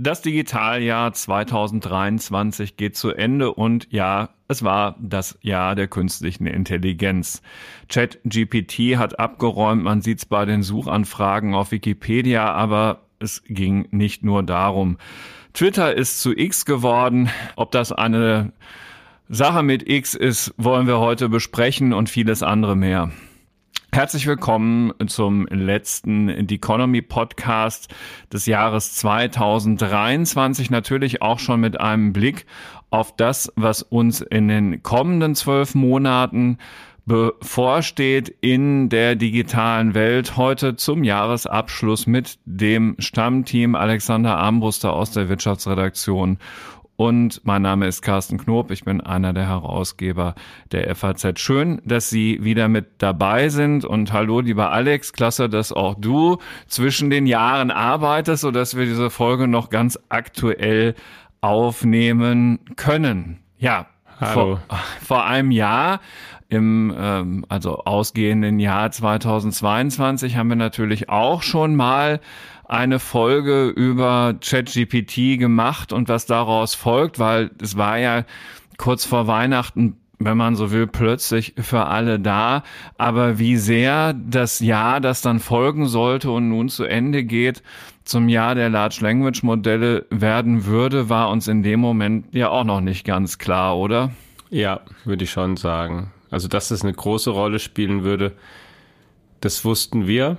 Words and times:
Das 0.00 0.22
Digitaljahr 0.22 1.12
2023 1.12 2.76
geht 2.76 2.96
zu 2.96 3.10
Ende 3.10 3.52
und 3.52 3.88
ja, 3.90 4.30
es 4.46 4.62
war 4.62 4.96
das 5.00 5.38
Jahr 5.42 5.74
der 5.74 5.88
künstlichen 5.88 6.46
Intelligenz. 6.46 7.42
ChatGPT 7.88 8.96
hat 8.96 9.18
abgeräumt, 9.18 9.82
man 9.82 10.00
sieht 10.00 10.18
es 10.18 10.24
bei 10.24 10.44
den 10.44 10.62
Suchanfragen 10.62 11.54
auf 11.54 11.72
Wikipedia, 11.72 12.52
aber 12.52 13.02
es 13.18 13.42
ging 13.44 13.88
nicht 13.90 14.22
nur 14.22 14.42
darum. 14.42 14.98
Twitter 15.52 15.94
ist 15.94 16.20
zu 16.20 16.32
X 16.32 16.64
geworden. 16.64 17.28
Ob 17.56 17.72
das 17.72 17.90
eine 17.90 18.52
Sache 19.28 19.62
mit 19.62 19.88
X 19.88 20.14
ist, 20.14 20.54
wollen 20.56 20.86
wir 20.86 21.00
heute 21.00 21.28
besprechen 21.28 21.92
und 21.92 22.08
vieles 22.08 22.42
andere 22.42 22.76
mehr. 22.76 23.10
Herzlich 23.90 24.26
willkommen 24.26 24.92
zum 25.06 25.46
letzten 25.46 26.46
The 26.46 26.56
Economy 26.56 27.00
Podcast 27.00 27.88
des 28.30 28.44
Jahres 28.44 28.94
2023. 28.96 30.70
Natürlich 30.70 31.22
auch 31.22 31.38
schon 31.38 31.60
mit 31.60 31.80
einem 31.80 32.12
Blick 32.12 32.44
auf 32.90 33.16
das, 33.16 33.50
was 33.56 33.82
uns 33.82 34.20
in 34.20 34.48
den 34.48 34.82
kommenden 34.82 35.34
zwölf 35.34 35.74
Monaten 35.74 36.58
bevorsteht 37.06 38.28
in 38.42 38.90
der 38.90 39.16
digitalen 39.16 39.94
Welt. 39.94 40.36
Heute 40.36 40.76
zum 40.76 41.02
Jahresabschluss 41.02 42.06
mit 42.06 42.38
dem 42.44 42.94
Stammteam 42.98 43.74
Alexander 43.74 44.36
Armbruster 44.36 44.92
aus 44.92 45.12
der 45.12 45.30
Wirtschaftsredaktion 45.30 46.38
und 46.98 47.42
mein 47.44 47.62
Name 47.62 47.86
ist 47.86 48.02
Carsten 48.02 48.38
Knob. 48.38 48.72
Ich 48.72 48.84
bin 48.84 49.00
einer 49.00 49.32
der 49.32 49.46
Herausgeber 49.46 50.34
der 50.72 50.92
FAZ. 50.96 51.38
Schön, 51.38 51.80
dass 51.84 52.10
Sie 52.10 52.42
wieder 52.42 52.66
mit 52.66 52.86
dabei 52.98 53.50
sind. 53.50 53.84
Und 53.84 54.12
hallo, 54.12 54.40
lieber 54.40 54.72
Alex. 54.72 55.12
Klasse, 55.12 55.48
dass 55.48 55.70
auch 55.70 55.94
du 55.94 56.38
zwischen 56.66 57.08
den 57.08 57.28
Jahren 57.28 57.70
arbeitest, 57.70 58.42
sodass 58.42 58.76
wir 58.76 58.84
diese 58.84 59.10
Folge 59.10 59.46
noch 59.46 59.70
ganz 59.70 59.96
aktuell 60.08 60.96
aufnehmen 61.40 62.58
können. 62.74 63.38
Ja, 63.58 63.86
Hallo. 64.20 64.58
Vor, 64.68 64.78
vor 65.06 65.24
einem 65.26 65.50
Jahr 65.50 66.00
im 66.48 66.94
ähm, 66.98 67.44
also 67.48 67.84
ausgehenden 67.84 68.58
Jahr 68.58 68.90
2022 68.90 70.36
haben 70.36 70.48
wir 70.48 70.56
natürlich 70.56 71.08
auch 71.08 71.42
schon 71.42 71.76
mal 71.76 72.20
eine 72.64 72.98
Folge 72.98 73.68
über 73.68 74.34
ChatGPT 74.40 75.38
gemacht 75.38 75.92
und 75.92 76.08
was 76.08 76.26
daraus 76.26 76.74
folgt, 76.74 77.18
weil 77.18 77.50
es 77.62 77.76
war 77.76 77.98
ja 77.98 78.24
kurz 78.76 79.04
vor 79.04 79.26
Weihnachten 79.26 79.96
wenn 80.18 80.36
man 80.36 80.56
so 80.56 80.70
will, 80.70 80.86
plötzlich 80.86 81.54
für 81.58 81.86
alle 81.86 82.18
da. 82.18 82.64
Aber 82.96 83.38
wie 83.38 83.56
sehr 83.56 84.12
das 84.14 84.60
Jahr, 84.60 85.00
das 85.00 85.22
dann 85.22 85.38
folgen 85.38 85.86
sollte 85.86 86.30
und 86.30 86.48
nun 86.48 86.68
zu 86.68 86.84
Ende 86.84 87.24
geht, 87.24 87.62
zum 88.04 88.28
Jahr 88.28 88.54
der 88.54 88.70
Large 88.70 88.98
Language 89.00 89.42
Modelle 89.42 90.06
werden 90.10 90.64
würde, 90.64 91.08
war 91.08 91.30
uns 91.30 91.46
in 91.46 91.62
dem 91.62 91.80
Moment 91.80 92.34
ja 92.34 92.48
auch 92.48 92.64
noch 92.64 92.80
nicht 92.80 93.04
ganz 93.04 93.38
klar, 93.38 93.76
oder? 93.76 94.10
Ja, 94.50 94.80
würde 95.04 95.24
ich 95.24 95.30
schon 95.30 95.56
sagen. 95.56 96.10
Also, 96.30 96.48
dass 96.48 96.70
es 96.70 96.82
eine 96.82 96.94
große 96.94 97.30
Rolle 97.30 97.58
spielen 97.58 98.02
würde, 98.04 98.32
das 99.40 99.64
wussten 99.64 100.06
wir. 100.06 100.38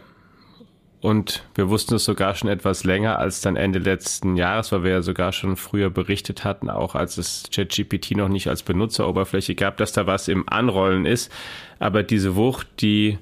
Und 1.02 1.44
wir 1.56 1.70
wussten 1.70 1.96
es 1.96 2.04
sogar 2.04 2.36
schon 2.36 2.50
etwas 2.50 2.84
länger 2.84 3.20
als 3.20 3.40
dann 3.40 3.56
Ende 3.56 3.80
letzten 3.80 4.36
Jahres, 4.36 4.72
weil 4.74 4.84
wir 4.84 4.92
ja 4.92 5.02
sogar 5.02 5.32
schon 5.32 5.56
früher 5.56 5.90
berichtet 5.90 6.44
hatten, 6.44 6.70
auch 6.70 6.94
als 6.94 7.18
es 7.18 7.44
ChatGPT 7.54 8.18
noch 8.18 8.28
nicht 8.28 8.48
als 8.48 8.64
Benutzeroberfläche 8.64 9.56
gab, 9.56 9.78
dass 9.78 9.94
da 9.94 10.08
was 10.08 10.28
im 10.28 10.50
Anrollen 10.50 11.06
ist. 11.06 11.32
Aber 11.80 12.04
diese 12.04 12.36
Wucht, 12.36 12.68
die 12.82 13.18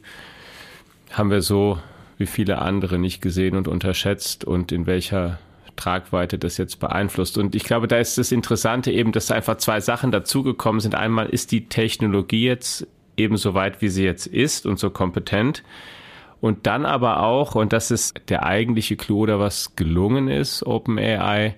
haben 1.11 1.29
wir 1.29 1.43
so 1.43 1.79
wie 2.17 2.25
viele 2.25 2.59
andere 2.59 2.97
nicht 2.97 3.21
gesehen 3.21 3.55
und 3.55 3.67
unterschätzt 3.67 4.43
und 4.43 4.71
in 4.71 4.87
welcher 4.87 5.37
Tragweite 5.75 6.39
das 6.39 6.57
jetzt 6.57 6.79
beeinflusst. 6.79 7.37
Und 7.37 7.55
ich 7.55 7.63
glaube, 7.63 7.87
da 7.87 7.97
ist 7.97 8.17
das 8.17 8.31
Interessante 8.31 8.91
eben, 8.91 9.11
dass 9.11 9.27
da 9.27 9.35
einfach 9.35 9.57
zwei 9.57 9.79
Sachen 9.81 10.11
dazugekommen 10.11 10.81
sind. 10.81 10.95
Einmal 10.95 11.29
ist 11.29 11.51
die 11.51 11.69
Technologie 11.69 12.45
jetzt 12.45 12.87
eben 13.15 13.37
so 13.37 13.53
weit, 13.53 13.81
wie 13.81 13.89
sie 13.89 14.03
jetzt 14.03 14.25
ist 14.25 14.65
und 14.65 14.79
so 14.79 14.89
kompetent. 14.89 15.63
Und 16.39 16.67
dann 16.67 16.85
aber 16.85 17.23
auch, 17.23 17.55
und 17.55 17.73
das 17.73 17.89
ist 17.91 18.29
der 18.29 18.45
eigentliche 18.45 18.95
Clou 18.95 19.21
oder 19.21 19.39
was 19.39 19.75
gelungen 19.75 20.27
ist, 20.27 20.63
OpenAI 20.65 21.55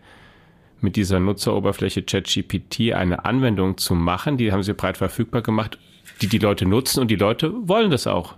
mit 0.82 0.96
dieser 0.96 1.20
Nutzeroberfläche 1.20 2.04
ChatGPT 2.04 2.94
eine 2.94 3.26
Anwendung 3.26 3.78
zu 3.78 3.96
machen, 3.96 4.38
die 4.38 4.52
haben 4.52 4.64
sie 4.64 4.74
breit 4.74 4.98
verfügbar 4.98 5.42
gemacht, 5.42 5.78
die 6.22 6.28
die 6.28 6.38
Leute 6.38 6.66
nutzen 6.66 7.02
und 7.02 7.12
die 7.12 7.16
Leute 7.16 7.54
wollen 7.68 7.92
das 7.92 8.08
auch. 8.08 8.36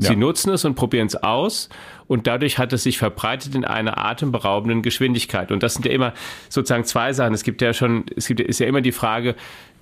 Sie 0.00 0.12
ja. 0.12 0.18
nutzen 0.18 0.52
es 0.52 0.64
und 0.64 0.76
probieren 0.76 1.08
es 1.08 1.16
aus 1.16 1.68
und 2.06 2.28
dadurch 2.28 2.58
hat 2.58 2.72
es 2.72 2.84
sich 2.84 2.98
verbreitet 2.98 3.56
in 3.56 3.64
einer 3.64 3.98
atemberaubenden 3.98 4.82
Geschwindigkeit. 4.82 5.50
Und 5.50 5.64
das 5.64 5.74
sind 5.74 5.84
ja 5.86 5.90
immer 5.90 6.14
sozusagen 6.48 6.84
zwei 6.84 7.12
Sachen. 7.12 7.34
Es 7.34 7.42
gibt 7.42 7.60
ja 7.62 7.74
schon, 7.74 8.04
es 8.14 8.28
gibt, 8.28 8.38
ist 8.38 8.60
ja 8.60 8.68
immer 8.68 8.80
die 8.80 8.92
Frage, 8.92 9.34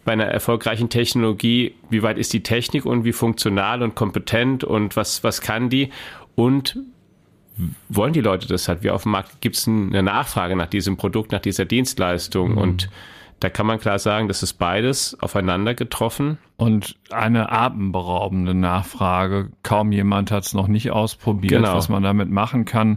bei 0.06 0.12
einer 0.12 0.24
erfolgreichen 0.24 0.88
Technologie, 0.88 1.74
wie 1.90 2.02
weit 2.02 2.16
ist 2.16 2.32
die 2.32 2.42
Technik 2.42 2.86
und 2.86 3.04
wie 3.04 3.12
funktional 3.12 3.82
und 3.82 3.94
kompetent 3.94 4.64
und 4.64 4.96
was, 4.96 5.22
was 5.22 5.42
kann 5.42 5.68
die? 5.68 5.90
Und 6.34 6.78
wollen 7.88 8.12
die 8.12 8.20
Leute 8.20 8.46
das 8.46 8.68
halt? 8.68 8.82
Wie 8.82 8.90
auf 8.90 9.02
dem 9.02 9.12
Markt 9.12 9.40
gibt 9.40 9.56
es 9.56 9.66
eine 9.66 10.02
Nachfrage 10.02 10.56
nach 10.56 10.68
diesem 10.68 10.96
Produkt, 10.96 11.32
nach 11.32 11.40
dieser 11.40 11.64
Dienstleistung 11.64 12.52
mhm. 12.52 12.58
und 12.58 12.90
da 13.40 13.50
kann 13.50 13.66
man 13.66 13.78
klar 13.78 13.98
sagen, 13.98 14.28
das 14.28 14.42
ist 14.42 14.54
beides 14.54 15.16
aufeinander 15.20 15.74
getroffen. 15.74 16.38
Und 16.56 16.96
eine 17.10 17.52
atemberaubende 17.52 18.54
Nachfrage. 18.54 19.50
Kaum 19.62 19.92
jemand 19.92 20.30
hat 20.30 20.46
es 20.46 20.54
noch 20.54 20.68
nicht 20.68 20.90
ausprobiert, 20.90 21.62
genau. 21.62 21.74
was 21.74 21.90
man 21.90 22.02
damit 22.02 22.30
machen 22.30 22.64
kann. 22.64 22.96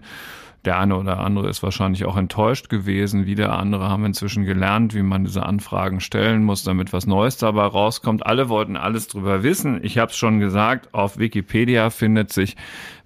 Der 0.66 0.78
eine 0.78 0.97
oder 0.97 1.20
andere 1.20 1.47
ist 1.47 1.64
wahrscheinlich 1.64 2.03
auch 2.06 2.18
enttäuscht 2.18 2.70
gewesen. 2.70 3.25
Wieder 3.25 3.58
andere 3.58 3.88
haben 3.90 4.06
inzwischen 4.06 4.44
gelernt, 4.44 4.94
wie 4.94 5.03
man 5.03 5.24
diese 5.24 5.46
Anfragen 5.46 6.02
stellen 6.02 6.44
muss, 6.44 6.64
damit 6.64 6.92
was 6.92 7.08
Neues 7.08 7.38
dabei 7.38 7.66
rauskommt. 7.66 8.25
Alle 8.25 8.50
wollten 8.50 8.75
alles 8.75 9.08
drüber 9.08 9.42
wissen. 9.42 9.80
Ich 9.84 9.97
habe 9.97 10.12
es 10.12 10.18
schon 10.18 10.40
gesagt, 10.40 10.94
auf 10.94 11.18
Wikipedia 11.18 11.90
findet 11.90 12.34
sich 12.34 12.58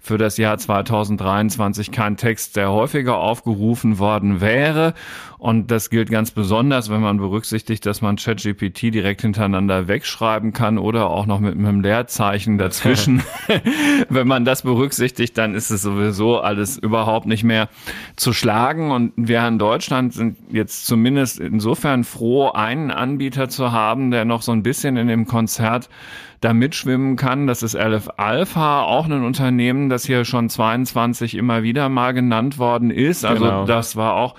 für 0.04 0.18
das 0.18 0.36
Jahr 0.36 0.58
2023 0.58 1.90
kein 1.90 2.18
Text, 2.18 2.56
der 2.56 2.70
häufiger 2.70 3.16
aufgerufen 3.16 3.98
worden 3.98 4.42
wäre. 4.42 4.92
Und 5.38 5.70
das 5.70 5.88
gilt 5.88 6.10
ganz 6.10 6.30
besonders, 6.30 6.90
wenn 6.90 7.00
man 7.00 7.16
berücksichtigt, 7.16 7.86
dass 7.86 8.02
man 8.02 8.16
ChatGPT 8.16 8.94
direkt 8.94 9.22
hintereinander 9.22 9.88
wegschreiben 9.88 10.52
kann 10.52 10.76
oder 10.76 11.08
auch 11.08 11.24
noch 11.24 11.40
mit 11.40 11.54
einem 11.54 11.80
Leerzeichen 11.80 12.58
dazwischen. 12.58 13.22
wenn 14.10 14.28
man 14.28 14.44
das 14.44 14.62
berücksichtigt, 14.62 15.38
dann 15.38 15.54
ist 15.54 15.70
es 15.70 15.80
sowieso 15.80 16.38
alles 16.38 16.76
überhaupt 16.76 17.26
nicht 17.26 17.44
mehr 17.44 17.70
zu 18.16 18.34
schlagen. 18.34 18.90
Und 18.90 19.12
wir 19.16 19.46
in 19.46 19.58
Deutschland 19.58 20.12
sind 20.12 20.36
jetzt 20.50 20.84
zumindest 20.84 21.40
insofern 21.40 22.04
froh, 22.04 22.50
einen 22.50 22.90
Anbieter 22.90 23.48
zu 23.48 23.72
haben, 23.72 24.10
der 24.10 24.26
noch 24.26 24.42
so 24.42 24.52
ein 24.52 24.62
bisschen 24.62 24.98
in 24.98 25.08
dem 25.08 25.26
Konzert 25.26 25.88
da 26.44 26.52
mitschwimmen 26.52 27.16
kann. 27.16 27.46
Das 27.46 27.62
ist 27.62 27.74
LF 27.74 28.10
Alpha, 28.16 28.82
auch 28.82 29.06
ein 29.06 29.24
Unternehmen, 29.24 29.88
das 29.88 30.04
hier 30.04 30.24
schon 30.24 30.50
22 30.50 31.36
immer 31.36 31.62
wieder 31.62 31.88
mal 31.88 32.12
genannt 32.12 32.58
worden 32.58 32.90
ist. 32.90 33.24
Also 33.24 33.44
genau. 33.44 33.64
das 33.64 33.96
war 33.96 34.14
auch 34.14 34.34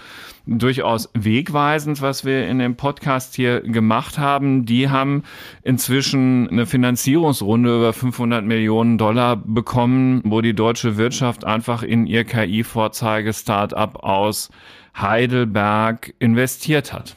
durchaus 0.46 1.10
wegweisend, 1.14 2.02
was 2.02 2.24
wir 2.24 2.48
in 2.48 2.60
dem 2.60 2.76
Podcast 2.76 3.36
hier 3.36 3.62
gemacht 3.62 4.20
haben. 4.20 4.66
Die 4.66 4.90
haben 4.90 5.24
inzwischen 5.64 6.48
eine 6.50 6.68
Finanzierungsrunde 6.68 7.76
über 7.76 7.94
500 7.94 8.46
Millionen 8.46 9.00
Dollar 9.00 9.36
bekommen, 9.38 10.22
wo 10.24 10.42
die 10.42 10.54
deutsche 10.54 10.98
Wirtschaft 10.98 11.44
einfach 11.44 11.82
in 11.82 12.06
ihr 12.06 12.24
KI-Vorzeige-Startup 12.24 13.96
aus 14.04 14.52
Heidelberg 14.96 16.14
investiert 16.20 16.94
hat. 16.94 17.16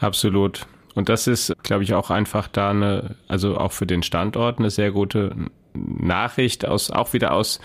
Absolut. 0.00 0.66
Und 0.94 1.08
das 1.08 1.26
ist, 1.26 1.54
glaube 1.62 1.84
ich, 1.84 1.94
auch 1.94 2.10
einfach 2.10 2.48
da 2.48 2.70
eine, 2.70 3.16
also 3.28 3.56
auch 3.56 3.72
für 3.72 3.86
den 3.86 4.02
Standort 4.02 4.58
eine 4.58 4.70
sehr 4.70 4.90
gute 4.90 5.34
Nachricht 5.74 6.66
aus, 6.66 6.90
auch 6.90 7.12
wieder 7.12 7.32
aus 7.32 7.60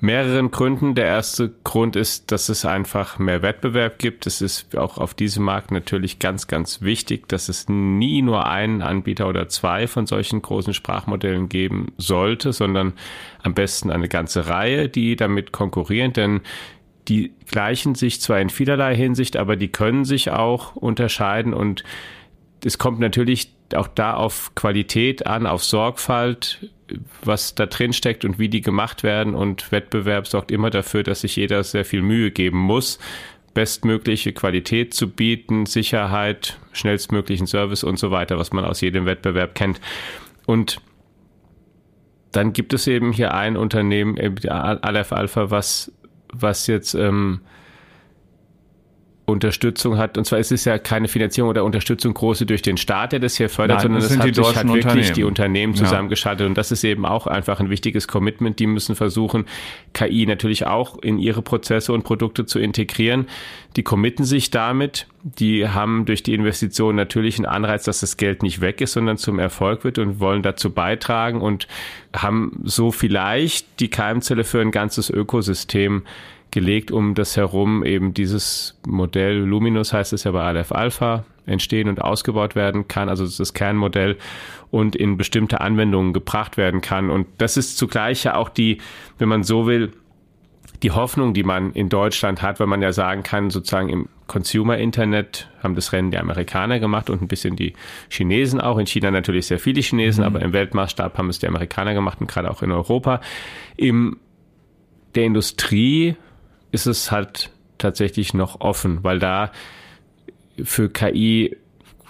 mehreren 0.00 0.50
Gründen. 0.50 0.94
Der 0.94 1.06
erste 1.06 1.52
Grund 1.64 1.96
ist, 1.96 2.30
dass 2.32 2.48
es 2.48 2.64
einfach 2.64 3.18
mehr 3.18 3.42
Wettbewerb 3.42 3.98
gibt. 3.98 4.26
Es 4.26 4.40
ist 4.40 4.76
auch 4.76 4.98
auf 4.98 5.14
diesem 5.14 5.44
Markt 5.44 5.70
natürlich 5.70 6.18
ganz, 6.18 6.48
ganz 6.48 6.82
wichtig, 6.82 7.28
dass 7.28 7.48
es 7.48 7.68
nie 7.68 8.22
nur 8.22 8.46
einen 8.46 8.82
Anbieter 8.82 9.28
oder 9.28 9.48
zwei 9.48 9.86
von 9.86 10.06
solchen 10.06 10.42
großen 10.42 10.74
Sprachmodellen 10.74 11.48
geben 11.48 11.92
sollte, 11.96 12.52
sondern 12.52 12.92
am 13.42 13.54
besten 13.54 13.90
eine 13.90 14.08
ganze 14.08 14.48
Reihe, 14.48 14.88
die 14.88 15.16
damit 15.16 15.52
konkurrieren. 15.52 16.12
Denn 16.12 16.40
die 17.08 17.32
gleichen 17.46 17.94
sich 17.94 18.20
zwar 18.20 18.40
in 18.40 18.50
vielerlei 18.50 18.94
Hinsicht, 18.94 19.36
aber 19.36 19.56
die 19.56 19.68
können 19.68 20.04
sich 20.04 20.30
auch 20.30 20.74
unterscheiden 20.74 21.54
und 21.54 21.84
es 22.66 22.78
kommt 22.78 22.98
natürlich 22.98 23.52
auch 23.74 23.86
da 23.86 24.14
auf 24.14 24.52
Qualität 24.56 25.24
an, 25.26 25.46
auf 25.46 25.62
Sorgfalt, 25.62 26.68
was 27.22 27.54
da 27.54 27.66
drin 27.66 27.92
steckt 27.92 28.24
und 28.24 28.40
wie 28.40 28.48
die 28.48 28.60
gemacht 28.60 29.04
werden. 29.04 29.36
Und 29.36 29.70
Wettbewerb 29.70 30.26
sorgt 30.26 30.50
immer 30.50 30.70
dafür, 30.70 31.04
dass 31.04 31.20
sich 31.20 31.36
jeder 31.36 31.62
sehr 31.62 31.84
viel 31.84 32.02
Mühe 32.02 32.32
geben 32.32 32.58
muss, 32.58 32.98
bestmögliche 33.54 34.32
Qualität 34.32 34.94
zu 34.94 35.08
bieten, 35.08 35.66
Sicherheit, 35.66 36.58
schnellstmöglichen 36.72 37.46
Service 37.46 37.84
und 37.84 38.00
so 38.00 38.10
weiter, 38.10 38.36
was 38.36 38.52
man 38.52 38.64
aus 38.64 38.80
jedem 38.80 39.06
Wettbewerb 39.06 39.54
kennt. 39.54 39.80
Und 40.44 40.80
dann 42.32 42.52
gibt 42.52 42.74
es 42.74 42.88
eben 42.88 43.12
hier 43.12 43.32
ein 43.32 43.56
Unternehmen, 43.56 44.18
Aleph 44.48 45.12
Alpha, 45.12 45.50
was, 45.50 45.92
was 46.32 46.66
jetzt 46.66 46.94
ähm, 46.94 47.42
Unterstützung 49.26 49.98
hat. 49.98 50.16
Und 50.16 50.24
zwar 50.24 50.38
ist 50.38 50.52
es 50.52 50.64
ja 50.64 50.78
keine 50.78 51.08
Finanzierung 51.08 51.50
oder 51.50 51.64
Unterstützung 51.64 52.14
große 52.14 52.46
durch 52.46 52.62
den 52.62 52.76
Staat, 52.76 53.10
der 53.10 53.18
das 53.18 53.36
hier 53.36 53.48
fördert, 53.48 53.78
Nein, 53.78 54.00
sondern 54.00 54.02
es 54.02 54.18
hat 54.18 54.34
sich 54.34 54.56
hat 54.56 54.72
wirklich 54.72 55.12
die 55.12 55.24
Unternehmen 55.24 55.74
zusammengeschaltet. 55.74 56.44
Ja. 56.44 56.46
Und 56.46 56.56
das 56.56 56.70
ist 56.70 56.84
eben 56.84 57.04
auch 57.04 57.26
einfach 57.26 57.58
ein 57.58 57.68
wichtiges 57.68 58.06
Commitment. 58.06 58.60
Die 58.60 58.68
müssen 58.68 58.94
versuchen, 58.94 59.46
KI 59.94 60.26
natürlich 60.26 60.66
auch 60.66 60.96
in 61.02 61.18
ihre 61.18 61.42
Prozesse 61.42 61.92
und 61.92 62.04
Produkte 62.04 62.46
zu 62.46 62.60
integrieren. 62.60 63.26
Die 63.74 63.82
committen 63.82 64.24
sich 64.24 64.52
damit. 64.52 65.08
Die 65.24 65.68
haben 65.68 66.04
durch 66.04 66.22
die 66.22 66.32
Investition 66.32 66.94
natürlich 66.94 67.36
einen 67.36 67.46
Anreiz, 67.46 67.82
dass 67.82 68.00
das 68.00 68.16
Geld 68.16 68.44
nicht 68.44 68.60
weg 68.60 68.80
ist, 68.80 68.92
sondern 68.92 69.16
zum 69.16 69.40
Erfolg 69.40 69.82
wird 69.82 69.98
und 69.98 70.20
wollen 70.20 70.44
dazu 70.44 70.70
beitragen 70.70 71.40
und 71.40 71.66
haben 72.14 72.60
so 72.62 72.92
vielleicht 72.92 73.80
die 73.80 73.90
Keimzelle 73.90 74.44
für 74.44 74.60
ein 74.60 74.70
ganzes 74.70 75.10
Ökosystem 75.10 76.04
gelegt, 76.50 76.90
um 76.90 77.14
das 77.14 77.36
herum 77.36 77.84
eben 77.84 78.14
dieses 78.14 78.78
Modell 78.86 79.36
Luminous 79.36 79.92
heißt 79.92 80.12
es 80.12 80.24
ja 80.24 80.30
bei 80.30 80.42
Aleph 80.42 80.72
Alpha 80.72 81.24
entstehen 81.46 81.88
und 81.88 82.02
ausgebaut 82.02 82.54
werden 82.56 82.88
kann, 82.88 83.08
also 83.08 83.24
das 83.24 83.54
Kernmodell 83.54 84.16
und 84.70 84.96
in 84.96 85.16
bestimmte 85.16 85.60
Anwendungen 85.60 86.12
gebracht 86.12 86.56
werden 86.56 86.80
kann. 86.80 87.10
Und 87.10 87.26
das 87.38 87.56
ist 87.56 87.78
zugleich 87.78 88.24
ja 88.24 88.34
auch 88.34 88.48
die, 88.48 88.78
wenn 89.18 89.28
man 89.28 89.42
so 89.42 89.66
will, 89.66 89.92
die 90.82 90.90
Hoffnung, 90.90 91.32
die 91.32 91.44
man 91.44 91.72
in 91.72 91.88
Deutschland 91.88 92.42
hat, 92.42 92.60
weil 92.60 92.66
man 92.66 92.82
ja 92.82 92.92
sagen 92.92 93.22
kann, 93.22 93.50
sozusagen 93.50 93.88
im 93.88 94.08
Consumer-Internet 94.26 95.48
haben 95.62 95.74
das 95.74 95.92
Rennen 95.92 96.10
die 96.10 96.18
Amerikaner 96.18 96.80
gemacht 96.80 97.08
und 97.08 97.22
ein 97.22 97.28
bisschen 97.28 97.56
die 97.56 97.74
Chinesen 98.10 98.60
auch. 98.60 98.76
In 98.78 98.86
China 98.86 99.10
natürlich 99.10 99.46
sehr 99.46 99.58
viele 99.58 99.80
Chinesen, 99.80 100.22
mhm. 100.22 100.26
aber 100.26 100.42
im 100.42 100.52
Weltmaßstab 100.52 101.16
haben 101.16 101.30
es 101.30 101.38
die 101.38 101.46
Amerikaner 101.46 101.94
gemacht 101.94 102.20
und 102.20 102.26
gerade 102.26 102.50
auch 102.50 102.62
in 102.62 102.72
Europa. 102.72 103.20
Im 103.76 104.18
der 105.14 105.24
Industrie 105.24 106.16
ist 106.72 106.86
es 106.86 107.10
halt 107.10 107.50
tatsächlich 107.78 108.34
noch 108.34 108.60
offen, 108.60 109.04
weil 109.04 109.18
da 109.18 109.52
für 110.62 110.88
KI 110.90 111.56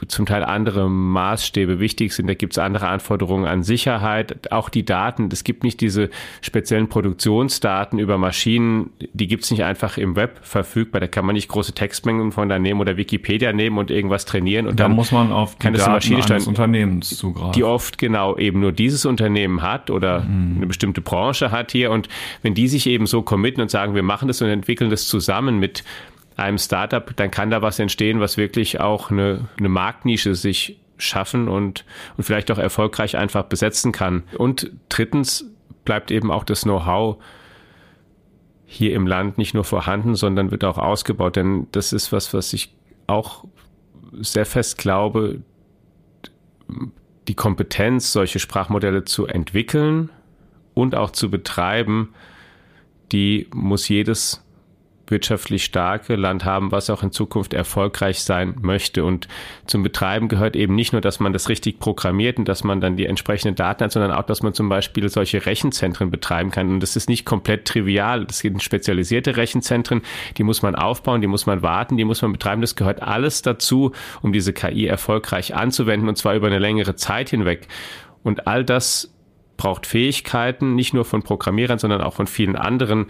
zum 0.08 0.26
Teil 0.26 0.44
andere 0.44 0.88
Maßstäbe 0.88 1.80
wichtig 1.80 2.12
sind. 2.12 2.26
Da 2.26 2.34
gibt 2.34 2.54
es 2.54 2.58
andere 2.58 2.88
Anforderungen 2.88 3.46
an 3.46 3.62
Sicherheit. 3.62 4.52
Auch 4.52 4.68
die 4.68 4.84
Daten, 4.84 5.28
es 5.32 5.44
gibt 5.44 5.64
nicht 5.64 5.80
diese 5.80 6.10
speziellen 6.40 6.88
Produktionsdaten 6.88 7.98
über 7.98 8.18
Maschinen, 8.18 8.90
die 9.12 9.26
gibt 9.26 9.44
es 9.44 9.50
nicht 9.50 9.64
einfach 9.64 9.98
im 9.98 10.16
Web 10.16 10.40
verfügbar. 10.42 11.00
Da 11.00 11.06
kann 11.06 11.26
man 11.26 11.34
nicht 11.34 11.48
große 11.48 11.72
Textmengen 11.72 12.32
von 12.32 12.48
da 12.48 12.58
nehmen 12.58 12.80
oder 12.80 12.96
Wikipedia 12.96 13.52
nehmen 13.52 13.78
und 13.78 13.90
irgendwas 13.90 14.24
trainieren. 14.24 14.66
Und 14.66 14.80
da 14.80 14.84
dann 14.84 14.96
muss 14.96 15.12
man 15.12 15.32
auf 15.32 15.56
die 15.56 15.70
Daten 15.72 15.92
Maschine 15.92 16.24
eines 16.24 16.46
Unternehmens 16.46 17.16
zugreifen. 17.16 17.52
Die 17.52 17.64
oft 17.64 17.98
genau 17.98 18.36
eben 18.36 18.60
nur 18.60 18.72
dieses 18.72 19.04
Unternehmen 19.06 19.62
hat 19.62 19.90
oder 19.90 20.20
mhm. 20.20 20.56
eine 20.56 20.66
bestimmte 20.66 21.00
Branche 21.00 21.50
hat 21.50 21.72
hier. 21.72 21.90
Und 21.90 22.08
wenn 22.42 22.54
die 22.54 22.68
sich 22.68 22.86
eben 22.86 23.06
so 23.06 23.22
committen 23.22 23.60
und 23.60 23.70
sagen, 23.70 23.94
wir 23.94 24.02
machen 24.02 24.28
das 24.28 24.40
und 24.42 24.48
entwickeln 24.48 24.90
das 24.90 25.06
zusammen 25.06 25.58
mit 25.58 25.84
einem 26.36 26.58
Startup, 26.58 27.14
dann 27.16 27.30
kann 27.30 27.50
da 27.50 27.62
was 27.62 27.78
entstehen, 27.78 28.20
was 28.20 28.36
wirklich 28.36 28.80
auch 28.80 29.10
eine, 29.10 29.48
eine 29.58 29.68
Marktnische 29.68 30.34
sich 30.34 30.78
schaffen 30.98 31.48
und, 31.48 31.84
und 32.16 32.24
vielleicht 32.24 32.50
auch 32.50 32.58
erfolgreich 32.58 33.16
einfach 33.16 33.44
besetzen 33.44 33.92
kann. 33.92 34.22
Und 34.36 34.70
drittens 34.88 35.50
bleibt 35.84 36.10
eben 36.10 36.30
auch 36.30 36.44
das 36.44 36.62
Know-how 36.62 37.16
hier 38.66 38.94
im 38.94 39.06
Land 39.06 39.38
nicht 39.38 39.54
nur 39.54 39.64
vorhanden, 39.64 40.14
sondern 40.14 40.50
wird 40.50 40.64
auch 40.64 40.78
ausgebaut. 40.78 41.36
Denn 41.36 41.68
das 41.72 41.92
ist 41.92 42.12
was, 42.12 42.34
was 42.34 42.52
ich 42.52 42.74
auch 43.06 43.44
sehr 44.12 44.46
fest 44.46 44.78
glaube, 44.78 45.40
die 47.28 47.34
Kompetenz, 47.34 48.12
solche 48.12 48.38
Sprachmodelle 48.38 49.04
zu 49.04 49.26
entwickeln 49.26 50.10
und 50.74 50.94
auch 50.94 51.10
zu 51.10 51.30
betreiben, 51.30 52.14
die 53.12 53.48
muss 53.54 53.88
jedes 53.88 54.45
wirtschaftlich 55.08 55.64
starke 55.64 56.16
Land 56.16 56.44
haben, 56.44 56.72
was 56.72 56.90
auch 56.90 57.02
in 57.02 57.12
Zukunft 57.12 57.54
erfolgreich 57.54 58.20
sein 58.20 58.56
möchte. 58.60 59.04
Und 59.04 59.28
zum 59.66 59.82
Betreiben 59.82 60.28
gehört 60.28 60.56
eben 60.56 60.74
nicht 60.74 60.92
nur, 60.92 61.00
dass 61.00 61.20
man 61.20 61.32
das 61.32 61.48
richtig 61.48 61.78
programmiert 61.78 62.38
und 62.38 62.48
dass 62.48 62.64
man 62.64 62.80
dann 62.80 62.96
die 62.96 63.06
entsprechenden 63.06 63.54
Daten 63.54 63.84
hat, 63.84 63.92
sondern 63.92 64.12
auch, 64.12 64.24
dass 64.24 64.42
man 64.42 64.54
zum 64.54 64.68
Beispiel 64.68 65.08
solche 65.08 65.46
Rechenzentren 65.46 66.10
betreiben 66.10 66.50
kann. 66.50 66.68
Und 66.68 66.80
das 66.80 66.96
ist 66.96 67.08
nicht 67.08 67.24
komplett 67.24 67.66
trivial. 67.66 68.24
Das 68.24 68.38
sind 68.38 68.62
spezialisierte 68.62 69.36
Rechenzentren, 69.36 70.02
die 70.36 70.42
muss 70.42 70.62
man 70.62 70.74
aufbauen, 70.74 71.20
die 71.20 71.26
muss 71.26 71.46
man 71.46 71.62
warten, 71.62 71.96
die 71.96 72.04
muss 72.04 72.22
man 72.22 72.32
betreiben. 72.32 72.60
Das 72.60 72.76
gehört 72.76 73.02
alles 73.02 73.42
dazu, 73.42 73.92
um 74.22 74.32
diese 74.32 74.52
KI 74.52 74.86
erfolgreich 74.86 75.54
anzuwenden 75.54 76.08
und 76.08 76.16
zwar 76.16 76.34
über 76.34 76.46
eine 76.46 76.58
längere 76.58 76.96
Zeit 76.96 77.30
hinweg. 77.30 77.68
Und 78.22 78.46
all 78.46 78.64
das 78.64 79.15
braucht 79.56 79.86
Fähigkeiten, 79.86 80.74
nicht 80.74 80.94
nur 80.94 81.04
von 81.04 81.22
Programmierern, 81.22 81.78
sondern 81.78 82.00
auch 82.00 82.14
von 82.14 82.26
vielen 82.26 82.56
anderen 82.56 83.06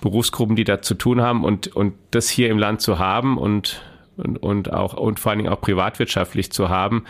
Berufsgruppen, 0.00 0.56
die 0.56 0.64
da 0.64 0.82
zu 0.82 0.94
tun 0.94 1.20
haben 1.20 1.44
und, 1.44 1.68
und 1.68 1.94
das 2.10 2.28
hier 2.28 2.50
im 2.50 2.58
Land 2.58 2.80
zu 2.80 2.98
haben 2.98 3.38
und, 3.38 3.82
und, 4.16 4.42
und 4.42 4.72
auch 4.72 4.94
und 4.94 5.20
vor 5.20 5.30
allen 5.30 5.38
Dingen 5.40 5.52
auch 5.52 5.60
privatwirtschaftlich 5.60 6.52
zu 6.52 6.68
haben, 6.68 7.04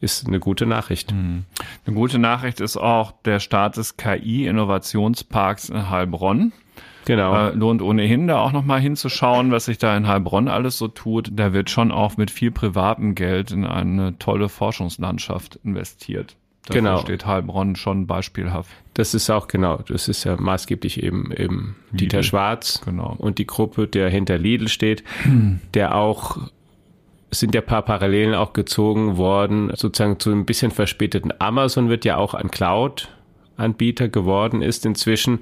ist 0.00 0.26
eine 0.26 0.38
gute 0.38 0.66
Nachricht. 0.66 1.12
Mhm. 1.12 1.44
Eine 1.86 1.96
gute 1.96 2.18
Nachricht 2.18 2.60
ist 2.60 2.76
auch 2.76 3.12
der 3.24 3.40
Start 3.40 3.76
des 3.76 3.96
KI-Innovationsparks 3.96 5.70
in 5.70 5.90
Heilbronn. 5.90 6.52
Genau. 7.06 7.48
Äh, 7.48 7.54
lohnt 7.54 7.82
ohnehin 7.82 8.26
da 8.26 8.38
auch 8.40 8.52
nochmal 8.52 8.80
hinzuschauen, 8.80 9.50
was 9.50 9.66
sich 9.66 9.78
da 9.78 9.96
in 9.96 10.06
Heilbronn 10.06 10.48
alles 10.48 10.78
so 10.78 10.88
tut. 10.88 11.30
Da 11.32 11.52
wird 11.52 11.70
schon 11.70 11.92
auch 11.92 12.16
mit 12.16 12.30
viel 12.30 12.50
privatem 12.50 13.14
Geld 13.14 13.50
in 13.50 13.64
eine 13.64 14.18
tolle 14.18 14.48
Forschungslandschaft 14.48 15.58
investiert. 15.64 16.36
Dafür 16.66 16.80
genau. 16.80 16.98
steht 16.98 17.26
Heilbronn 17.26 17.76
schon 17.76 18.06
beispielhaft. 18.06 18.70
Das 18.94 19.12
ist 19.12 19.28
auch 19.28 19.48
genau, 19.48 19.78
das 19.86 20.08
ist 20.08 20.24
ja 20.24 20.36
maßgeblich 20.36 21.02
eben, 21.02 21.30
eben 21.32 21.76
Dieter 21.90 22.22
Schwarz 22.22 22.80
genau. 22.84 23.14
und 23.18 23.38
die 23.38 23.46
Gruppe, 23.46 23.86
der 23.86 24.08
hinter 24.08 24.38
Lidl 24.38 24.68
steht, 24.68 25.04
der 25.74 25.94
auch 25.94 26.38
sind 27.30 27.54
ja 27.54 27.60
paar 27.60 27.82
Parallelen 27.82 28.34
auch 28.34 28.52
gezogen 28.52 29.16
worden, 29.16 29.72
sozusagen 29.74 30.20
zu 30.20 30.30
ein 30.30 30.46
bisschen 30.46 30.70
verspäteten 30.70 31.32
Amazon 31.38 31.88
wird 31.88 32.04
ja 32.04 32.16
auch 32.16 32.32
ein 32.32 32.50
Cloud-Anbieter 32.50 34.08
geworden 34.08 34.62
ist 34.62 34.86
inzwischen 34.86 35.40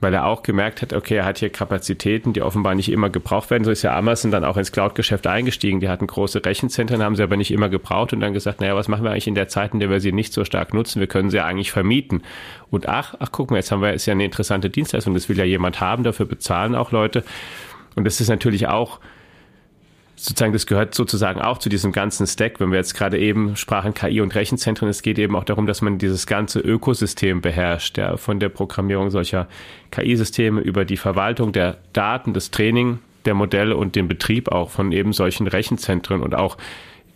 weil 0.00 0.12
er 0.12 0.26
auch 0.26 0.42
gemerkt 0.42 0.82
hat, 0.82 0.92
okay, 0.92 1.16
er 1.16 1.24
hat 1.24 1.38
hier 1.38 1.48
Kapazitäten, 1.48 2.34
die 2.34 2.42
offenbar 2.42 2.74
nicht 2.74 2.90
immer 2.92 3.08
gebraucht 3.08 3.50
werden. 3.50 3.64
So 3.64 3.70
ist 3.70 3.82
ja 3.82 3.96
Amazon 3.96 4.30
dann 4.30 4.44
auch 4.44 4.58
ins 4.58 4.70
Cloud-Geschäft 4.70 5.26
eingestiegen. 5.26 5.80
Die 5.80 5.88
hatten 5.88 6.06
große 6.06 6.44
Rechenzentren, 6.44 7.02
haben 7.02 7.16
sie 7.16 7.22
aber 7.22 7.36
nicht 7.36 7.50
immer 7.50 7.70
gebraucht 7.70 8.12
und 8.12 8.20
dann 8.20 8.34
gesagt, 8.34 8.60
naja, 8.60 8.76
was 8.76 8.88
machen 8.88 9.04
wir 9.04 9.10
eigentlich 9.10 9.26
in 9.26 9.34
der 9.34 9.48
Zeit, 9.48 9.72
in 9.72 9.80
der 9.80 9.88
wir 9.88 10.00
sie 10.00 10.12
nicht 10.12 10.34
so 10.34 10.44
stark 10.44 10.74
nutzen? 10.74 11.00
Wir 11.00 11.06
können 11.06 11.30
sie 11.30 11.38
ja 11.38 11.46
eigentlich 11.46 11.72
vermieten. 11.72 12.22
Und 12.70 12.88
ach, 12.88 13.14
ach, 13.20 13.30
guck 13.32 13.50
mal, 13.50 13.56
jetzt 13.56 13.72
haben 13.72 13.80
wir, 13.80 13.94
ist 13.94 14.06
ja 14.06 14.12
eine 14.12 14.24
interessante 14.24 14.68
Dienstleistung, 14.68 15.14
das 15.14 15.28
will 15.30 15.38
ja 15.38 15.44
jemand 15.44 15.80
haben, 15.80 16.04
dafür 16.04 16.26
bezahlen 16.26 16.74
auch 16.74 16.92
Leute. 16.92 17.24
Und 17.94 18.04
das 18.04 18.20
ist 18.20 18.28
natürlich 18.28 18.68
auch 18.68 19.00
sozusagen, 20.16 20.52
das 20.54 20.66
gehört 20.66 20.94
sozusagen 20.94 21.40
auch 21.40 21.58
zu 21.58 21.68
diesem 21.68 21.92
ganzen 21.92 22.26
Stack, 22.26 22.58
wenn 22.58 22.70
wir 22.70 22.78
jetzt 22.78 22.94
gerade 22.94 23.18
eben 23.18 23.54
sprachen 23.54 23.92
KI 23.92 24.22
und 24.22 24.34
Rechenzentren, 24.34 24.88
es 24.88 25.02
geht 25.02 25.18
eben 25.18 25.36
auch 25.36 25.44
darum, 25.44 25.66
dass 25.66 25.82
man 25.82 25.98
dieses 25.98 26.26
ganze 26.26 26.58
Ökosystem 26.60 27.42
beherrscht, 27.42 27.98
ja, 27.98 28.16
von 28.16 28.40
der 28.40 28.48
Programmierung 28.48 29.10
solcher 29.10 29.46
KI-Systeme 29.90 30.60
über 30.60 30.84
die 30.84 30.96
Verwaltung 30.96 31.52
der 31.52 31.76
Daten, 31.92 32.32
das 32.32 32.50
Training 32.50 32.98
der 33.26 33.34
Modelle 33.34 33.76
und 33.76 33.94
den 33.94 34.08
Betrieb 34.08 34.50
auch 34.50 34.70
von 34.70 34.90
eben 34.92 35.12
solchen 35.12 35.46
Rechenzentren 35.46 36.22
und 36.22 36.34
auch 36.34 36.56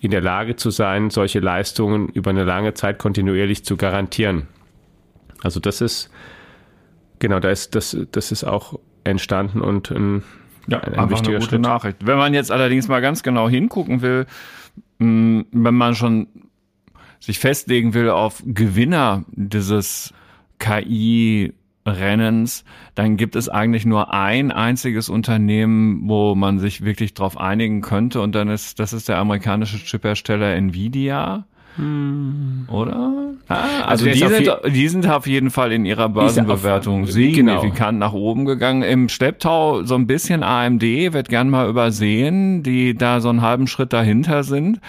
in 0.00 0.10
der 0.10 0.20
Lage 0.20 0.56
zu 0.56 0.70
sein, 0.70 1.10
solche 1.10 1.40
Leistungen 1.40 2.08
über 2.08 2.30
eine 2.30 2.44
lange 2.44 2.74
Zeit 2.74 2.98
kontinuierlich 2.98 3.64
zu 3.64 3.76
garantieren. 3.76 4.46
Also 5.42 5.60
das 5.60 5.80
ist, 5.80 6.10
genau, 7.18 7.40
da 7.40 7.50
ist, 7.50 7.74
das, 7.74 7.96
das 8.12 8.32
ist 8.32 8.44
auch 8.44 8.78
entstanden 9.04 9.60
und 9.60 9.90
ein 9.90 10.22
ja, 10.70 10.80
ein, 10.80 10.94
ein 10.94 11.10
wichtiger 11.10 11.30
eine 11.30 11.38
gute 11.38 11.50
Schritt. 11.50 11.60
Nachricht. 11.60 12.06
Wenn 12.06 12.18
man 12.18 12.34
jetzt 12.34 12.50
allerdings 12.50 12.88
mal 12.88 13.00
ganz 13.00 13.22
genau 13.22 13.48
hingucken 13.48 14.02
will, 14.02 14.26
mm, 14.98 15.40
wenn 15.52 15.74
man 15.74 15.94
schon 15.94 16.28
sich 17.18 17.38
festlegen 17.38 17.94
will 17.94 18.10
auf 18.10 18.42
Gewinner 18.46 19.24
dieses 19.32 20.14
KI 20.58 21.52
Rennens, 21.86 22.64
dann 22.94 23.16
gibt 23.16 23.36
es 23.36 23.48
eigentlich 23.48 23.86
nur 23.86 24.12
ein 24.12 24.52
einziges 24.52 25.08
Unternehmen, 25.08 26.08
wo 26.08 26.34
man 26.34 26.58
sich 26.58 26.84
wirklich 26.84 27.14
darauf 27.14 27.38
einigen 27.38 27.80
könnte 27.80 28.20
und 28.20 28.34
dann 28.34 28.48
ist 28.48 28.78
das 28.78 28.92
ist 28.92 29.08
der 29.08 29.18
amerikanische 29.18 29.78
Chiphersteller 29.78 30.54
Nvidia. 30.54 31.46
Hm. 31.80 32.66
Oder? 32.68 33.12
Ah, 33.48 33.82
also, 33.86 34.06
also 34.06 34.06
die 34.06 34.34
sind, 34.34 34.74
die 34.74 34.88
sind 34.88 35.08
auf 35.08 35.26
jeden 35.26 35.50
Fall 35.50 35.72
in 35.72 35.84
ihrer 35.84 36.08
Börsenbewertung 36.10 37.06
genau. 37.06 37.12
signifikant 37.12 37.94
genau. 37.94 38.06
nach 38.06 38.12
oben 38.12 38.44
gegangen. 38.44 38.82
Im 38.82 39.08
Schlepptau 39.08 39.82
so 39.82 39.94
ein 39.94 40.06
bisschen 40.06 40.42
AMD 40.42 40.82
wird 40.82 41.28
gern 41.30 41.48
mal 41.48 41.68
übersehen, 41.68 42.62
die 42.62 42.94
da 42.94 43.20
so 43.20 43.30
einen 43.30 43.40
halben 43.40 43.66
Schritt 43.66 43.92
dahinter 43.92 44.44
sind. 44.44 44.80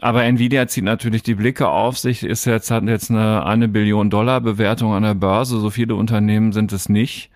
Aber 0.00 0.24
Nvidia 0.24 0.66
zieht 0.66 0.84
natürlich 0.84 1.22
die 1.22 1.36
Blicke 1.36 1.68
auf 1.68 1.98
sich, 1.98 2.24
ist 2.24 2.44
jetzt, 2.44 2.70
hat 2.70 2.84
jetzt 2.84 3.10
eine, 3.10 3.46
eine 3.46 3.68
Billion 3.68 4.10
Dollar 4.10 4.40
Bewertung 4.40 4.92
an 4.92 5.04
der 5.04 5.14
Börse. 5.14 5.60
So 5.60 5.70
viele 5.70 5.94
Unternehmen 5.94 6.52
sind 6.52 6.72
es 6.72 6.88
nicht. 6.88 7.30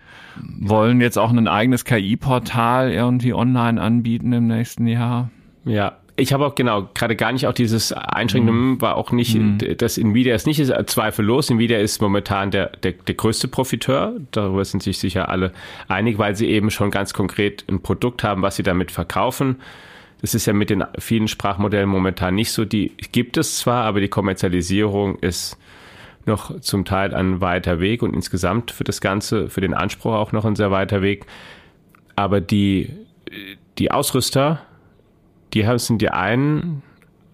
Wollen 0.59 0.99
jetzt 1.01 1.17
auch 1.17 1.31
ein 1.31 1.47
eigenes 1.47 1.85
KI-Portal 1.85 2.91
irgendwie 2.91 3.33
online 3.33 3.81
anbieten 3.81 4.33
im 4.33 4.47
nächsten 4.47 4.87
Jahr. 4.87 5.31
Ja, 5.65 5.97
ich 6.19 6.33
habe 6.33 6.45
auch 6.45 6.55
genau 6.55 6.89
gerade 6.93 7.15
gar 7.15 7.31
nicht 7.31 7.47
auch 7.47 7.53
dieses 7.53 7.91
Einschränkende 7.93 8.53
mhm. 8.53 8.81
war 8.81 8.95
auch 8.95 9.11
nicht, 9.11 9.35
mhm. 9.35 9.57
dass 9.77 9.97
Nvidia 9.97 10.35
ist 10.35 10.45
nicht 10.45 10.59
ist, 10.59 10.73
zweifellos. 10.87 11.49
Nvidia 11.49 11.79
ist 11.79 12.01
momentan 12.01 12.51
der, 12.51 12.67
der, 12.83 12.93
der 12.93 13.15
größte 13.15 13.47
Profiteur. 13.47 14.13
Darüber 14.31 14.63
sind 14.65 14.83
sich 14.83 14.99
sicher 14.99 15.29
alle 15.29 15.51
einig, 15.87 16.17
weil 16.17 16.35
sie 16.35 16.47
eben 16.47 16.69
schon 16.69 16.91
ganz 16.91 17.13
konkret 17.13 17.65
ein 17.67 17.81
Produkt 17.81 18.23
haben, 18.23 18.41
was 18.41 18.55
sie 18.55 18.63
damit 18.63 18.91
verkaufen. 18.91 19.57
Das 20.21 20.35
ist 20.35 20.45
ja 20.45 20.53
mit 20.53 20.69
den 20.69 20.83
vielen 20.97 21.27
Sprachmodellen 21.27 21.89
momentan 21.89 22.35
nicht 22.35 22.51
so. 22.51 22.65
Die 22.65 22.91
gibt 23.11 23.37
es 23.37 23.57
zwar, 23.57 23.85
aber 23.85 24.01
die 24.01 24.09
Kommerzialisierung 24.09 25.17
ist 25.19 25.57
noch 26.25 26.59
zum 26.59 26.85
Teil 26.85 27.13
ein 27.13 27.41
weiter 27.41 27.79
Weg 27.79 28.03
und 28.03 28.13
insgesamt 28.13 28.71
für 28.71 28.83
das 28.83 29.01
Ganze, 29.01 29.49
für 29.49 29.61
den 29.61 29.73
Anspruch 29.73 30.13
auch 30.13 30.31
noch 30.31 30.45
ein 30.45 30.55
sehr 30.55 30.71
weiter 30.71 31.01
Weg. 31.01 31.25
Aber 32.15 32.41
die, 32.41 32.91
die 33.77 33.91
Ausrüster, 33.91 34.61
die 35.53 35.65
sind 35.77 36.01
die 36.01 36.09
einen, 36.09 36.83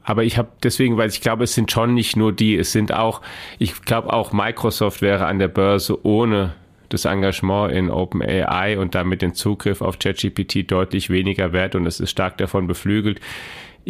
aber 0.04 0.24
ich 0.24 0.38
habe 0.38 0.50
deswegen, 0.64 0.98
weil 0.98 1.10
ich 1.10 1.22
glaube, 1.22 1.44
es 1.44 1.56
sind 1.56 1.72
schon 1.72 1.96
nicht 1.96 2.16
nur 2.16 2.32
die, 2.32 2.56
es 2.56 2.72
sind 2.72 2.94
auch, 2.94 3.22
ich 3.58 3.82
glaube 3.82 4.14
auch 4.14 4.32
Microsoft 4.32 5.02
wäre 5.02 5.26
an 5.26 5.40
der 5.40 5.48
Börse 5.48 6.06
ohne 6.06 6.54
das 6.90 7.06
Engagement 7.06 7.74
in 7.74 7.90
OpenAI 7.90 8.78
und 8.78 8.94
damit 8.94 9.24
den 9.24 9.34
Zugriff 9.34 9.82
auf 9.82 9.98
ChatGPT 9.98 10.70
deutlich 10.70 11.10
weniger 11.10 11.52
wert 11.54 11.74
und 11.74 11.88
es 11.88 12.00
ist 12.00 12.12
stark 12.12 12.38
davon 12.38 12.68
beflügelt. 12.68 13.20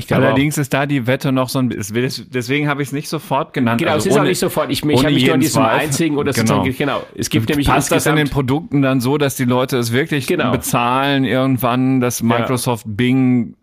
Allerdings 0.09 0.57
auch, 0.57 0.61
ist 0.61 0.73
da 0.73 0.85
die 0.85 1.07
Wette 1.07 1.31
noch 1.31 1.47
so 1.47 1.59
ein 1.59 1.69
bisschen, 1.69 2.27
deswegen 2.33 2.67
habe 2.67 2.81
ich 2.81 2.89
es 2.89 2.91
nicht 2.91 3.07
sofort 3.07 3.53
genannt. 3.53 3.79
Genau, 3.79 3.93
also 3.93 4.03
es 4.03 4.07
ist 4.07 4.13
ohne, 4.13 4.23
auch 4.23 4.27
nicht 4.27 4.39
sofort. 4.39 4.69
Ich, 4.69 4.83
ich 4.83 5.03
habe 5.03 5.13
mich 5.13 5.25
nur 5.25 5.33
an 5.35 5.39
diesem 5.39 5.61
Zweifel, 5.61 5.79
einzigen 5.79 6.17
oder 6.17 6.33
genau. 6.33 6.63
genau. 6.63 7.03
Es 7.15 7.29
gibt 7.29 7.47
nämlich 7.47 7.67
Passt 7.67 7.91
das 7.91 8.05
in 8.05 8.17
den 8.17 8.29
Produkten 8.29 8.81
dann 8.81 8.99
so, 8.99 9.17
dass 9.17 9.35
die 9.35 9.45
Leute 9.45 9.77
es 9.77 9.93
wirklich 9.93 10.27
genau. 10.27 10.51
bezahlen 10.51 11.23
irgendwann, 11.23 12.01
dass 12.01 12.21
Microsoft 12.21 12.85
ja. 12.85 12.91
Bing 12.93 13.55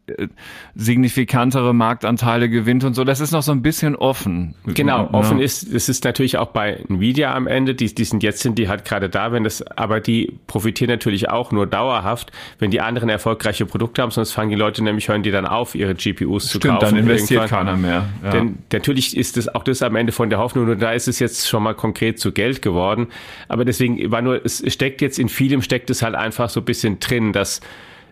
signifikantere 0.75 1.73
Marktanteile 1.73 2.49
gewinnt 2.49 2.83
und 2.83 2.95
so. 2.95 3.05
Das 3.05 3.21
ist 3.21 3.31
noch 3.31 3.43
so 3.43 3.53
ein 3.53 3.63
bisschen 3.63 3.95
offen. 3.95 4.57
Genau, 4.67 5.05
ja. 5.05 5.15
offen 5.15 5.39
ist, 5.41 5.63
es 5.63 5.89
ist 5.89 6.05
natürlich 6.05 6.39
auch 6.39 6.49
bei 6.49 6.81
Nvidia 6.89 7.33
am 7.33 7.47
Ende, 7.47 7.77
die, 7.77 7.95
die 7.95 8.05
sind 8.05 8.23
jetzt 8.25 8.41
sind 8.41 8.59
die 8.59 8.69
halt 8.69 8.85
gerade 8.85 9.09
da, 9.09 9.31
wenn 9.31 9.45
das, 9.45 9.63
aber 9.63 10.01
die 10.01 10.39
profitieren 10.49 10.91
natürlich 10.91 11.31
auch 11.31 11.53
nur 11.53 11.69
dauerhaft, 11.69 12.33
wenn 12.59 12.73
die 12.73 12.81
anderen 12.81 13.11
erfolgreiche 13.11 13.65
Produkte 13.65 14.03
haben, 14.03 14.11
sonst 14.11 14.33
fangen 14.33 14.51
die 14.51 14.57
Leute 14.57 14.83
nämlich, 14.83 15.09
hören 15.09 15.23
die 15.23 15.31
dann 15.31 15.47
auf, 15.47 15.77
ihre 15.77 15.95
GPUs 15.95 16.49
zu 16.49 16.59
Stimmt, 16.59 16.81
kaufen. 16.81 16.97
dann 16.97 17.05
investiert 17.05 17.49
keiner 17.49 17.77
mehr. 17.77 18.07
Ja. 18.25 18.31
Denn 18.31 18.59
natürlich 18.73 19.17
ist 19.17 19.37
das 19.37 19.55
auch 19.55 19.63
das 19.63 19.83
am 19.83 19.95
Ende 19.95 20.11
von 20.11 20.31
der 20.31 20.41
Hoffnung, 20.41 20.67
nur 20.67 20.77
da 20.77 20.93
ist 20.93 21.07
es 21.07 21.21
jetzt 21.21 21.49
schon 21.49 21.63
mal 21.63 21.75
konkret 21.75 22.19
zu 22.19 22.33
Geld 22.33 22.61
geworden. 22.61 23.07
Aber 23.47 23.65
deswegen 23.65 24.11
war 24.11 24.21
nur, 24.21 24.45
es 24.45 24.65
steckt 24.73 25.01
jetzt 25.01 25.21
in 25.21 25.29
vielem, 25.29 25.63
steckt 25.63 25.91
es 25.91 26.03
halt 26.03 26.17
einfach 26.17 26.51
so 26.51 26.61
ein 26.61 26.65
bisschen 26.65 26.99
drin, 26.99 27.33
dass 27.33 27.61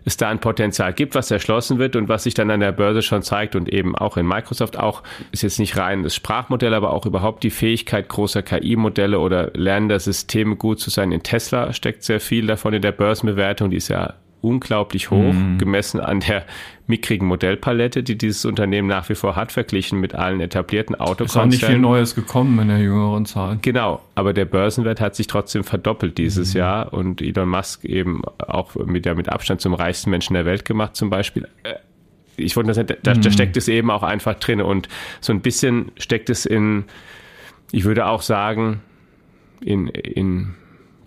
es 0.05 0.17
da 0.17 0.29
ein 0.29 0.39
Potenzial 0.39 0.93
gibt, 0.93 1.15
was 1.15 1.31
erschlossen 1.31 1.79
wird 1.79 1.95
und 1.95 2.09
was 2.09 2.23
sich 2.23 2.33
dann 2.33 2.51
an 2.51 2.59
der 2.59 2.71
Börse 2.71 3.01
schon 3.01 3.21
zeigt 3.21 3.55
und 3.55 3.69
eben 3.69 3.95
auch 3.95 4.17
in 4.17 4.27
Microsoft 4.27 4.77
auch, 4.77 5.03
ist 5.31 5.43
jetzt 5.43 5.59
nicht 5.59 5.77
rein 5.77 6.03
das 6.03 6.15
Sprachmodell, 6.15 6.73
aber 6.73 6.93
auch 6.93 7.05
überhaupt 7.05 7.43
die 7.43 7.49
Fähigkeit 7.49 8.09
großer 8.09 8.41
KI-Modelle 8.41 9.19
oder 9.19 9.51
lernender 9.53 9.99
Systeme 9.99 10.55
gut 10.55 10.79
zu 10.79 10.89
sein. 10.89 11.11
In 11.11 11.23
Tesla 11.23 11.73
steckt 11.73 12.03
sehr 12.03 12.19
viel 12.19 12.47
davon 12.47 12.73
in 12.73 12.81
der 12.81 12.91
Börsenbewertung, 12.91 13.69
die 13.69 13.77
ist 13.77 13.89
ja 13.89 14.15
unglaublich 14.41 15.11
hoch, 15.11 15.33
mhm. 15.33 15.57
gemessen 15.57 15.99
an 15.99 16.19
der 16.19 16.45
mickrigen 16.87 17.27
Modellpalette, 17.27 18.03
die 18.03 18.17
dieses 18.17 18.43
Unternehmen 18.43 18.87
nach 18.87 19.07
wie 19.09 19.15
vor 19.15 19.35
hat, 19.35 19.51
verglichen 19.51 19.99
mit 19.99 20.13
allen 20.13 20.41
etablierten 20.41 20.95
Autokonzernen. 20.95 21.51
Ist 21.51 21.63
auch 21.63 21.67
nicht 21.67 21.71
viel 21.71 21.79
Neues 21.79 22.15
gekommen 22.15 22.59
in 22.59 22.67
der 22.67 22.79
jüngeren 22.79 23.25
Zeit. 23.25 23.61
Genau, 23.61 24.01
aber 24.15 24.33
der 24.33 24.45
Börsenwert 24.45 24.99
hat 24.99 25.15
sich 25.15 25.27
trotzdem 25.27 25.63
verdoppelt 25.63 26.17
dieses 26.17 26.53
mhm. 26.53 26.59
Jahr 26.59 26.93
und 26.93 27.21
Elon 27.21 27.49
Musk 27.49 27.85
eben 27.85 28.23
auch 28.39 28.75
mit, 28.75 29.05
ja, 29.05 29.13
mit 29.13 29.29
Abstand 29.29 29.61
zum 29.61 29.73
reichsten 29.73 30.09
Menschen 30.09 30.33
der 30.33 30.45
Welt 30.45 30.65
gemacht 30.65 30.95
zum 30.95 31.09
Beispiel. 31.09 31.47
Äh, 31.63 31.75
ich 32.37 32.55
wollte 32.55 32.73
das, 32.73 32.85
da, 32.85 33.13
da 33.13 33.13
mhm. 33.13 33.31
steckt 33.31 33.57
es 33.57 33.67
eben 33.67 33.91
auch 33.91 34.03
einfach 34.03 34.35
drin 34.35 34.61
und 34.61 34.89
so 35.19 35.31
ein 35.31 35.41
bisschen 35.41 35.91
steckt 35.97 36.29
es 36.29 36.45
in, 36.45 36.85
ich 37.71 37.83
würde 37.83 38.07
auch 38.07 38.21
sagen, 38.21 38.81
in, 39.63 39.87
in 39.87 40.55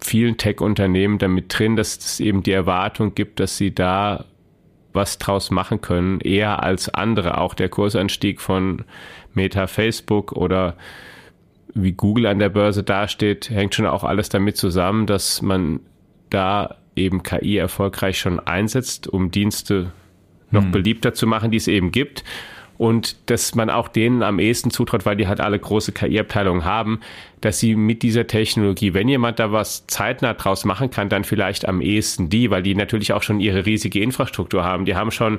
vielen 0.07 0.37
Tech-Unternehmen 0.37 1.19
damit 1.19 1.59
drin, 1.59 1.77
dass 1.77 1.97
es 1.97 2.21
eben 2.21 2.43
die 2.43 2.53
Erwartung 2.53 3.15
gibt, 3.15 3.41
dass 3.41 3.57
sie 3.57 3.75
da 3.75 4.25
was 4.93 5.19
draus 5.19 5.51
machen 5.51 5.81
können, 5.81 6.21
eher 6.21 6.63
als 6.63 6.89
andere. 6.89 7.39
Auch 7.39 7.55
der 7.55 7.69
Kursanstieg 7.69 8.41
von 8.41 8.85
Meta, 9.33 9.67
Facebook 9.67 10.33
oder 10.33 10.77
wie 11.75 11.93
Google 11.93 12.27
an 12.27 12.39
der 12.39 12.51
Börse 12.51 12.85
dasteht, 12.85 13.51
hängt 13.51 13.75
schon 13.75 13.87
auch 13.87 14.05
alles 14.05 14.29
damit 14.29 14.57
zusammen, 14.57 15.07
dass 15.07 15.43
man 15.43 15.81
da 16.31 16.77
eben 16.95 17.25
KI 17.25 17.57
erfolgreich 17.57 18.19
schon 18.19 18.39
einsetzt, 18.39 19.09
um 19.09 19.33
Dienste 19.33 19.91
noch 20.53 20.63
hm. 20.63 20.71
beliebter 20.71 21.15
zu 21.15 21.27
machen, 21.27 21.51
die 21.51 21.57
es 21.57 21.67
eben 21.67 21.91
gibt 21.91 22.23
und 22.77 23.31
dass 23.31 23.55
man 23.55 23.71
auch 23.71 23.89
denen 23.89 24.23
am 24.23 24.39
ehesten 24.39 24.71
zutraut, 24.71 25.07
weil 25.07 25.17
die 25.17 25.29
halt 25.29 25.41
alle 25.41 25.59
große 25.59 25.93
KI-Abteilungen 25.93 26.65
haben, 26.65 27.01
dass 27.41 27.61
sie 27.61 27.77
mit 27.77 28.03
dieser 28.03 28.27
Technologie, 28.27 28.95
wenn 28.95 29.09
jemand 29.09 29.39
da 29.39 29.53
was 29.53 29.87
zeitnah 29.87 30.35
draus 30.35 30.65
machen 30.65 30.91
kann, 30.91 31.09
dann 31.09 31.25
vielleicht 31.25 31.69
am 31.69 31.81
ehesten 31.81 32.29
die, 32.29 32.51
weil 32.51 32.63
die 32.63 32.75
natürlich 32.75 33.13
auch 33.13 33.23
schon 33.23 33.41
ihre 33.41 33.67
riesige 33.67 34.01
Infrastruktur 34.01 34.65
haben. 34.65 34.85
Die 34.85 34.97
haben 34.97 35.11
schon 35.11 35.39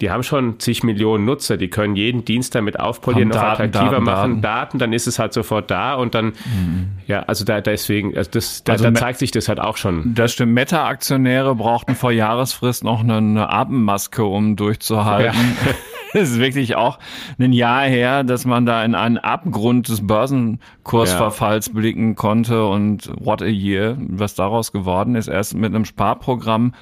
die 0.00 0.10
haben 0.10 0.22
schon 0.22 0.58
zig 0.58 0.82
Millionen 0.82 1.24
Nutzer, 1.24 1.56
die 1.56 1.68
können 1.68 1.94
jeden 1.94 2.24
Dienst 2.24 2.54
damit 2.54 2.80
aufpolieren, 2.80 3.28
noch 3.28 3.36
Daten, 3.36 3.62
attraktiver 3.62 3.90
Daten, 3.92 4.04
machen, 4.04 4.30
Daten. 4.30 4.42
Daten. 4.42 4.78
dann 4.78 4.92
ist 4.92 5.06
es 5.06 5.18
halt 5.18 5.32
sofort 5.32 5.70
da 5.70 5.94
und 5.94 6.14
dann, 6.14 6.26
mhm. 6.26 6.88
ja, 7.06 7.20
also 7.20 7.44
da 7.44 7.60
deswegen, 7.60 8.16
also 8.16 8.30
das, 8.30 8.64
da, 8.64 8.72
also 8.72 8.84
da 8.84 8.94
zeigt 8.94 9.18
sich 9.20 9.30
das 9.30 9.48
halt 9.48 9.60
auch 9.60 9.76
schon. 9.76 10.14
Das 10.14 10.32
stimmt, 10.32 10.52
Meta-Aktionäre 10.52 11.54
brauchten 11.54 11.94
vor 11.94 12.10
Jahresfrist 12.10 12.82
noch 12.82 13.00
eine, 13.00 13.18
eine 13.18 13.50
Atemmaske, 13.50 14.24
um 14.24 14.56
durchzuhalten. 14.56 15.56
Ja. 15.64 15.72
es 16.20 16.30
ist 16.30 16.38
wirklich 16.38 16.76
auch 16.76 16.98
ein 17.38 17.52
Jahr 17.52 17.82
her, 17.82 18.22
dass 18.22 18.44
man 18.44 18.66
da 18.66 18.84
in 18.84 18.94
einen 18.94 19.18
Abgrund 19.18 19.88
des 19.88 20.06
Börsenkursverfalls 20.06 21.66
ja. 21.66 21.72
blicken 21.72 22.14
konnte 22.14 22.66
und 22.66 23.10
what 23.18 23.42
a 23.42 23.46
year, 23.46 23.96
was 23.98 24.34
daraus 24.34 24.70
geworden 24.72 25.16
ist. 25.16 25.28
Erst 25.28 25.54
mit 25.54 25.74
einem 25.74 25.84
Sparprogramm 25.84 26.72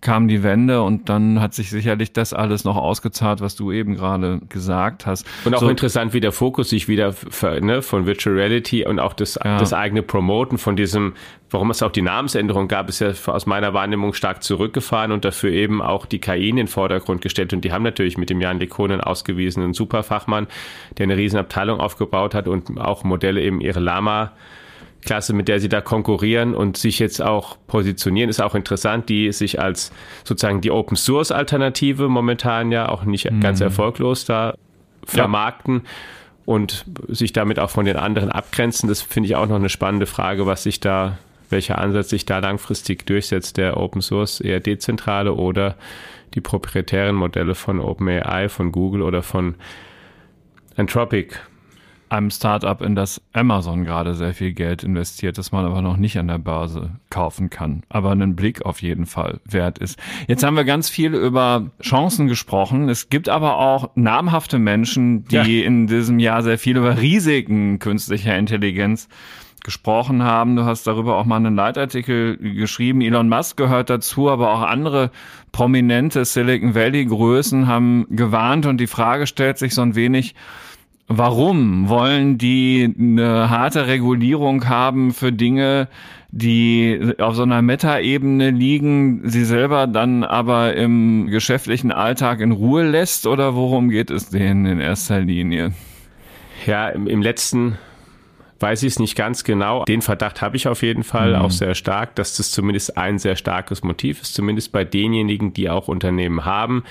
kam 0.00 0.28
die 0.28 0.42
Wende 0.42 0.82
und 0.82 1.08
dann 1.08 1.40
hat 1.40 1.54
sich 1.54 1.70
sicherlich 1.70 2.12
das 2.12 2.32
alles 2.32 2.64
noch 2.64 2.76
ausgezahlt, 2.76 3.40
was 3.40 3.56
du 3.56 3.72
eben 3.72 3.96
gerade 3.96 4.40
gesagt 4.48 5.06
hast. 5.06 5.26
Und 5.44 5.54
auch 5.54 5.60
so, 5.60 5.68
interessant, 5.68 6.12
wie 6.12 6.20
der 6.20 6.30
Fokus 6.30 6.70
sich 6.70 6.86
wieder 6.86 7.14
ne, 7.60 7.82
von 7.82 8.06
Virtual 8.06 8.36
Reality 8.36 8.86
und 8.86 9.00
auch 9.00 9.12
das, 9.12 9.38
ja. 9.42 9.58
das 9.58 9.72
eigene 9.72 10.02
Promoten 10.02 10.56
von 10.58 10.76
diesem, 10.76 11.14
warum 11.50 11.70
es 11.70 11.82
auch 11.82 11.90
die 11.90 12.02
Namensänderung 12.02 12.68
gab, 12.68 12.88
ist 12.88 13.00
ja 13.00 13.10
aus 13.26 13.46
meiner 13.46 13.74
Wahrnehmung 13.74 14.14
stark 14.14 14.42
zurückgefahren 14.44 15.10
und 15.10 15.24
dafür 15.24 15.50
eben 15.50 15.82
auch 15.82 16.06
die 16.06 16.20
KI 16.20 16.50
in 16.50 16.56
den 16.56 16.68
Vordergrund 16.68 17.20
gestellt. 17.20 17.52
Und 17.52 17.64
die 17.64 17.72
haben 17.72 17.82
natürlich 17.82 18.16
mit 18.18 18.30
dem 18.30 18.40
Jan 18.40 18.60
Lekonen 18.60 19.00
ausgewiesenen 19.00 19.74
Superfachmann, 19.74 20.46
der 20.96 21.04
eine 21.04 21.16
Riesenabteilung 21.16 21.80
aufgebaut 21.80 22.34
hat 22.34 22.46
und 22.46 22.78
auch 22.78 23.02
Modelle 23.02 23.42
eben 23.42 23.60
ihre 23.60 23.80
Lama 23.80 24.32
Klasse, 25.04 25.32
mit 25.32 25.48
der 25.48 25.60
sie 25.60 25.68
da 25.68 25.80
konkurrieren 25.80 26.54
und 26.54 26.76
sich 26.76 26.98
jetzt 26.98 27.22
auch 27.22 27.56
positionieren, 27.66 28.28
ist 28.28 28.40
auch 28.40 28.54
interessant, 28.54 29.08
die 29.08 29.32
sich 29.32 29.60
als 29.60 29.92
sozusagen 30.24 30.60
die 30.60 30.70
Open 30.70 30.96
Source 30.96 31.30
Alternative 31.30 32.08
momentan 32.08 32.72
ja 32.72 32.88
auch 32.88 33.04
nicht 33.04 33.30
mhm. 33.30 33.40
ganz 33.40 33.60
erfolglos 33.60 34.24
da 34.24 34.54
vermarkten 35.04 35.82
ja. 35.84 35.90
und 36.46 36.84
sich 37.08 37.32
damit 37.32 37.58
auch 37.58 37.70
von 37.70 37.84
den 37.84 37.96
anderen 37.96 38.30
abgrenzen. 38.30 38.88
Das 38.88 39.00
finde 39.00 39.28
ich 39.28 39.36
auch 39.36 39.46
noch 39.46 39.56
eine 39.56 39.68
spannende 39.68 40.06
Frage, 40.06 40.46
was 40.46 40.64
sich 40.64 40.80
da, 40.80 41.18
welcher 41.48 41.78
Ansatz 41.78 42.10
sich 42.10 42.26
da 42.26 42.38
langfristig 42.40 43.06
durchsetzt, 43.06 43.56
der 43.56 43.76
Open 43.76 44.02
Source 44.02 44.40
eher 44.40 44.60
dezentrale 44.60 45.32
oder 45.34 45.76
die 46.34 46.40
proprietären 46.40 47.14
Modelle 47.14 47.54
von 47.54 47.80
OpenAI, 47.80 48.48
von 48.48 48.72
Google 48.72 49.02
oder 49.02 49.22
von 49.22 49.54
Anthropic 50.76 51.34
einem 52.10 52.30
Startup, 52.30 52.80
in 52.80 52.94
das 52.94 53.20
Amazon 53.32 53.84
gerade 53.84 54.14
sehr 54.14 54.34
viel 54.34 54.52
Geld 54.52 54.82
investiert, 54.82 55.38
das 55.38 55.52
man 55.52 55.64
aber 55.64 55.82
noch 55.82 55.96
nicht 55.96 56.18
an 56.18 56.28
der 56.28 56.38
Börse 56.38 56.90
kaufen 57.10 57.50
kann, 57.50 57.82
aber 57.88 58.10
einen 58.10 58.36
Blick 58.36 58.64
auf 58.64 58.82
jeden 58.82 59.06
Fall 59.06 59.40
wert 59.44 59.78
ist. 59.78 59.98
Jetzt 60.26 60.42
haben 60.42 60.56
wir 60.56 60.64
ganz 60.64 60.88
viel 60.88 61.14
über 61.14 61.70
Chancen 61.82 62.26
gesprochen. 62.28 62.88
Es 62.88 63.08
gibt 63.08 63.28
aber 63.28 63.58
auch 63.58 63.90
namhafte 63.94 64.58
Menschen, 64.58 65.24
die 65.24 65.36
ja. 65.36 65.42
in 65.42 65.86
diesem 65.86 66.18
Jahr 66.18 66.42
sehr 66.42 66.58
viel 66.58 66.76
über 66.76 66.98
Risiken 66.98 67.78
künstlicher 67.78 68.36
Intelligenz 68.36 69.08
gesprochen 69.64 70.22
haben. 70.22 70.56
Du 70.56 70.64
hast 70.64 70.86
darüber 70.86 71.16
auch 71.16 71.24
mal 71.24 71.36
einen 71.36 71.54
Leitartikel 71.56 72.36
geschrieben. 72.36 73.00
Elon 73.00 73.28
Musk 73.28 73.56
gehört 73.56 73.90
dazu, 73.90 74.30
aber 74.30 74.52
auch 74.52 74.62
andere 74.62 75.10
prominente 75.52 76.24
Silicon 76.24 76.74
Valley 76.74 77.04
Größen 77.04 77.66
haben 77.66 78.06
gewarnt 78.10 78.66
und 78.66 78.78
die 78.78 78.86
Frage 78.86 79.26
stellt 79.26 79.58
sich 79.58 79.74
so 79.74 79.82
ein 79.82 79.94
wenig, 79.94 80.34
Warum 81.10 81.88
wollen 81.88 82.36
die 82.36 82.94
eine 82.98 83.48
harte 83.48 83.86
Regulierung 83.86 84.68
haben 84.68 85.14
für 85.14 85.32
Dinge, 85.32 85.88
die 86.30 87.14
auf 87.18 87.34
so 87.34 87.44
einer 87.44 87.62
Meta-Ebene 87.62 88.50
liegen, 88.50 89.22
sie 89.24 89.46
selber 89.46 89.86
dann 89.86 90.22
aber 90.22 90.74
im 90.74 91.28
geschäftlichen 91.28 91.92
Alltag 91.92 92.40
in 92.40 92.52
Ruhe 92.52 92.86
lässt? 92.86 93.26
Oder 93.26 93.54
worum 93.54 93.88
geht 93.88 94.10
es 94.10 94.28
denen 94.28 94.66
in 94.66 94.80
erster 94.80 95.20
Linie? 95.20 95.72
Ja, 96.66 96.90
im, 96.90 97.06
im 97.06 97.22
letzten 97.22 97.78
weiß 98.60 98.82
ich 98.82 98.88
es 98.88 98.98
nicht 98.98 99.16
ganz 99.16 99.44
genau. 99.44 99.84
Den 99.86 100.02
Verdacht 100.02 100.42
habe 100.42 100.56
ich 100.56 100.68
auf 100.68 100.82
jeden 100.82 101.04
Fall 101.04 101.30
mhm. 101.30 101.36
auch 101.36 101.50
sehr 101.50 101.74
stark, 101.74 102.16
dass 102.16 102.36
das 102.36 102.50
zumindest 102.50 102.98
ein 102.98 103.18
sehr 103.18 103.36
starkes 103.36 103.82
Motiv 103.82 104.20
ist, 104.20 104.34
zumindest 104.34 104.72
bei 104.72 104.84
denjenigen, 104.84 105.54
die 105.54 105.70
auch 105.70 105.88
Unternehmen 105.88 106.44
haben 106.44 106.82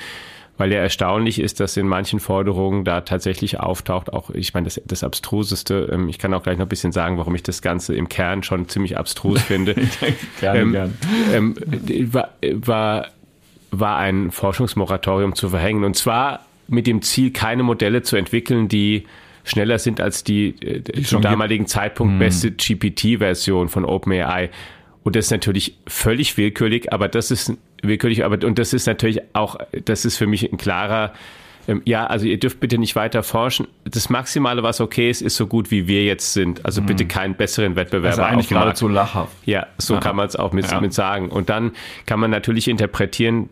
weil 0.58 0.72
ja 0.72 0.80
erstaunlich 0.80 1.40
ist, 1.40 1.60
dass 1.60 1.78
in 1.78 1.88
manchen 1.88 2.20
Forderungen 2.20 2.84
da 2.84 3.02
tatsächlich 3.02 3.60
auftaucht, 3.60 4.12
auch 4.12 4.32
ich 4.32 4.54
meine, 4.54 4.66
das, 4.66 4.82
das 4.86 5.04
Abstruseste, 5.04 5.90
ähm, 5.92 6.10
ich 6.10 6.18
kann 6.18 6.34
auch 6.34 6.44
gleich 6.44 6.58
noch 6.58 6.66
ein 6.66 6.70
bisschen 6.70 6.92
sagen, 6.92 7.18
warum 7.18 7.36
ich 7.36 7.44
das 7.44 7.62
Ganze 7.62 7.96
im 7.96 8.10
Kern 8.10 8.44
schon 8.44 8.68
ziemlich 8.68 8.98
abstrus 8.98 9.42
finde. 9.42 9.76
gerne, 10.40 10.60
ähm, 10.60 10.72
gerne. 10.72 10.94
Ähm, 11.34 11.56
war, 12.12 12.30
war, 12.42 13.08
war 13.72 13.98
ein 13.98 14.32
Forschungsmoratorium 14.32 15.36
zu 15.36 15.50
verhängen 15.50 15.84
und 15.84 15.96
zwar 15.96 16.46
mit 16.68 16.88
dem 16.88 17.02
Ziel, 17.02 17.32
keine 17.32 17.64
Modelle 17.64 18.02
zu 18.02 18.18
entwickeln, 18.18 18.68
die 18.68 19.06
schneller 19.44 19.80
sind 19.80 20.02
als 20.02 20.24
die, 20.24 20.50
äh, 20.62 21.04
zum 21.04 21.22
damaligen. 21.22 21.68
Zeitpunkt 21.68 22.14
hm. 22.14 22.20
beste 22.20 22.52
GPT-Version 22.52 23.70
von 23.70 23.86
OpenAI. 23.86 24.50
Und 25.08 25.16
das 25.16 25.28
ist 25.28 25.32
natürlich 25.32 25.78
völlig 25.88 26.36
willkürlich, 26.36 26.92
aber 26.92 27.08
das 27.08 27.32
ist 27.32 27.54
willkürlich, 27.82 28.26
aber 28.26 28.46
und 28.46 28.60
das 28.60 28.74
ist 28.74 28.88
natürlich 28.88 29.22
auch, 29.32 29.56
das 29.86 30.04
ist 30.04 30.18
für 30.18 30.28
mich 30.28 30.52
ein 30.52 30.58
klarer, 30.58 31.14
ähm, 31.70 31.82
ja, 31.86 32.06
also 32.08 32.26
ihr 32.26 32.38
dürft 32.38 32.60
bitte 32.60 32.78
nicht 32.78 32.94
weiter 32.98 33.24
forschen. 33.24 33.70
Das 33.86 34.10
Maximale, 34.10 34.64
was 34.64 34.82
okay 34.82 35.10
ist, 35.10 35.22
ist 35.22 35.38
so 35.38 35.48
gut, 35.48 35.72
wie 35.72 35.88
wir 35.88 36.04
jetzt 36.04 36.34
sind. 36.34 36.66
Also 36.66 36.82
mhm. 36.82 36.88
bitte 36.88 37.06
keinen 37.06 37.36
besseren 37.36 37.78
Wettbewerber. 37.78 38.10
Also 38.10 38.22
eigentlich 38.24 38.50
geradezu 38.50 38.90
lachhaft. 38.90 39.32
Ja, 39.46 39.68
so 39.78 39.94
ja. 39.94 40.02
kann 40.02 40.18
man 40.18 40.28
es 40.28 40.36
auch 40.36 40.52
mit, 40.52 40.70
ja. 40.70 40.82
mit 40.82 40.94
sagen. 40.94 41.30
Und 41.30 41.48
dann 41.48 41.72
kann 42.06 42.20
man 42.20 42.30
natürlich 42.30 42.68
interpretieren, 42.68 43.48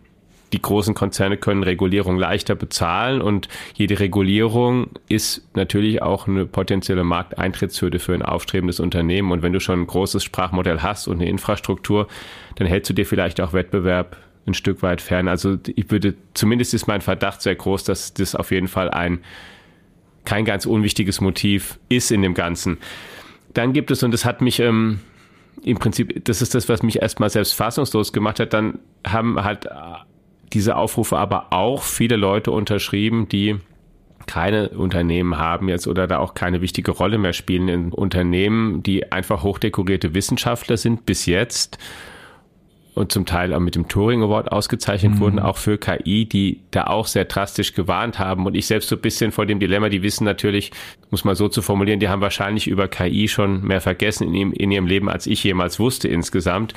die 0.53 0.61
großen 0.61 0.93
Konzerne 0.93 1.37
können 1.37 1.63
Regulierung 1.63 2.17
leichter 2.17 2.55
bezahlen 2.55 3.21
und 3.21 3.47
jede 3.73 3.99
Regulierung 3.99 4.89
ist 5.09 5.47
natürlich 5.55 6.01
auch 6.01 6.27
eine 6.27 6.45
potenzielle 6.45 7.03
Markteintrittshürde 7.03 7.99
für 7.99 8.13
ein 8.13 8.21
aufstrebendes 8.21 8.79
Unternehmen. 8.79 9.31
Und 9.31 9.41
wenn 9.41 9.53
du 9.53 9.59
schon 9.59 9.81
ein 9.81 9.87
großes 9.87 10.23
Sprachmodell 10.23 10.81
hast 10.81 11.07
und 11.07 11.17
eine 11.17 11.29
Infrastruktur, 11.29 12.07
dann 12.55 12.67
hältst 12.67 12.89
du 12.89 12.93
dir 12.93 13.05
vielleicht 13.05 13.41
auch 13.41 13.53
Wettbewerb 13.53 14.17
ein 14.45 14.53
Stück 14.53 14.83
weit 14.83 15.01
fern. 15.01 15.27
Also 15.27 15.57
ich 15.75 15.89
würde, 15.89 16.13
zumindest 16.33 16.73
ist 16.73 16.87
mein 16.87 17.01
Verdacht 17.01 17.41
sehr 17.41 17.55
groß, 17.55 17.83
dass 17.83 18.13
das 18.13 18.35
auf 18.35 18.51
jeden 18.51 18.67
Fall 18.67 18.91
ein 18.91 19.19
kein 20.23 20.45
ganz 20.45 20.65
unwichtiges 20.65 21.21
Motiv 21.21 21.79
ist 21.89 22.11
in 22.11 22.21
dem 22.21 22.33
Ganzen. 22.33 22.77
Dann 23.53 23.73
gibt 23.73 23.91
es, 23.91 24.03
und 24.03 24.11
das 24.11 24.25
hat 24.25 24.41
mich 24.41 24.59
ähm, 24.59 24.99
im 25.63 25.77
Prinzip, 25.77 26.25
das 26.25 26.41
ist 26.41 26.55
das, 26.55 26.67
was 26.67 26.83
mich 26.83 27.01
erstmal 27.01 27.29
selbst 27.29 27.53
fassungslos 27.53 28.13
gemacht 28.13 28.39
hat, 28.39 28.53
dann 28.53 28.79
haben 29.05 29.43
halt 29.43 29.67
diese 30.53 30.75
Aufrufe 30.75 31.17
aber 31.17 31.47
auch 31.51 31.83
viele 31.83 32.15
Leute 32.15 32.51
unterschrieben, 32.51 33.27
die 33.27 33.57
keine 34.27 34.69
Unternehmen 34.69 35.37
haben 35.37 35.69
jetzt 35.69 35.87
oder 35.87 36.07
da 36.07 36.19
auch 36.19 36.33
keine 36.33 36.61
wichtige 36.61 36.91
Rolle 36.91 37.17
mehr 37.17 37.33
spielen 37.33 37.67
in 37.67 37.91
Unternehmen, 37.91 38.81
die 38.81 39.11
einfach 39.11 39.43
hochdekorierte 39.43 40.13
Wissenschaftler 40.13 40.77
sind 40.77 41.05
bis 41.05 41.25
jetzt 41.25 41.77
und 42.95 43.11
zum 43.11 43.25
Teil 43.25 43.53
auch 43.53 43.59
mit 43.59 43.75
dem 43.75 43.87
Turing 43.87 44.23
Award 44.23 44.51
ausgezeichnet 44.51 45.15
mhm. 45.15 45.19
wurden, 45.19 45.39
auch 45.39 45.57
für 45.57 45.77
KI, 45.77 46.25
die 46.25 46.61
da 46.71 46.85
auch 46.85 47.07
sehr 47.07 47.25
drastisch 47.25 47.73
gewarnt 47.73 48.19
haben. 48.19 48.45
Und 48.45 48.55
ich 48.55 48.67
selbst 48.67 48.87
so 48.87 48.95
ein 48.95 49.01
bisschen 49.01 49.33
vor 49.33 49.45
dem 49.45 49.59
Dilemma, 49.59 49.89
die 49.89 50.01
wissen 50.01 50.23
natürlich, 50.23 50.71
muss 51.11 51.25
man 51.25 51.35
so 51.35 51.49
zu 51.49 51.61
formulieren, 51.61 51.99
die 51.99 52.07
haben 52.07 52.21
wahrscheinlich 52.21 52.67
über 52.67 52.87
KI 52.87 53.27
schon 53.27 53.63
mehr 53.63 53.81
vergessen 53.81 54.33
in, 54.33 54.53
in 54.53 54.71
ihrem 54.71 54.87
Leben, 54.87 55.09
als 55.09 55.27
ich 55.27 55.43
jemals 55.43 55.77
wusste 55.77 56.07
insgesamt. 56.07 56.73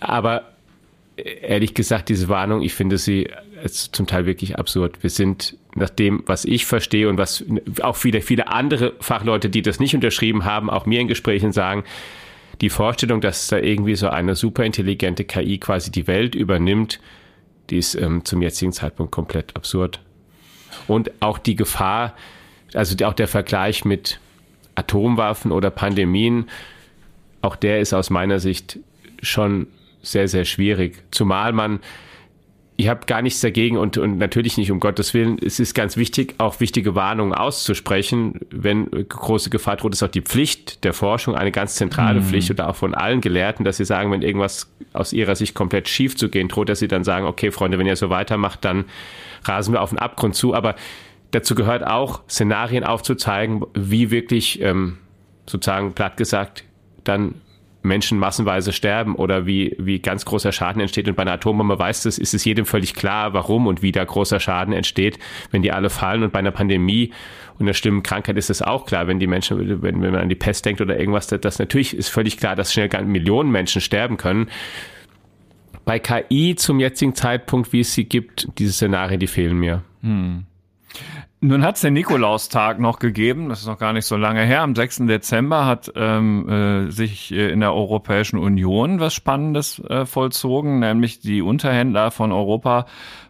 Aber 0.00 0.55
ehrlich 1.16 1.74
gesagt, 1.74 2.08
diese 2.08 2.28
Warnung, 2.28 2.62
ich 2.62 2.74
finde 2.74 2.98
sie 2.98 3.30
zum 3.66 4.06
Teil 4.06 4.26
wirklich 4.26 4.58
absurd. 4.58 5.02
Wir 5.02 5.10
sind 5.10 5.56
nach 5.74 5.90
dem, 5.90 6.22
was 6.26 6.44
ich 6.44 6.66
verstehe 6.66 7.08
und 7.08 7.18
was 7.18 7.44
auch 7.80 7.96
viele, 7.96 8.20
viele 8.20 8.48
andere 8.48 8.94
Fachleute, 9.00 9.48
die 9.48 9.62
das 9.62 9.80
nicht 9.80 9.94
unterschrieben 9.94 10.44
haben, 10.44 10.70
auch 10.70 10.86
mir 10.86 11.00
in 11.00 11.08
Gesprächen 11.08 11.52
sagen, 11.52 11.84
die 12.60 12.70
Vorstellung, 12.70 13.20
dass 13.20 13.48
da 13.48 13.58
irgendwie 13.58 13.96
so 13.96 14.08
eine 14.08 14.34
superintelligente 14.34 15.24
KI 15.24 15.58
quasi 15.58 15.90
die 15.90 16.06
Welt 16.06 16.34
übernimmt, 16.34 17.00
die 17.70 17.78
ist 17.78 17.94
ähm, 17.94 18.24
zum 18.24 18.42
jetzigen 18.42 18.72
Zeitpunkt 18.72 19.12
komplett 19.12 19.56
absurd. 19.56 20.00
Und 20.86 21.10
auch 21.20 21.38
die 21.38 21.56
Gefahr, 21.56 22.14
also 22.74 23.04
auch 23.04 23.14
der 23.14 23.28
Vergleich 23.28 23.84
mit 23.84 24.20
Atomwaffen 24.74 25.52
oder 25.52 25.70
Pandemien, 25.70 26.48
auch 27.42 27.56
der 27.56 27.80
ist 27.80 27.92
aus 27.92 28.10
meiner 28.10 28.38
Sicht 28.38 28.78
schon 29.22 29.66
sehr, 30.02 30.28
sehr 30.28 30.44
schwierig. 30.44 31.02
Zumal 31.10 31.52
man, 31.52 31.80
ich 32.78 32.88
habe 32.88 33.06
gar 33.06 33.22
nichts 33.22 33.40
dagegen 33.40 33.78
und, 33.78 33.96
und 33.96 34.18
natürlich 34.18 34.58
nicht 34.58 34.70
um 34.70 34.80
Gottes 34.80 35.14
Willen. 35.14 35.38
Es 35.42 35.58
ist 35.58 35.74
ganz 35.74 35.96
wichtig, 35.96 36.34
auch 36.38 36.60
wichtige 36.60 36.94
Warnungen 36.94 37.32
auszusprechen. 37.32 38.40
Wenn 38.50 38.90
große 38.90 39.48
Gefahr 39.48 39.76
droht, 39.76 39.94
ist 39.94 40.02
auch 40.02 40.08
die 40.08 40.20
Pflicht 40.20 40.84
der 40.84 40.92
Forschung 40.92 41.34
eine 41.34 41.52
ganz 41.52 41.76
zentrale 41.76 42.20
mhm. 42.20 42.24
Pflicht 42.24 42.50
oder 42.50 42.68
auch 42.68 42.76
von 42.76 42.94
allen 42.94 43.22
Gelehrten, 43.22 43.64
dass 43.64 43.78
sie 43.78 43.86
sagen, 43.86 44.12
wenn 44.12 44.20
irgendwas 44.20 44.70
aus 44.92 45.14
ihrer 45.14 45.36
Sicht 45.36 45.54
komplett 45.54 45.88
schief 45.88 46.16
zu 46.16 46.28
gehen 46.28 46.48
droht, 46.48 46.68
dass 46.68 46.78
sie 46.78 46.88
dann 46.88 47.02
sagen, 47.02 47.26
okay, 47.26 47.50
Freunde, 47.50 47.78
wenn 47.78 47.86
ihr 47.86 47.96
so 47.96 48.10
weitermacht, 48.10 48.64
dann 48.64 48.84
rasen 49.44 49.72
wir 49.72 49.80
auf 49.80 49.90
den 49.90 49.98
Abgrund 49.98 50.34
zu. 50.34 50.54
Aber 50.54 50.76
dazu 51.30 51.54
gehört 51.54 51.86
auch, 51.86 52.28
Szenarien 52.28 52.84
aufzuzeigen, 52.84 53.64
wie 53.74 54.10
wirklich 54.10 54.60
ähm, 54.60 54.98
sozusagen 55.46 55.94
platt 55.94 56.18
gesagt 56.18 56.64
dann 57.04 57.36
Menschen 57.86 58.18
massenweise 58.18 58.72
sterben 58.72 59.14
oder 59.14 59.46
wie, 59.46 59.74
wie 59.78 59.98
ganz 60.00 60.24
großer 60.24 60.52
Schaden 60.52 60.80
entsteht. 60.80 61.08
Und 61.08 61.14
bei 61.14 61.22
einer 61.22 61.32
Atombombe 61.32 61.78
weiß 61.78 62.02
das, 62.02 62.18
ist 62.18 62.34
es 62.34 62.44
jedem 62.44 62.66
völlig 62.66 62.94
klar, 62.94 63.32
warum 63.32 63.66
und 63.66 63.82
wie 63.82 63.92
da 63.92 64.04
großer 64.04 64.40
Schaden 64.40 64.74
entsteht, 64.74 65.18
wenn 65.50 65.62
die 65.62 65.72
alle 65.72 65.90
fallen. 65.90 66.22
Und 66.22 66.32
bei 66.32 66.40
einer 66.40 66.50
Pandemie 66.50 67.12
und 67.58 67.66
einer 67.66 67.74
schlimmen 67.74 68.02
Krankheit 68.02 68.36
ist 68.36 68.50
es 68.50 68.62
auch 68.62 68.86
klar, 68.86 69.06
wenn 69.06 69.18
die 69.18 69.26
Menschen, 69.26 69.82
wenn, 69.82 70.02
wenn 70.02 70.12
man 70.12 70.20
an 70.20 70.28
die 70.28 70.34
Pest 70.34 70.66
denkt 70.66 70.80
oder 70.80 70.98
irgendwas, 70.98 71.28
das 71.28 71.58
natürlich 71.58 71.96
ist 71.96 72.08
völlig 72.08 72.36
klar, 72.36 72.56
dass 72.56 72.72
schnell 72.72 72.88
Millionen 73.04 73.50
Menschen 73.50 73.80
sterben 73.80 74.16
können. 74.16 74.48
Bei 75.84 75.98
KI 75.98 76.56
zum 76.56 76.80
jetzigen 76.80 77.14
Zeitpunkt, 77.14 77.72
wie 77.72 77.80
es 77.80 77.94
sie 77.94 78.04
gibt, 78.04 78.48
diese 78.58 78.72
Szenarien, 78.72 79.20
die 79.20 79.28
fehlen 79.28 79.56
mir. 79.56 79.82
Hm. 80.02 80.46
Nun 81.40 81.62
hat 81.62 81.76
es 81.76 81.82
den 81.82 81.92
Nikolaustag 81.92 82.78
noch 82.78 82.98
gegeben, 82.98 83.50
das 83.50 83.60
ist 83.60 83.66
noch 83.66 83.78
gar 83.78 83.92
nicht 83.92 84.06
so 84.06 84.16
lange 84.16 84.42
her. 84.42 84.62
Am 84.62 84.74
6. 84.74 85.02
Dezember 85.06 85.66
hat 85.66 85.92
ähm, 85.94 86.48
äh, 86.48 86.90
sich 86.90 87.30
äh, 87.30 87.50
in 87.50 87.60
der 87.60 87.74
Europäischen 87.74 88.38
Union 88.38 89.00
was 89.00 89.12
Spannendes 89.12 89.78
äh, 89.80 90.06
vollzogen, 90.06 90.78
nämlich 90.78 91.20
die 91.20 91.42
Unterhändler 91.42 92.10
von 92.10 92.32
Europa 92.32 92.86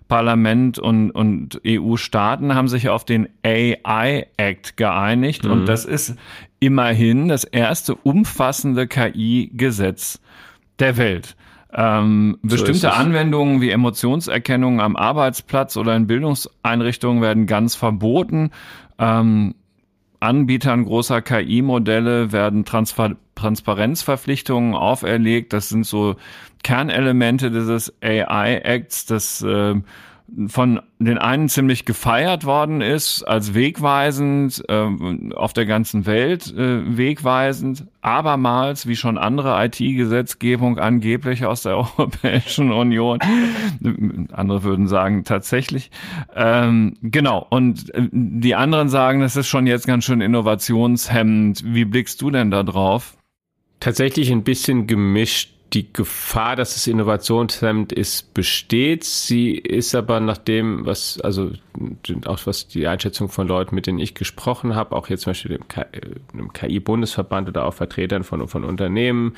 Parlament 0.07 0.79
und, 0.79 1.11
und 1.11 1.61
EU-Staaten 1.67 2.55
haben 2.55 2.69
sich 2.69 2.89
auf 2.89 3.05
den 3.05 3.29
AI 3.43 4.29
Act 4.37 4.77
geeinigt 4.77 5.45
mhm. 5.45 5.51
und 5.51 5.67
das 5.67 5.85
ist 5.85 6.15
immerhin 6.61 7.27
das 7.27 7.43
erste 7.43 7.97
umfassende 7.97 8.87
KI-Gesetz 8.87 10.21
der 10.79 10.97
Welt. 10.97 11.37
Ähm, 11.79 12.39
so 12.43 12.49
bestimmte 12.49 12.95
Anwendungen 12.95 13.61
wie 13.61 13.71
Emotionserkennung 13.71 14.81
am 14.81 14.97
Arbeitsplatz 14.97 15.77
oder 15.77 15.95
in 15.95 16.07
Bildungseinrichtungen 16.07 17.21
werden 17.21 17.47
ganz 17.47 17.75
verboten. 17.75 18.51
Ähm, 18.99 19.55
Anbietern 20.19 20.87
großer 20.87 21.21
KI-Modelle 21.21 22.33
werden 22.33 22.65
Transfer 22.65 23.17
Transparenzverpflichtungen 23.35 24.75
auferlegt. 24.75 25.53
Das 25.53 25.69
sind 25.69 25.85
so 25.85 26.17
Kernelemente 26.63 27.51
dieses 27.51 27.93
AI-Acts, 28.03 29.05
das 29.05 29.43
äh, 29.43 29.75
von 30.49 30.81
den 30.99 31.19
einen 31.19 31.49
ziemlich 31.49 31.85
gefeiert 31.85 32.45
worden 32.45 32.81
ist, 32.81 33.23
als 33.23 33.55
wegweisend, 33.55 34.63
äh, 34.69 35.35
auf 35.35 35.53
der 35.53 35.67
ganzen 35.67 36.05
Welt 36.07 36.53
äh, 36.53 36.97
wegweisend, 36.97 37.87
abermals, 38.01 38.87
wie 38.87 38.97
schon 38.97 39.19
andere 39.19 39.65
IT-Gesetzgebung 39.65 40.79
angeblich 40.79 41.45
aus 41.45 41.63
der 41.63 41.77
Europäischen 41.99 42.73
Union, 42.73 43.19
andere 44.33 44.63
würden 44.63 44.89
sagen 44.89 45.25
tatsächlich, 45.25 45.91
ähm, 46.35 46.97
genau, 47.03 47.47
und 47.49 47.95
äh, 47.95 48.09
die 48.11 48.55
anderen 48.55 48.89
sagen, 48.89 49.21
das 49.21 49.37
ist 49.37 49.49
schon 49.49 49.67
jetzt 49.67 49.87
ganz 49.87 50.05
schön 50.05 50.21
innovationshemmend. 50.21 51.63
Wie 51.65 51.85
blickst 51.85 52.21
du 52.21 52.31
denn 52.31 52.51
da 52.51 52.63
drauf? 52.63 53.17
Tatsächlich 53.81 54.31
ein 54.33 54.43
bisschen 54.43 54.87
gemischt 54.87 55.56
die 55.77 55.93
Gefahr, 55.93 56.57
dass 56.57 56.75
es 56.75 56.87
innovationshemmend 56.87 57.93
ist, 57.93 58.33
besteht. 58.33 59.05
Sie 59.05 59.51
ist 59.53 59.95
aber 59.95 60.21
nach 60.21 60.39
dem, 60.39 60.87
was, 60.87 61.21
also 61.21 61.51
auch 62.25 62.39
was 62.47 62.67
die 62.67 62.87
Einschätzung 62.87 63.29
von 63.29 63.47
Leuten, 63.47 63.75
mit 63.75 63.87
denen 63.87 63.99
ich 63.99 64.15
gesprochen 64.15 64.75
habe, 64.75 64.97
auch 64.97 65.11
jetzt 65.11 65.23
zum 65.23 65.33
Beispiel 65.33 65.61
dem 66.33 66.51
KI-Bundesverband 66.55 67.51
oder 67.51 67.67
auch 67.67 67.75
Vertretern 67.75 68.25
von, 68.25 68.49
von 68.49 68.65
Unternehmen, 68.65 69.37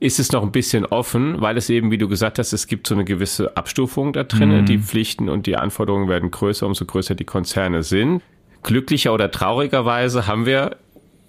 ist 0.00 0.18
es 0.18 0.32
noch 0.32 0.42
ein 0.42 0.52
bisschen 0.52 0.86
offen, 0.86 1.38
weil 1.42 1.58
es 1.58 1.68
eben, 1.68 1.90
wie 1.90 1.98
du 1.98 2.08
gesagt 2.08 2.38
hast, 2.38 2.54
es 2.54 2.66
gibt 2.66 2.86
so 2.86 2.94
eine 2.94 3.04
gewisse 3.04 3.58
Abstufung 3.58 4.14
da 4.14 4.24
drin. 4.24 4.62
Mhm. 4.62 4.64
Die 4.64 4.78
Pflichten 4.78 5.28
und 5.28 5.46
die 5.46 5.56
Anforderungen 5.56 6.08
werden 6.08 6.30
größer, 6.30 6.66
umso 6.66 6.86
größer 6.86 7.14
die 7.14 7.24
Konzerne 7.24 7.82
sind. 7.82 8.22
Glücklicher 8.62 9.12
oder 9.12 9.30
traurigerweise 9.30 10.26
haben 10.26 10.46
wir 10.46 10.78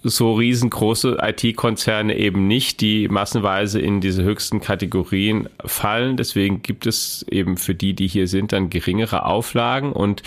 so 0.04 0.34
riesengroße 0.36 1.18
IT-Konzerne 1.22 2.16
eben 2.18 2.48
nicht, 2.48 2.82
die 2.82 3.08
massenweise 3.08 3.80
in 3.80 4.00
diese 4.02 4.24
höchsten 4.24 4.62
Kategorien 4.62 5.50
fallen. 5.66 6.18
Deswegen 6.18 6.62
gibt 6.62 6.86
es 6.86 7.26
eben 7.30 7.58
für 7.58 7.76
die, 7.76 7.94
die 7.94 8.08
hier 8.08 8.28
sind, 8.28 8.52
dann 8.52 8.70
geringere 8.70 9.26
Auflagen. 9.26 9.92
Und 9.92 10.22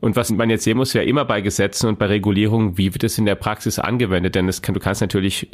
Und 0.00 0.16
was 0.16 0.30
man 0.30 0.48
jetzt 0.48 0.64
sehen 0.64 0.78
muss, 0.78 0.94
ja 0.94 1.02
immer 1.02 1.26
bei 1.26 1.42
Gesetzen 1.42 1.86
und 1.86 1.98
bei 1.98 2.06
Regulierungen, 2.06 2.78
wie 2.78 2.94
wird 2.94 3.04
es 3.04 3.18
in 3.18 3.26
der 3.26 3.34
Praxis 3.34 3.78
angewendet? 3.78 4.34
Denn 4.34 4.50
kann, 4.62 4.74
du 4.74 4.80
kannst 4.80 5.02
natürlich 5.02 5.48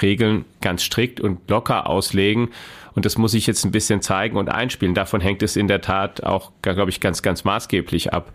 Regeln 0.00 0.46
ganz 0.62 0.82
strikt 0.82 1.20
und 1.20 1.50
locker 1.50 1.86
auslegen. 1.86 2.48
Und 2.94 3.04
das 3.04 3.18
muss 3.18 3.34
ich 3.34 3.46
jetzt 3.46 3.64
ein 3.64 3.72
bisschen 3.72 4.00
zeigen 4.00 4.38
und 4.38 4.48
einspielen. 4.48 4.94
Davon 4.94 5.20
hängt 5.20 5.42
es 5.42 5.56
in 5.56 5.68
der 5.68 5.82
Tat 5.82 6.22
auch, 6.24 6.52
glaube 6.62 6.90
ich, 6.90 7.00
ganz, 7.00 7.20
ganz 7.20 7.44
maßgeblich 7.44 8.14
ab, 8.14 8.32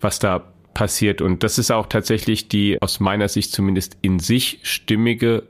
was 0.00 0.18
da 0.18 0.44
passiert. 0.76 1.22
Und 1.22 1.42
das 1.42 1.58
ist 1.58 1.70
auch 1.70 1.86
tatsächlich 1.86 2.48
die 2.48 2.80
aus 2.82 3.00
meiner 3.00 3.28
Sicht 3.28 3.50
zumindest 3.50 3.96
in 4.02 4.18
sich 4.18 4.60
stimmige 4.62 5.44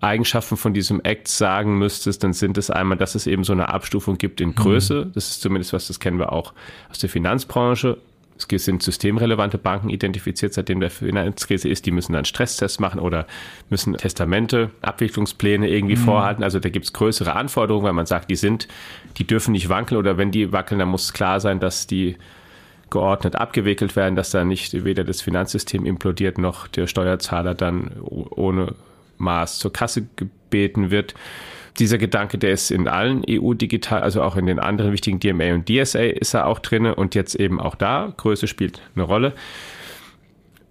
Eigenschaften 0.00 0.56
von 0.56 0.74
diesem 0.74 1.00
Act 1.04 1.28
sagen 1.28 1.78
müsstest, 1.78 2.24
dann 2.24 2.32
sind 2.32 2.58
es 2.58 2.68
einmal, 2.68 2.98
dass 2.98 3.14
es 3.14 3.28
eben 3.28 3.44
so 3.44 3.52
eine 3.52 3.68
Abstufung 3.68 4.18
gibt 4.18 4.40
in 4.40 4.56
Größe. 4.56 5.04
Mhm. 5.04 5.12
Das 5.12 5.30
ist 5.30 5.40
zumindest 5.40 5.72
was, 5.72 5.86
das 5.86 6.00
kennen 6.00 6.18
wir 6.18 6.32
auch 6.32 6.52
aus 6.90 6.98
der 6.98 7.08
Finanzbranche. 7.08 7.98
Es 8.50 8.64
sind 8.64 8.82
systemrelevante 8.82 9.56
Banken 9.56 9.88
identifiziert, 9.88 10.52
seitdem 10.52 10.80
der 10.80 10.90
Finanzkrise 10.90 11.68
ist. 11.68 11.86
Die 11.86 11.92
müssen 11.92 12.12
dann 12.12 12.24
Stresstests 12.24 12.80
machen 12.80 12.98
oder 12.98 13.24
müssen 13.70 13.96
Testamente, 13.96 14.70
Abwicklungspläne 14.82 15.68
irgendwie 15.68 15.96
mhm. 15.96 16.00
vorhalten. 16.00 16.42
Also 16.42 16.58
da 16.58 16.70
gibt 16.70 16.86
es 16.86 16.92
größere 16.92 17.36
Anforderungen, 17.36 17.84
weil 17.84 17.92
man 17.92 18.06
sagt, 18.06 18.30
die 18.30 18.36
sind, 18.36 18.66
die 19.16 19.28
dürfen 19.28 19.52
nicht 19.52 19.68
wankeln 19.68 19.96
oder 19.96 20.18
wenn 20.18 20.32
die 20.32 20.50
wackeln, 20.50 20.80
dann 20.80 20.88
muss 20.88 21.12
klar 21.12 21.38
sein, 21.38 21.60
dass 21.60 21.86
die 21.86 22.16
geordnet 22.90 23.36
abgewickelt 23.36 23.96
werden, 23.96 24.16
dass 24.16 24.30
da 24.30 24.44
nicht 24.44 24.84
weder 24.84 25.04
das 25.04 25.20
Finanzsystem 25.20 25.84
implodiert 25.84 26.38
noch 26.38 26.68
der 26.68 26.86
Steuerzahler 26.86 27.54
dann 27.54 27.92
ohne 28.00 28.74
Maß 29.18 29.58
zur 29.58 29.72
Kasse 29.72 30.06
gebeten 30.16 30.90
wird. 30.90 31.14
Dieser 31.78 31.98
Gedanke, 31.98 32.38
der 32.38 32.50
ist 32.50 32.70
in 32.70 32.88
allen 32.88 33.22
EU-Digital, 33.28 34.02
also 34.02 34.22
auch 34.22 34.36
in 34.36 34.46
den 34.46 34.58
anderen 34.58 34.92
wichtigen 34.92 35.20
DMA 35.20 35.54
und 35.54 35.68
DSA 35.68 36.00
ist 36.00 36.34
er 36.34 36.46
auch 36.46 36.58
drin 36.58 36.86
und 36.86 37.14
jetzt 37.14 37.34
eben 37.36 37.60
auch 37.60 37.76
da. 37.76 38.12
Größe 38.16 38.48
spielt 38.48 38.80
eine 38.94 39.04
Rolle. 39.04 39.32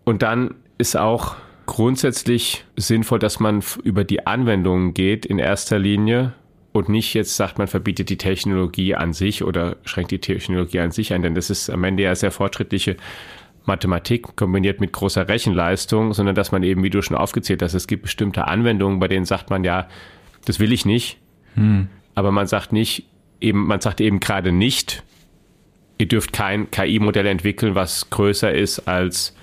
Und 0.03 0.21
dann 0.21 0.55
ist 0.77 0.97
auch 0.97 1.35
grundsätzlich 1.65 2.65
sinnvoll, 2.75 3.19
dass 3.19 3.39
man 3.39 3.63
über 3.83 4.03
die 4.03 4.25
Anwendungen 4.25 4.93
geht 4.93 5.25
in 5.25 5.39
erster 5.39 5.79
Linie 5.79 6.33
und 6.77 6.89
nicht 6.89 7.13
jetzt 7.13 7.35
sagt, 7.35 7.57
man 7.57 7.67
verbietet 7.67 8.09
die 8.09 8.17
Technologie 8.17 8.95
an 8.95 9.13
sich 9.13 9.43
oder 9.43 9.77
schränkt 9.83 10.11
die 10.11 10.19
Technologie 10.19 10.79
an 10.79 10.91
sich 10.91 11.13
ein, 11.13 11.21
denn 11.21 11.35
das 11.35 11.49
ist 11.49 11.69
am 11.69 11.83
Ende 11.83 12.03
ja 12.03 12.15
sehr 12.15 12.31
fortschrittliche 12.31 12.97
Mathematik 13.65 14.35
kombiniert 14.35 14.79
mit 14.79 14.93
großer 14.93 15.27
Rechenleistung, 15.27 16.13
sondern 16.13 16.35
dass 16.35 16.51
man 16.51 16.63
eben, 16.63 16.83
wie 16.83 16.89
du 16.89 17.01
schon 17.01 17.17
aufgezählt 17.17 17.61
hast, 17.61 17.73
es 17.73 17.87
gibt 17.87 18.03
bestimmte 18.03 18.47
Anwendungen, 18.47 18.99
bei 18.99 19.07
denen 19.07 19.25
sagt 19.25 19.49
man 19.49 19.63
ja, 19.63 19.87
das 20.45 20.59
will 20.59 20.71
ich 20.71 20.85
nicht. 20.85 21.17
Hm. 21.55 21.87
Aber 22.15 22.31
man 22.31 22.47
sagt 22.47 22.71
nicht, 22.71 23.05
eben, 23.41 23.67
man 23.67 23.81
sagt 23.81 23.99
eben 23.99 24.19
gerade 24.19 24.51
nicht, 24.51 25.03
ihr 25.97 26.07
dürft 26.07 26.31
kein 26.31 26.71
KI-Modell 26.71 27.25
entwickeln, 27.25 27.75
was 27.75 28.09
größer 28.09 28.53
ist 28.53 28.87
als 28.87 29.35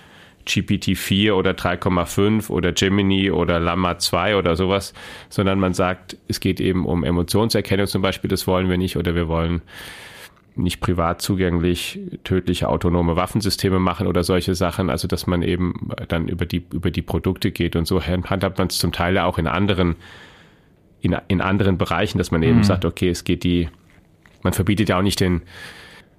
GPT-4 0.47 1.33
oder 1.33 1.53
3,5 1.53 2.51
oder 2.51 2.73
Gemini 2.73 3.31
oder 3.31 3.61
Llama 3.61 3.99
2 3.99 4.37
oder 4.37 4.57
sowas, 4.57 4.95
sondern 5.29 5.59
man 5.59 5.75
sagt, 5.75 6.17
es 6.29 6.41
geht 6.41 6.61
eben 6.61 6.85
um 6.87 7.05
Emotionserkennung 7.05 7.87
zum 7.87 8.03
Beispiel, 8.03 8.29
das 8.29 8.47
wollen 8.47 8.69
wir 8.69 8.79
nicht 8.79 8.97
oder 8.97 9.15
wir 9.15 9.29
wollen 9.29 9.63
nicht 10.57 10.81
privat 10.81 11.21
zugänglich 11.21 11.99
tödliche 12.23 12.69
autonome 12.69 13.17
Waffensysteme 13.17 13.81
machen 13.81 14.07
oder 14.07 14.23
solche 14.23 14.55
Sachen, 14.55 14.89
also 14.89 15.09
dass 15.09 15.27
man 15.27 15.43
eben 15.43 15.91
dann 16.09 16.29
über 16.29 16.47
die, 16.47 16.65
über 16.73 16.91
die 16.91 17.03
Produkte 17.03 17.51
geht 17.51 17.75
und 17.75 17.87
so 17.87 18.01
handhabt 18.03 18.59
man 18.59 18.69
es 18.69 18.79
zum 18.79 18.93
Teil 18.93 19.17
ja 19.17 19.25
auch 19.25 19.39
in 19.39 19.49
anderen, 19.49 19.97
in, 21.01 21.17
in 21.29 21.41
anderen 21.41 21.77
Bereichen, 21.77 22.19
dass 22.19 22.31
man 22.31 22.43
eben 22.43 22.59
mhm. 22.59 22.65
sagt, 22.65 22.85
okay, 22.85 23.09
es 23.09 23.25
geht 23.25 23.43
die, 23.43 23.69
man 24.43 24.53
verbietet 24.53 24.91
ja 24.91 24.99
auch 24.99 25.03
nicht 25.03 25.19
den, 25.19 25.43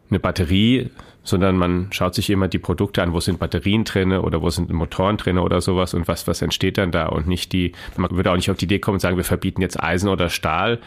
eine 0.09 0.19
Batterie, 0.19 0.89
sondern 1.23 1.57
man 1.57 1.87
schaut 1.91 2.13
sich 2.13 2.29
immer 2.29 2.47
die 2.47 2.59
Produkte 2.59 3.01
an, 3.01 3.11
wo 3.11 3.19
sind 3.19 3.39
Batterien 3.39 3.83
drinne 3.83 4.21
oder 4.21 4.41
wo 4.41 4.49
sind 4.49 4.71
Motoren 4.71 5.17
drinne 5.17 5.41
oder 5.41 5.59
sowas 5.59 5.93
und 5.93 6.07
was, 6.07 6.27
was 6.27 6.41
entsteht 6.41 6.77
dann 6.77 6.91
da 6.91 7.07
und 7.07 7.27
nicht 7.27 7.51
die, 7.51 7.71
man 7.97 8.11
würde 8.11 8.31
auch 8.31 8.35
nicht 8.35 8.51
auf 8.51 8.57
die 8.57 8.65
Idee 8.65 8.79
kommen 8.79 8.95
und 8.95 8.99
sagen, 8.99 9.17
wir 9.17 9.23
verbieten 9.23 9.61
jetzt 9.61 9.81
Eisen 9.81 10.07
oder 10.07 10.29
Stahl, 10.29 10.79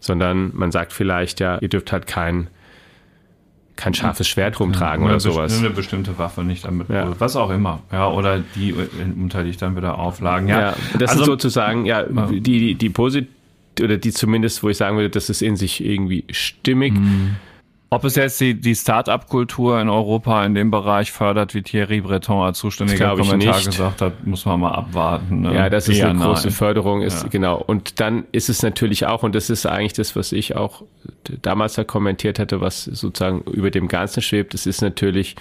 sondern 0.00 0.50
man 0.54 0.72
sagt 0.72 0.92
vielleicht, 0.92 1.38
ja, 1.40 1.58
ihr 1.58 1.68
dürft 1.68 1.92
halt 1.92 2.06
kein 2.06 2.48
kein 3.76 3.94
scharfes 3.94 4.28
Schwert 4.28 4.60
rumtragen 4.60 5.06
ja, 5.06 5.06
oder, 5.06 5.14
oder 5.14 5.20
sowas. 5.20 5.58
Eine 5.58 5.70
bestimmte 5.70 6.18
Waffe 6.18 6.44
nicht 6.44 6.66
damit, 6.66 6.90
ja. 6.90 7.18
was 7.18 7.34
auch 7.34 7.48
immer. 7.48 7.80
Ja, 7.90 8.10
oder 8.10 8.42
die 8.54 8.74
unter 8.74 9.42
dich 9.42 9.56
dann 9.56 9.74
wieder 9.74 9.98
Auflagen. 9.98 10.48
Ja, 10.48 10.60
ja 10.60 10.76
das 10.98 11.12
also, 11.12 11.22
ist 11.22 11.26
sozusagen, 11.26 11.86
ja, 11.86 12.02
die, 12.02 12.40
die, 12.42 12.74
die 12.74 12.90
Posit 12.90 13.28
oder 13.80 13.96
die 13.96 14.12
zumindest, 14.12 14.62
wo 14.62 14.68
ich 14.68 14.76
sagen 14.76 14.96
würde, 14.96 15.08
das 15.08 15.30
ist 15.30 15.40
in 15.40 15.56
sich 15.56 15.82
irgendwie 15.82 16.24
stimmig. 16.30 16.92
Mhm. 16.92 17.36
Ob 17.92 18.04
es 18.04 18.14
jetzt 18.14 18.40
die, 18.40 18.54
die 18.54 18.76
Start-up-Kultur 18.76 19.80
in 19.80 19.88
Europa 19.88 20.44
in 20.46 20.54
dem 20.54 20.70
Bereich 20.70 21.10
fördert, 21.10 21.54
wie 21.54 21.62
Thierry 21.62 22.00
Breton 22.00 22.40
als 22.40 22.58
zuständiger 22.58 23.16
Kommentar 23.16 23.60
gesagt 23.60 24.00
hat, 24.00 24.24
muss 24.24 24.44
man 24.44 24.60
mal 24.60 24.70
abwarten. 24.70 25.40
Ne? 25.40 25.52
Ja, 25.52 25.68
das 25.68 25.88
ist 25.88 25.98
Eher 25.98 26.10
eine 26.10 26.20
große 26.20 26.48
nein. 26.48 26.52
Förderung, 26.52 27.02
ist 27.02 27.24
ja. 27.24 27.28
genau. 27.28 27.56
Und 27.60 27.98
dann 27.98 28.26
ist 28.30 28.48
es 28.48 28.62
natürlich 28.62 29.06
auch, 29.06 29.24
und 29.24 29.34
das 29.34 29.50
ist 29.50 29.66
eigentlich 29.66 29.94
das, 29.94 30.14
was 30.14 30.30
ich 30.30 30.54
auch 30.54 30.84
damals 31.42 31.74
da 31.74 31.82
kommentiert 31.82 32.38
hatte, 32.38 32.60
was 32.60 32.84
sozusagen 32.84 33.40
über 33.50 33.72
dem 33.72 33.88
Ganzen 33.88 34.22
schwebt, 34.22 34.54
es 34.54 34.66
ist 34.66 34.82
natürlich 34.82 35.34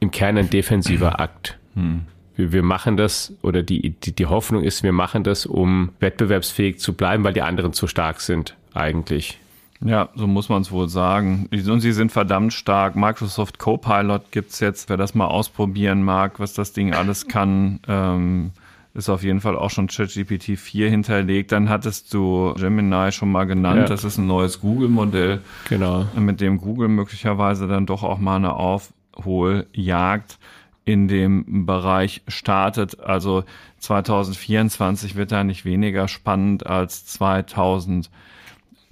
im 0.00 0.10
Kern 0.10 0.36
ein 0.36 0.50
defensiver 0.50 1.20
Akt. 1.20 1.58
Hm. 1.74 2.06
Wir, 2.34 2.52
wir 2.52 2.62
machen 2.64 2.96
das, 2.96 3.34
oder 3.42 3.62
die, 3.62 3.90
die, 3.90 4.16
die 4.16 4.26
Hoffnung 4.26 4.64
ist, 4.64 4.82
wir 4.82 4.92
machen 4.92 5.22
das, 5.22 5.46
um 5.46 5.90
wettbewerbsfähig 6.00 6.80
zu 6.80 6.92
bleiben, 6.94 7.22
weil 7.22 7.34
die 7.34 7.42
anderen 7.42 7.72
zu 7.72 7.86
stark 7.86 8.20
sind, 8.20 8.56
eigentlich. 8.74 9.38
Ja, 9.84 10.10
so 10.14 10.26
muss 10.26 10.48
man 10.48 10.62
es 10.62 10.70
wohl 10.70 10.88
sagen. 10.88 11.48
Und 11.50 11.80
sie 11.80 11.92
sind 11.92 12.12
verdammt 12.12 12.52
stark. 12.52 12.96
Microsoft 12.96 13.58
Copilot 13.58 14.30
gibt's 14.30 14.60
jetzt, 14.60 14.88
wer 14.88 14.96
das 14.96 15.14
mal 15.14 15.26
ausprobieren 15.26 16.02
mag, 16.02 16.38
was 16.38 16.52
das 16.52 16.72
Ding 16.72 16.92
alles 16.92 17.28
kann. 17.28 17.80
Ähm, 17.88 18.50
ist 18.92 19.08
auf 19.08 19.22
jeden 19.22 19.40
Fall 19.40 19.56
auch 19.56 19.70
schon 19.70 19.86
ChatGPT 19.86 20.58
4 20.58 20.90
hinterlegt. 20.90 21.52
Dann 21.52 21.68
hattest 21.68 22.12
du 22.12 22.54
Gemini 22.58 23.12
schon 23.12 23.30
mal 23.30 23.44
genannt. 23.44 23.82
Ja. 23.82 23.86
Das 23.86 24.04
ist 24.04 24.18
ein 24.18 24.26
neues 24.26 24.60
Google-Modell. 24.60 25.40
Genau. 25.68 26.06
Mit 26.16 26.40
dem 26.40 26.58
Google 26.58 26.88
möglicherweise 26.88 27.66
dann 27.66 27.86
doch 27.86 28.02
auch 28.02 28.18
mal 28.18 28.36
eine 28.36 28.54
Aufholjagd 28.54 30.38
in 30.84 31.08
dem 31.08 31.66
Bereich 31.66 32.22
startet. 32.26 33.00
Also 33.00 33.44
2024 33.78 35.14
wird 35.14 35.30
da 35.32 35.44
nicht 35.44 35.64
weniger 35.64 36.08
spannend 36.08 36.66
als 36.66 37.06
2000. 37.06 38.10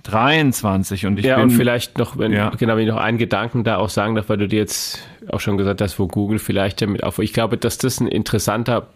23 0.05 1.07
und 1.07 1.19
ich 1.19 1.25
ja, 1.25 1.37
bin, 1.37 1.45
und 1.45 1.51
vielleicht 1.51 1.99
noch, 1.99 2.17
wenn, 2.19 2.33
ja. 2.33 2.51
genau, 2.51 2.77
wenn 2.77 2.87
ich 2.87 2.89
noch 2.89 3.01
einen 3.01 3.19
Gedanken 3.19 3.65
da 3.65 3.79
auch 3.79 3.89
sagen 3.89 4.15
darf, 4.15 4.29
weil 4.29 4.37
du 4.37 4.49
dir 4.49 4.59
jetzt 4.59 5.03
auch 5.29 5.41
schon 5.41 5.59
gesagt 5.59 5.81
hast, 5.81 5.99
wo 5.99 6.07
Google 6.07 6.39
vielleicht 6.39 6.81
damit 6.81 7.03
auf. 7.03 7.19
Ich 7.19 7.33
glaube, 7.33 7.59
dass 7.59 7.79
das 7.79 8.01
ein 8.01 8.09
interessanter 8.09 8.89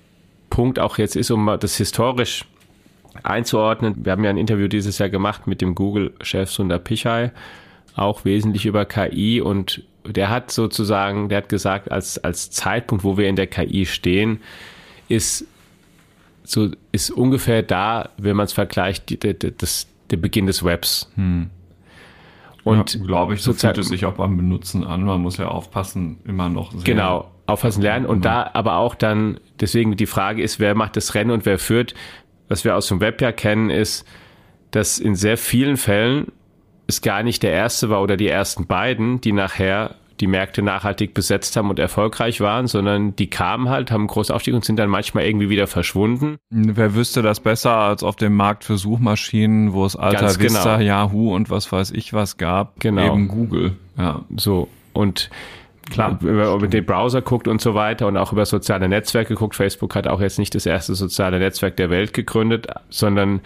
Punkt 0.48 0.78
auch 0.78 0.98
jetzt 0.98 1.16
ist, 1.16 1.30
um 1.30 1.56
das 1.58 1.76
historisch 1.76 2.44
einzuordnen. 3.22 4.04
Wir 4.04 4.12
haben 4.12 4.24
ja 4.24 4.30
ein 4.30 4.36
Interview 4.36 4.68
dieses 4.68 4.98
Jahr 4.98 5.08
gemacht 5.08 5.46
mit 5.46 5.60
dem 5.60 5.74
Google-Chef 5.74 6.50
Sundar 6.50 6.78
Pichai, 6.78 7.32
auch 7.96 8.24
wesentlich 8.24 8.64
über 8.64 8.84
KI 8.84 9.40
und 9.40 9.82
der 10.04 10.30
hat 10.30 10.50
sozusagen, 10.50 11.28
der 11.28 11.38
hat 11.38 11.48
gesagt, 11.48 11.90
als, 11.90 12.18
als 12.18 12.50
Zeitpunkt, 12.50 13.04
wo 13.04 13.16
wir 13.16 13.28
in 13.28 13.36
der 13.36 13.46
KI 13.46 13.86
stehen, 13.86 14.40
ist 15.08 15.46
so, 16.44 16.70
ist 16.90 17.10
ungefähr 17.10 17.62
da, 17.62 18.10
wenn 18.16 18.36
man 18.36 18.46
es 18.46 18.52
vergleicht, 18.52 19.16
das, 19.62 19.86
der 20.12 20.18
Beginn 20.18 20.46
des 20.46 20.64
Webs. 20.64 21.10
Hm. 21.16 21.50
Und 22.64 22.94
ja, 22.94 23.04
glaube 23.04 23.34
ich, 23.34 23.42
so 23.42 23.52
fühlt 23.52 23.78
es 23.78 23.88
sich 23.88 24.06
auch 24.06 24.14
beim 24.14 24.36
Benutzen 24.36 24.84
an. 24.84 25.02
Man 25.02 25.20
muss 25.20 25.36
ja 25.36 25.48
aufpassen, 25.48 26.20
immer 26.24 26.48
noch. 26.48 26.70
Sehr 26.70 26.82
genau, 26.84 27.30
aufpassen 27.46 27.82
lernen. 27.82 28.06
Und 28.06 28.24
da 28.24 28.50
aber 28.52 28.76
auch 28.76 28.94
dann, 28.94 29.40
deswegen 29.60 29.96
die 29.96 30.06
Frage 30.06 30.42
ist, 30.42 30.60
wer 30.60 30.74
macht 30.76 30.96
das 30.96 31.14
Rennen 31.14 31.32
und 31.32 31.44
wer 31.44 31.58
führt? 31.58 31.94
Was 32.48 32.64
wir 32.64 32.76
aus 32.76 32.86
dem 32.86 33.00
Web 33.00 33.20
ja 33.20 33.32
kennen, 33.32 33.70
ist, 33.70 34.06
dass 34.70 34.98
in 34.98 35.16
sehr 35.16 35.36
vielen 35.36 35.76
Fällen 35.76 36.30
es 36.86 37.02
gar 37.02 37.22
nicht 37.22 37.42
der 37.42 37.52
erste 37.52 37.90
war 37.90 38.02
oder 38.02 38.16
die 38.16 38.28
ersten 38.28 38.66
beiden, 38.66 39.20
die 39.20 39.32
nachher 39.32 39.96
die 40.22 40.28
Märkte 40.28 40.62
nachhaltig 40.62 41.14
besetzt 41.14 41.56
haben 41.56 41.68
und 41.68 41.80
erfolgreich 41.80 42.40
waren, 42.40 42.68
sondern 42.68 43.16
die 43.16 43.28
kamen 43.28 43.68
halt, 43.68 43.90
haben 43.90 44.02
einen 44.02 44.08
großen 44.08 44.32
Aufstieg 44.32 44.54
und 44.54 44.64
sind 44.64 44.76
dann 44.76 44.88
manchmal 44.88 45.24
irgendwie 45.24 45.50
wieder 45.50 45.66
verschwunden. 45.66 46.36
Wer 46.48 46.94
wüsste 46.94 47.22
das 47.22 47.40
besser 47.40 47.72
als 47.72 48.04
auf 48.04 48.14
dem 48.14 48.36
Markt 48.36 48.62
für 48.62 48.78
Suchmaschinen, 48.78 49.72
wo 49.72 49.84
es 49.84 49.96
Alta 49.96 50.20
Ganz 50.20 50.38
Vista, 50.38 50.76
genau. 50.76 50.86
Yahoo 50.86 51.34
und 51.34 51.50
was 51.50 51.72
weiß 51.72 51.90
ich 51.90 52.14
was 52.14 52.36
gab, 52.36 52.78
genau. 52.78 53.12
eben 53.12 53.26
Google. 53.26 53.76
Ja, 53.98 54.22
so 54.36 54.68
und 54.92 55.28
Klar, 55.90 56.18
wenn 56.20 56.36
man 56.36 56.54
über 56.54 56.68
den 56.68 56.86
Browser 56.86 57.22
guckt 57.22 57.48
und 57.48 57.60
so 57.60 57.74
weiter 57.74 58.06
und 58.06 58.16
auch 58.16 58.32
über 58.32 58.46
soziale 58.46 58.88
Netzwerke 58.88 59.34
guckt, 59.34 59.56
Facebook 59.56 59.96
hat 59.96 60.06
auch 60.06 60.20
jetzt 60.20 60.38
nicht 60.38 60.54
das 60.54 60.64
erste 60.64 60.94
soziale 60.94 61.40
Netzwerk 61.40 61.76
der 61.76 61.90
Welt 61.90 62.14
gegründet, 62.14 62.68
sondern 62.88 63.40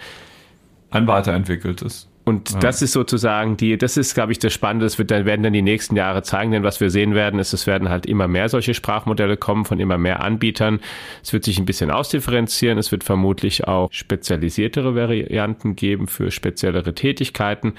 ein 0.91 1.07
weiterentwickeltes. 1.07 2.07
Und 2.27 2.51
ja. 2.51 2.59
das 2.59 2.81
ist 2.81 2.91
sozusagen 2.91 3.55
die, 3.55 3.77
das 3.77 3.95
ist, 3.95 4.13
glaube 4.13 4.33
ich, 4.33 4.39
das 4.39 4.51
Spannende. 4.51 4.85
Das 4.85 4.97
wird 4.97 5.11
dann, 5.11 5.25
werden 5.25 5.43
dann 5.43 5.53
die 5.53 5.61
nächsten 5.61 5.95
Jahre 5.95 6.23
zeigen, 6.23 6.51
denn 6.51 6.61
was 6.61 6.81
wir 6.81 6.89
sehen 6.89 7.15
werden, 7.15 7.39
ist, 7.39 7.53
es 7.53 7.67
werden 7.67 7.87
halt 7.87 8.05
immer 8.05 8.27
mehr 8.27 8.49
solche 8.49 8.73
Sprachmodelle 8.73 9.37
kommen 9.37 9.63
von 9.63 9.79
immer 9.79 9.97
mehr 9.97 10.21
Anbietern. 10.21 10.81
Es 11.23 11.31
wird 11.31 11.45
sich 11.45 11.57
ein 11.57 11.63
bisschen 11.63 11.89
ausdifferenzieren. 11.89 12.77
Es 12.77 12.91
wird 12.91 13.05
vermutlich 13.05 13.65
auch 13.65 13.87
spezialisiertere 13.93 14.93
Varianten 14.93 15.77
geben 15.77 16.07
für 16.07 16.29
speziellere 16.29 16.93
Tätigkeiten. 16.93 17.75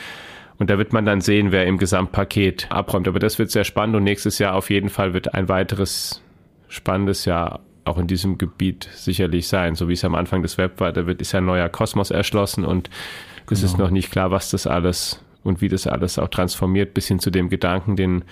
Und 0.57 0.71
da 0.71 0.79
wird 0.79 0.95
man 0.95 1.05
dann 1.05 1.21
sehen, 1.21 1.53
wer 1.53 1.67
im 1.67 1.77
Gesamtpaket 1.77 2.69
abräumt. 2.71 3.07
Aber 3.07 3.19
das 3.19 3.39
wird 3.39 3.51
sehr 3.51 3.65
spannend 3.65 3.97
und 3.97 4.05
nächstes 4.05 4.39
Jahr 4.39 4.55
auf 4.55 4.71
jeden 4.71 4.89
Fall 4.89 5.13
wird 5.13 5.35
ein 5.35 5.51
weiteres 5.51 6.23
spannendes 6.69 7.27
Jahr 7.27 7.61
auch 7.85 7.99
in 7.99 8.07
diesem 8.07 8.39
Gebiet 8.39 8.89
sicherlich 8.95 9.47
sein. 9.47 9.75
So 9.75 9.89
wie 9.89 9.93
es 9.93 10.05
am 10.07 10.15
Anfang 10.15 10.41
des 10.41 10.57
Web 10.57 10.81
war, 10.81 10.93
da 10.93 11.07
wird 11.07 11.21
ist 11.21 11.33
ja 11.33 11.41
ein 11.41 11.45
neuer 11.45 11.69
Kosmos 11.69 12.11
erschlossen 12.11 12.65
und 12.65 12.89
es 13.51 13.63
ist 13.63 13.73
genau. 13.73 13.85
noch 13.85 13.91
nicht 13.91 14.11
klar, 14.11 14.31
was 14.31 14.51
das 14.51 14.67
alles 14.67 15.23
und 15.45 15.61
wie 15.61 15.69
das 15.69 15.87
alles 15.87 16.19
auch 16.19 16.29
transformiert, 16.29 16.95
bis 16.95 17.09
hin 17.09 17.19
zu 17.19 17.31
dem 17.31 17.49
Gedanken, 17.49 17.97
den 17.97 18.25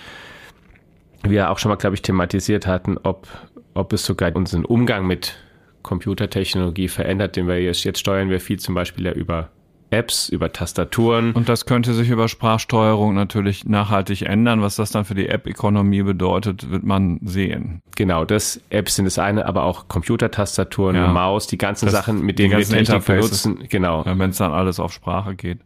wir 1.23 1.51
auch 1.51 1.59
schon 1.59 1.71
mal, 1.71 1.77
glaube 1.77 1.95
ich, 1.95 2.03
thematisiert 2.03 2.67
hatten, 2.67 2.99
ob, 2.99 3.27
ob 3.75 3.93
es 3.93 4.05
sogar 4.05 4.35
unseren 4.37 4.65
Umgang 4.65 5.07
mit 5.07 5.37
Computertechnologie 5.83 6.89
verändert, 6.89 7.37
den 7.37 7.47
wir 7.47 7.61
jetzt, 7.63 7.85
jetzt 7.85 8.01
steuern 8.01 8.29
wir 8.29 8.41
viel 8.41 8.59
zum 8.59 8.75
Beispiel 8.75 9.07
ja 9.07 9.13
über 9.13 9.51
Apps, 9.90 10.29
über 10.29 10.53
Tastaturen. 10.53 11.33
Und 11.33 11.49
das 11.49 11.64
könnte 11.64 11.94
sich 11.94 12.11
über 12.11 12.29
Sprachsteuerung 12.29 13.14
natürlich 13.14 13.64
nachhaltig 13.64 14.22
ändern. 14.22 14.61
Was 14.61 14.77
das 14.77 14.90
dann 14.90 15.05
für 15.05 15.14
die 15.14 15.29
App-Ökonomie 15.29 16.03
bedeutet, 16.03 16.70
wird 16.70 16.83
man 16.83 17.20
sehen. 17.22 17.83
Genau, 17.94 18.25
das 18.25 18.61
Apps 18.70 18.96
sind 18.96 19.05
das 19.05 19.18
eine, 19.18 19.46
aber 19.46 19.64
auch 19.64 19.88
Computertastaturen, 19.88 20.96
ja. 20.96 21.09
Maus, 21.09 21.46
die 21.46 21.59
ganzen 21.59 21.87
das, 21.87 21.94
Sachen, 21.94 22.22
mit 22.22 22.38
denen 22.38 22.57
wir 22.57 22.66
Technik 22.66 23.05
benutzen. 23.05 23.64
Genau. 23.68 24.05
Ja, 24.05 24.18
Wenn 24.18 24.31
es 24.31 24.38
dann 24.38 24.53
alles 24.53 24.81
auf 24.81 24.92
Sprache 24.92 25.35
geht. 25.35 25.59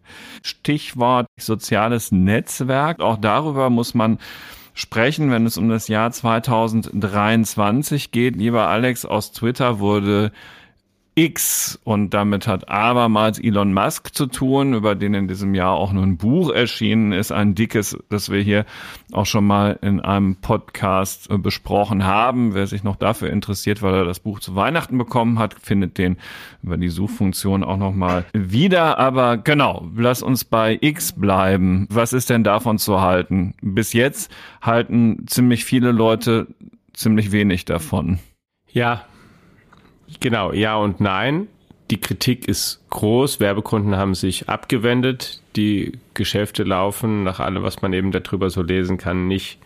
Stichwort 0.43 1.27
soziales 1.39 2.13
Netzwerk. 2.13 3.01
Auch 3.01 3.17
darüber 3.17 3.71
muss 3.71 3.95
man 3.95 4.19
sprechen, 4.75 5.31
wenn 5.31 5.47
es 5.47 5.59
um 5.59 5.69
das 5.69 5.89
Jahr 5.89 6.11
2023 6.11 8.13
geht. 8.13 8.37
Lieber 8.37 8.69
Alex, 8.69 9.05
aus 9.05 9.33
Twitter 9.33 9.79
wurde 9.79 10.33
X 11.15 11.79
und 11.85 12.15
damit 12.15 12.47
hat 12.47 12.69
abermals 12.69 13.39
Elon 13.39 13.75
Musk 13.75 14.15
zu 14.15 14.27
tun, 14.27 14.75
über 14.75 14.95
den 14.95 15.15
in 15.15 15.29
diesem 15.29 15.55
Jahr 15.55 15.75
auch 15.75 15.93
nur 15.93 16.05
ein 16.05 16.17
Buch 16.17 16.51
erschienen 16.51 17.13
ist, 17.13 17.33
ein 17.33 17.55
dickes, 17.55 17.99
das 18.09 18.31
wir 18.31 18.41
hier 18.41 18.65
auch 19.13 19.27
schon 19.27 19.47
mal 19.47 19.79
in 19.83 20.01
einem 20.01 20.37
Podcast 20.37 21.31
äh, 21.31 21.37
besprochen 21.37 22.05
haben. 22.05 22.55
Wer 22.55 22.67
sich 22.67 22.85
noch 22.85 22.97
dafür 22.97 23.31
interessiert, 23.31 23.83
weil 23.83 23.95
er 23.95 24.05
das 24.05 24.21
Buch 24.21 24.41
zu 24.41 24.55
Weihnachten 24.55 24.99
bekommen 24.99 25.39
hat, 25.39 25.55
findet 25.61 25.99
den 25.99 26.17
über 26.63 26.77
die 26.77 26.89
Suchfunktion 26.89 27.65
auch 27.65 27.77
noch 27.77 27.95
mal 27.95 28.25
wieder. 28.33 28.99
Aber 28.99 29.37
genau, 29.37 29.89
lass 29.97 30.23
uns 30.23 30.45
bei 30.45 30.79
X 30.81 31.13
bleiben. 31.13 31.87
Was 31.91 32.13
ist 32.13 32.31
denn 32.31 32.45
davon 32.45 32.79
zu 32.79 33.01
halten? 33.01 33.55
Bis 33.61 33.93
jetzt 33.93 34.33
halten 34.63 35.27
ziemlich 35.27 35.65
viele 35.65 35.93
Leute 35.93 36.47
ziemlich 36.93 37.33
wenig 37.33 37.65
davon. 37.65 38.19
Ja, 38.73 39.05
Genau, 40.19 40.53
ja 40.53 40.77
und 40.77 41.01
nein. 41.01 41.49
Die 41.91 42.01
Kritik 42.01 42.47
ist 42.47 42.81
groß. 42.91 43.41
Werbekunden 43.41 43.97
haben 43.97 44.15
sich 44.15 44.49
abgewendet. 44.49 45.41
Die 45.57 45.93
Geschäfte 46.15 46.63
laufen 46.63 47.25
nach 47.25 47.41
allem, 47.41 47.63
was 47.63 47.83
man 47.83 47.93
eben 47.93 48.13
darüber 48.13 48.49
so 48.51 48.63
lesen 48.63 48.97
kann, 48.97 49.27
nicht 49.27 49.59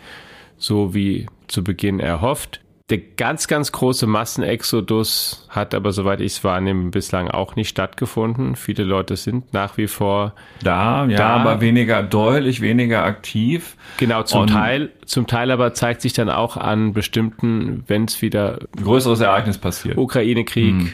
so 0.56 0.94
wie 0.94 1.26
zu 1.48 1.62
Beginn 1.62 2.00
erhofft. 2.00 2.60
Der 2.90 2.98
ganz, 2.98 3.48
ganz 3.48 3.72
große 3.72 4.06
Massenexodus 4.06 5.46
hat 5.48 5.74
aber, 5.74 5.90
soweit 5.92 6.20
ich 6.20 6.32
es 6.32 6.44
wahrnehme, 6.44 6.90
bislang 6.90 7.28
auch 7.28 7.56
nicht 7.56 7.70
stattgefunden. 7.70 8.56
Viele 8.56 8.84
Leute 8.84 9.16
sind 9.16 9.54
nach 9.54 9.78
wie 9.78 9.86
vor 9.86 10.34
da, 10.62 11.06
ja, 11.06 11.16
da. 11.16 11.28
aber 11.28 11.62
weniger 11.62 12.02
deutlich, 12.02 12.60
weniger 12.60 13.02
aktiv. 13.02 13.78
Genau, 13.96 14.22
zum 14.24 14.42
Und 14.42 14.50
Teil, 14.50 14.90
zum 15.06 15.26
Teil 15.26 15.50
aber 15.50 15.72
zeigt 15.72 16.02
sich 16.02 16.12
dann 16.12 16.28
auch 16.28 16.58
an 16.58 16.92
bestimmten, 16.92 17.84
wenn 17.86 18.04
es 18.04 18.20
wieder 18.20 18.58
größeres 18.76 19.20
Ereignis 19.20 19.56
passiert, 19.56 19.96
Ukraine-Krieg 19.96 20.74
hm. 20.74 20.92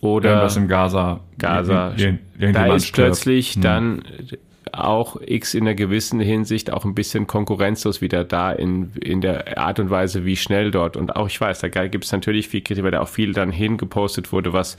Oder 0.00 0.30
irgendwas 0.30 0.56
im 0.56 0.68
Gaza, 0.68 1.20
Gaza, 1.38 1.94
da 2.38 2.74
ist 2.74 2.92
plötzlich 2.92 3.54
hm. 3.54 3.62
dann 3.62 4.02
auch 4.72 5.20
X 5.24 5.54
in 5.54 5.62
einer 5.62 5.74
gewissen 5.74 6.20
Hinsicht 6.20 6.72
auch 6.72 6.84
ein 6.84 6.94
bisschen 6.94 7.26
konkurrenzlos 7.26 8.00
wieder 8.00 8.24
da 8.24 8.52
in, 8.52 8.92
in 9.00 9.20
der 9.20 9.58
Art 9.58 9.80
und 9.80 9.90
Weise, 9.90 10.24
wie 10.24 10.36
schnell 10.36 10.70
dort. 10.70 10.96
Und 10.96 11.16
auch 11.16 11.26
ich 11.26 11.40
weiß, 11.40 11.60
da 11.60 11.68
gibt 11.68 12.04
es 12.04 12.12
natürlich 12.12 12.48
viel 12.48 12.60
Kritik, 12.60 12.84
weil 12.84 12.90
da 12.90 13.00
auch 13.00 13.08
viel 13.08 13.32
dann 13.32 13.50
hingepostet 13.50 14.32
wurde, 14.32 14.52
was 14.52 14.76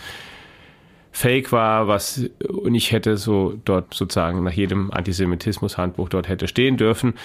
fake 1.11 1.51
war, 1.51 1.87
was 1.87 2.29
und 2.47 2.75
ich 2.75 2.91
hätte 2.91 3.17
so 3.17 3.59
dort 3.65 3.93
sozusagen 3.93 4.43
nach 4.43 4.51
jedem 4.51 4.91
Antisemitismus-Handbuch 4.91 6.09
dort 6.09 6.29
hätte 6.29 6.47
stehen 6.47 6.77
dürfen. 6.77 7.15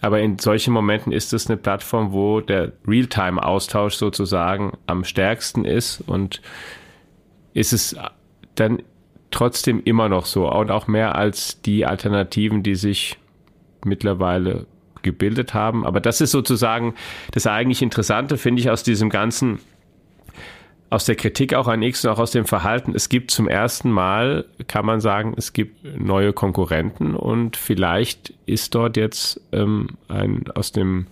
Aber 0.00 0.20
in 0.20 0.38
solchen 0.38 0.72
Momenten 0.72 1.12
ist 1.12 1.34
es 1.34 1.48
eine 1.48 1.58
Plattform, 1.58 2.12
wo 2.12 2.40
der 2.40 2.72
Realtime-Austausch 2.86 3.94
sozusagen 3.94 4.72
am 4.86 5.04
stärksten 5.04 5.66
ist 5.66 6.00
und 6.06 6.40
ist 7.54 7.72
es 7.72 7.96
dann 8.54 8.82
trotzdem 9.30 9.82
immer 9.84 10.08
noch 10.08 10.26
so 10.26 10.50
und 10.50 10.70
auch 10.70 10.86
mehr 10.86 11.14
als 11.14 11.60
die 11.62 11.86
Alternativen, 11.86 12.62
die 12.62 12.74
sich 12.74 13.18
mittlerweile 13.84 14.66
gebildet 15.02 15.54
haben. 15.54 15.86
Aber 15.86 16.00
das 16.00 16.20
ist 16.20 16.32
sozusagen 16.32 16.94
das 17.32 17.46
eigentlich 17.46 17.82
Interessante, 17.82 18.36
finde 18.36 18.60
ich, 18.60 18.70
aus 18.70 18.82
diesem 18.82 19.08
ganzen, 19.08 19.60
aus 20.90 21.04
der 21.04 21.14
Kritik 21.14 21.54
auch 21.54 21.68
an 21.68 21.82
X 21.82 22.04
und 22.04 22.10
auch 22.10 22.18
aus 22.18 22.32
dem 22.32 22.44
Verhalten. 22.44 22.92
Es 22.94 23.08
gibt 23.08 23.30
zum 23.30 23.48
ersten 23.48 23.90
Mal, 23.90 24.44
kann 24.66 24.84
man 24.84 25.00
sagen, 25.00 25.34
es 25.36 25.52
gibt 25.52 25.84
neue 25.98 26.32
Konkurrenten 26.32 27.14
und 27.14 27.56
vielleicht 27.56 28.34
ist 28.46 28.74
dort 28.74 28.96
jetzt 28.96 29.40
ähm, 29.52 29.96
ein 30.08 30.44
aus 30.54 30.72
dem 30.72 31.06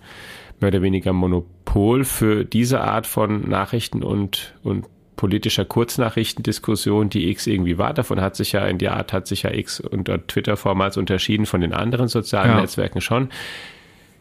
mehr 0.59 0.69
oder 0.69 0.81
weniger 0.81 1.13
Monopol 1.13 2.03
für 2.03 2.43
diese 2.43 2.81
Art 2.81 3.07
von 3.07 3.49
Nachrichten 3.49 4.03
und, 4.03 4.53
und 4.61 4.85
politischer 5.19 5.65
Kurznachrichtendiskussion, 5.65 7.09
die 7.09 7.29
X 7.29 7.45
irgendwie 7.45 7.77
war. 7.77 7.93
Davon 7.93 8.21
hat 8.21 8.37
sich 8.37 8.53
ja 8.53 8.65
in 8.65 8.77
der 8.77 8.95
Art 8.95 9.11
hat 9.11 9.27
sich 9.27 9.43
ja 9.43 9.51
X 9.51 9.81
unter 9.81 10.25
Twitter 10.25 10.55
vormals 10.55 10.95
unterschieden 10.95 11.45
von 11.45 11.59
den 11.59 11.73
anderen 11.73 12.07
sozialen 12.07 12.51
ja. 12.51 12.61
Netzwerken 12.61 13.01
schon. 13.01 13.27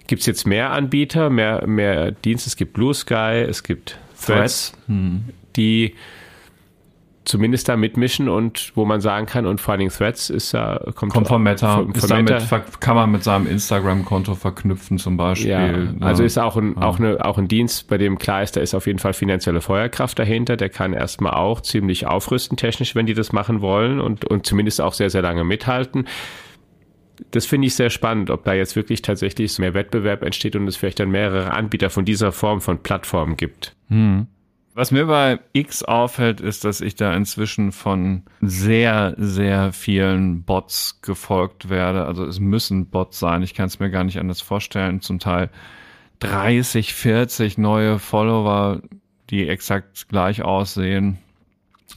Gibt 0.08 0.20
es 0.20 0.26
jetzt 0.26 0.44
mehr 0.44 0.72
Anbieter, 0.72 1.30
mehr, 1.30 1.64
mehr 1.68 2.10
Dienste? 2.10 2.48
Es 2.48 2.56
gibt 2.56 2.72
Blue 2.72 2.92
Sky, 2.92 3.44
es 3.48 3.62
gibt 3.62 3.96
Threads, 4.20 4.26
Threads. 4.26 4.72
Hm. 4.88 5.26
die 5.54 5.94
zumindest 7.28 7.68
da 7.68 7.76
mitmischen 7.76 8.28
und 8.28 8.72
wo 8.74 8.84
man 8.84 9.00
sagen 9.00 9.26
kann, 9.26 9.46
und 9.46 9.60
vor 9.60 9.72
allen 9.72 9.80
Dingen 9.80 9.92
Threads 9.92 10.30
ist 10.30 10.52
ja, 10.52 10.78
kommt, 10.94 11.12
kommt 11.12 11.28
von 11.28 11.42
Meta, 11.42 11.76
von, 11.76 11.94
von 11.94 12.24
Meta. 12.24 12.38
Damit, 12.38 12.80
kann 12.80 12.96
man 12.96 13.10
mit 13.12 13.22
seinem 13.22 13.46
Instagram-Konto 13.46 14.34
verknüpfen 14.34 14.98
zum 14.98 15.16
Beispiel. 15.16 15.50
Ja, 15.50 15.68
ne? 15.68 15.96
also 16.00 16.24
ist 16.24 16.38
auch 16.38 16.56
ein, 16.56 16.74
ja. 16.74 16.82
auch, 16.82 16.98
eine, 16.98 17.24
auch 17.24 17.38
ein 17.38 17.48
Dienst, 17.48 17.88
bei 17.88 17.98
dem 17.98 18.18
klar 18.18 18.42
ist, 18.42 18.56
da 18.56 18.60
ist 18.60 18.74
auf 18.74 18.86
jeden 18.86 18.98
Fall 18.98 19.12
finanzielle 19.12 19.60
Feuerkraft 19.60 20.18
dahinter, 20.18 20.56
der 20.56 20.70
kann 20.70 20.92
erstmal 20.92 21.34
auch 21.34 21.60
ziemlich 21.60 22.06
aufrüsten 22.06 22.56
technisch, 22.56 22.94
wenn 22.94 23.06
die 23.06 23.14
das 23.14 23.32
machen 23.32 23.60
wollen 23.60 24.00
und, 24.00 24.24
und 24.24 24.46
zumindest 24.46 24.80
auch 24.80 24.94
sehr, 24.94 25.10
sehr 25.10 25.22
lange 25.22 25.44
mithalten 25.44 26.06
das 27.30 27.46
finde 27.46 27.66
ich 27.66 27.74
sehr 27.74 27.90
spannend, 27.90 28.30
ob 28.30 28.44
da 28.44 28.54
jetzt 28.54 28.76
wirklich 28.76 29.02
tatsächlich 29.02 29.58
mehr 29.58 29.74
Wettbewerb 29.74 30.22
entsteht 30.22 30.56
und 30.56 30.68
es 30.68 30.76
vielleicht 30.76 31.00
dann 31.00 31.10
mehrere 31.10 31.52
Anbieter 31.52 31.90
von 31.90 32.04
dieser 32.04 32.32
Form 32.32 32.60
von 32.60 32.82
Plattformen 32.82 33.36
gibt. 33.36 33.74
Hm. 33.88 34.28
Was 34.78 34.92
mir 34.92 35.06
bei 35.06 35.40
X 35.54 35.82
auffällt, 35.82 36.40
ist, 36.40 36.64
dass 36.64 36.80
ich 36.80 36.94
da 36.94 37.12
inzwischen 37.12 37.72
von 37.72 38.22
sehr, 38.40 39.16
sehr 39.18 39.72
vielen 39.72 40.44
Bots 40.44 41.00
gefolgt 41.02 41.68
werde. 41.68 42.06
Also 42.06 42.24
es 42.24 42.38
müssen 42.38 42.86
Bots 42.86 43.18
sein. 43.18 43.42
Ich 43.42 43.54
kann 43.54 43.66
es 43.66 43.80
mir 43.80 43.90
gar 43.90 44.04
nicht 44.04 44.20
anders 44.20 44.40
vorstellen. 44.40 45.00
Zum 45.00 45.18
Teil 45.18 45.50
30, 46.20 46.94
40 46.94 47.58
neue 47.58 47.98
Follower, 47.98 48.80
die 49.30 49.48
exakt 49.48 50.08
gleich 50.08 50.42
aussehen 50.42 51.18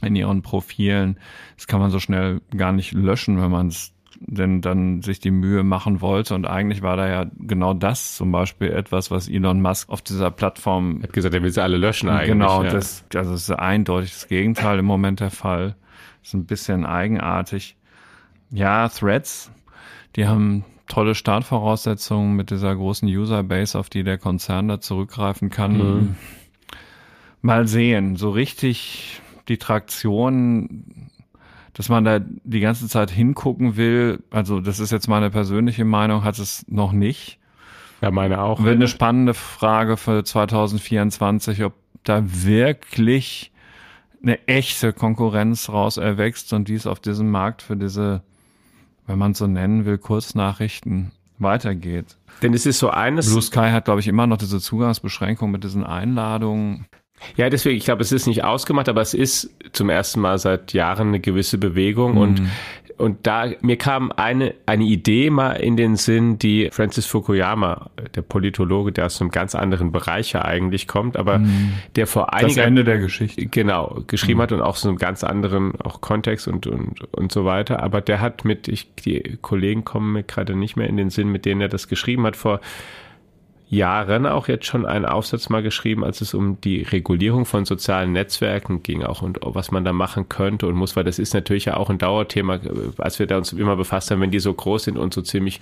in 0.04 0.16
ihren 0.16 0.42
Profilen. 0.42 1.20
Das 1.54 1.68
kann 1.68 1.78
man 1.78 1.92
so 1.92 2.00
schnell 2.00 2.40
gar 2.50 2.72
nicht 2.72 2.94
löschen, 2.94 3.40
wenn 3.40 3.52
man 3.52 3.68
es 3.68 3.92
denn 4.26 4.60
dann 4.60 5.02
sich 5.02 5.20
die 5.20 5.30
Mühe 5.30 5.62
machen 5.62 6.00
wollte. 6.00 6.34
Und 6.34 6.46
eigentlich 6.46 6.82
war 6.82 6.96
da 6.96 7.08
ja 7.08 7.26
genau 7.38 7.74
das 7.74 8.16
zum 8.16 8.32
Beispiel 8.32 8.70
etwas, 8.70 9.10
was 9.10 9.28
Elon 9.28 9.60
Musk 9.60 9.88
auf 9.90 10.02
dieser 10.02 10.30
Plattform. 10.30 10.98
Er 10.98 11.02
hat 11.04 11.12
gesagt, 11.12 11.34
er 11.34 11.42
will 11.42 11.50
sie 11.50 11.62
alle 11.62 11.76
löschen 11.76 12.08
eigentlich. 12.08 12.28
Genau, 12.28 12.64
ja. 12.64 12.70
das, 12.70 13.04
also 13.14 13.32
das 13.32 13.42
ist 13.42 13.50
eindeutig 13.50 14.12
das 14.12 14.28
Gegenteil 14.28 14.78
im 14.78 14.84
Moment 14.84 15.20
der 15.20 15.30
Fall. 15.30 15.76
Das 16.20 16.28
ist 16.28 16.34
ein 16.34 16.46
bisschen 16.46 16.86
eigenartig. 16.86 17.76
Ja, 18.50 18.88
Threads, 18.88 19.50
die 20.16 20.26
haben 20.26 20.64
tolle 20.86 21.14
Startvoraussetzungen 21.14 22.36
mit 22.36 22.50
dieser 22.50 22.74
großen 22.74 23.08
Userbase, 23.08 23.78
auf 23.78 23.88
die 23.88 24.04
der 24.04 24.18
Konzern 24.18 24.68
da 24.68 24.80
zurückgreifen 24.80 25.50
kann. 25.50 25.76
Mhm. 25.78 26.16
Mal 27.40 27.66
sehen, 27.66 28.16
so 28.16 28.30
richtig 28.30 29.20
die 29.48 29.56
Traktion 29.58 31.10
dass 31.74 31.88
man 31.88 32.04
da 32.04 32.20
die 32.20 32.60
ganze 32.60 32.88
Zeit 32.88 33.10
hingucken 33.10 33.76
will. 33.76 34.22
Also 34.30 34.60
das 34.60 34.78
ist 34.78 34.92
jetzt 34.92 35.08
meine 35.08 35.30
persönliche 35.30 35.84
Meinung, 35.84 36.24
hat 36.24 36.38
es 36.38 36.64
noch 36.68 36.92
nicht. 36.92 37.38
Ja, 38.00 38.10
meine 38.10 38.42
auch. 38.42 38.62
Wird 38.62 38.74
eine 38.74 38.88
spannende 38.88 39.32
Frage 39.32 39.96
für 39.96 40.24
2024, 40.24 41.64
ob 41.64 41.74
da 42.02 42.22
wirklich 42.26 43.52
eine 44.22 44.46
echte 44.46 44.92
Konkurrenz 44.92 45.68
raus 45.68 45.96
erwächst 45.96 46.52
und 46.52 46.68
dies 46.68 46.86
auf 46.86 47.00
diesem 47.00 47.30
Markt 47.30 47.62
für 47.62 47.76
diese, 47.76 48.22
wenn 49.06 49.18
man 49.18 49.32
es 49.32 49.38
so 49.38 49.46
nennen 49.46 49.84
will, 49.84 49.98
Kurznachrichten 49.98 51.12
weitergeht. 51.38 52.16
Denn 52.42 52.54
es 52.54 52.66
ist 52.66 52.78
so 52.78 52.90
eines. 52.90 53.30
Blue 53.30 53.42
Sky 53.42 53.70
hat, 53.70 53.84
glaube 53.84 54.00
ich, 54.00 54.08
immer 54.08 54.26
noch 54.26 54.36
diese 54.36 54.60
Zugangsbeschränkung 54.60 55.50
mit 55.50 55.64
diesen 55.64 55.84
Einladungen. 55.84 56.86
Ja, 57.36 57.50
deswegen, 57.50 57.76
ich 57.76 57.84
glaube, 57.84 58.02
es 58.02 58.12
ist 58.12 58.26
nicht 58.26 58.44
ausgemacht, 58.44 58.88
aber 58.88 59.00
es 59.00 59.14
ist 59.14 59.50
zum 59.72 59.88
ersten 59.88 60.20
Mal 60.20 60.38
seit 60.38 60.72
Jahren 60.72 61.08
eine 61.08 61.20
gewisse 61.20 61.58
Bewegung 61.58 62.12
mhm. 62.12 62.18
und 62.18 62.42
und 63.02 63.26
da, 63.26 63.50
mir 63.62 63.78
kam 63.78 64.12
eine, 64.12 64.54
eine 64.64 64.84
Idee 64.84 65.30
mal 65.30 65.54
in 65.54 65.76
den 65.76 65.96
Sinn, 65.96 66.38
die 66.38 66.68
Francis 66.70 67.04
Fukuyama, 67.04 67.90
der 68.14 68.22
Politologe, 68.22 68.92
der 68.92 69.06
aus 69.06 69.20
einem 69.20 69.32
ganz 69.32 69.56
anderen 69.56 69.90
Bereich 69.90 70.32
ja 70.32 70.44
eigentlich 70.44 70.86
kommt, 70.86 71.16
aber 71.16 71.38
mhm. 71.38 71.72
der 71.96 72.06
vor 72.06 72.32
einiger... 72.32 72.60
Das 72.60 72.66
Ende 72.66 72.84
der 72.84 72.98
Geschichte. 72.98 73.46
Genau, 73.46 74.02
geschrieben 74.06 74.38
mhm. 74.38 74.42
hat 74.42 74.52
und 74.52 74.62
auch 74.62 74.76
so 74.76 74.88
einem 74.88 74.98
ganz 74.98 75.24
anderen 75.24 75.80
auch 75.80 76.00
Kontext 76.00 76.46
und, 76.46 76.68
und, 76.68 77.02
und 77.12 77.32
so 77.32 77.44
weiter. 77.44 77.82
Aber 77.82 78.00
der 78.00 78.20
hat 78.20 78.44
mit, 78.44 78.68
ich, 78.68 78.94
die 78.94 79.36
Kollegen 79.40 79.84
kommen 79.84 80.12
mir 80.12 80.22
gerade 80.22 80.54
nicht 80.54 80.76
mehr 80.76 80.86
in 80.88 80.96
den 80.96 81.10
Sinn, 81.10 81.28
mit 81.28 81.44
denen 81.44 81.60
er 81.60 81.68
das 81.68 81.88
geschrieben 81.88 82.24
hat, 82.24 82.36
vor 82.36 82.60
Jahren 83.72 84.26
auch 84.26 84.48
jetzt 84.48 84.66
schon 84.66 84.84
einen 84.84 85.06
Aufsatz 85.06 85.48
mal 85.48 85.62
geschrieben, 85.62 86.04
als 86.04 86.20
es 86.20 86.34
um 86.34 86.60
die 86.60 86.82
Regulierung 86.82 87.46
von 87.46 87.64
sozialen 87.64 88.12
Netzwerken 88.12 88.82
ging, 88.82 89.02
auch 89.02 89.22
und 89.22 89.38
was 89.42 89.70
man 89.70 89.82
da 89.82 89.94
machen 89.94 90.28
könnte 90.28 90.66
und 90.66 90.74
muss, 90.74 90.94
weil 90.94 91.04
das 91.04 91.18
ist 91.18 91.32
natürlich 91.32 91.64
ja 91.64 91.78
auch 91.78 91.88
ein 91.88 91.96
Dauerthema, 91.96 92.60
als 92.98 93.18
wir 93.18 93.26
da 93.26 93.38
uns 93.38 93.54
immer 93.54 93.74
befasst 93.76 94.10
haben, 94.10 94.20
wenn 94.20 94.30
die 94.30 94.40
so 94.40 94.52
groß 94.52 94.84
sind 94.84 94.98
und 94.98 95.14
so 95.14 95.22
ziemlich 95.22 95.60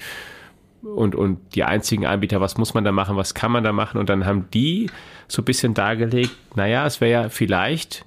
und, 0.83 1.14
und 1.14 1.38
die 1.55 1.62
einzigen 1.62 2.05
Anbieter, 2.05 2.40
was 2.40 2.59
muss 2.59 2.75
man 2.75 2.83
da 2.83 2.90
machen, 2.90 3.16
was 3.16 3.35
kann 3.35 3.53
man 3.53 3.62
da 3.62 3.73
machen? 3.73 3.99
Und 3.99 4.09
dann 4.09 4.27
haben 4.27 4.46
die 4.53 4.90
so 5.29 5.42
ein 5.42 5.44
bisschen 5.44 5.75
dargelegt, 5.75 6.35
naja, 6.57 6.87
es 6.87 7.01
wäre 7.01 7.12
ja 7.12 7.29
vielleicht, 7.29 8.05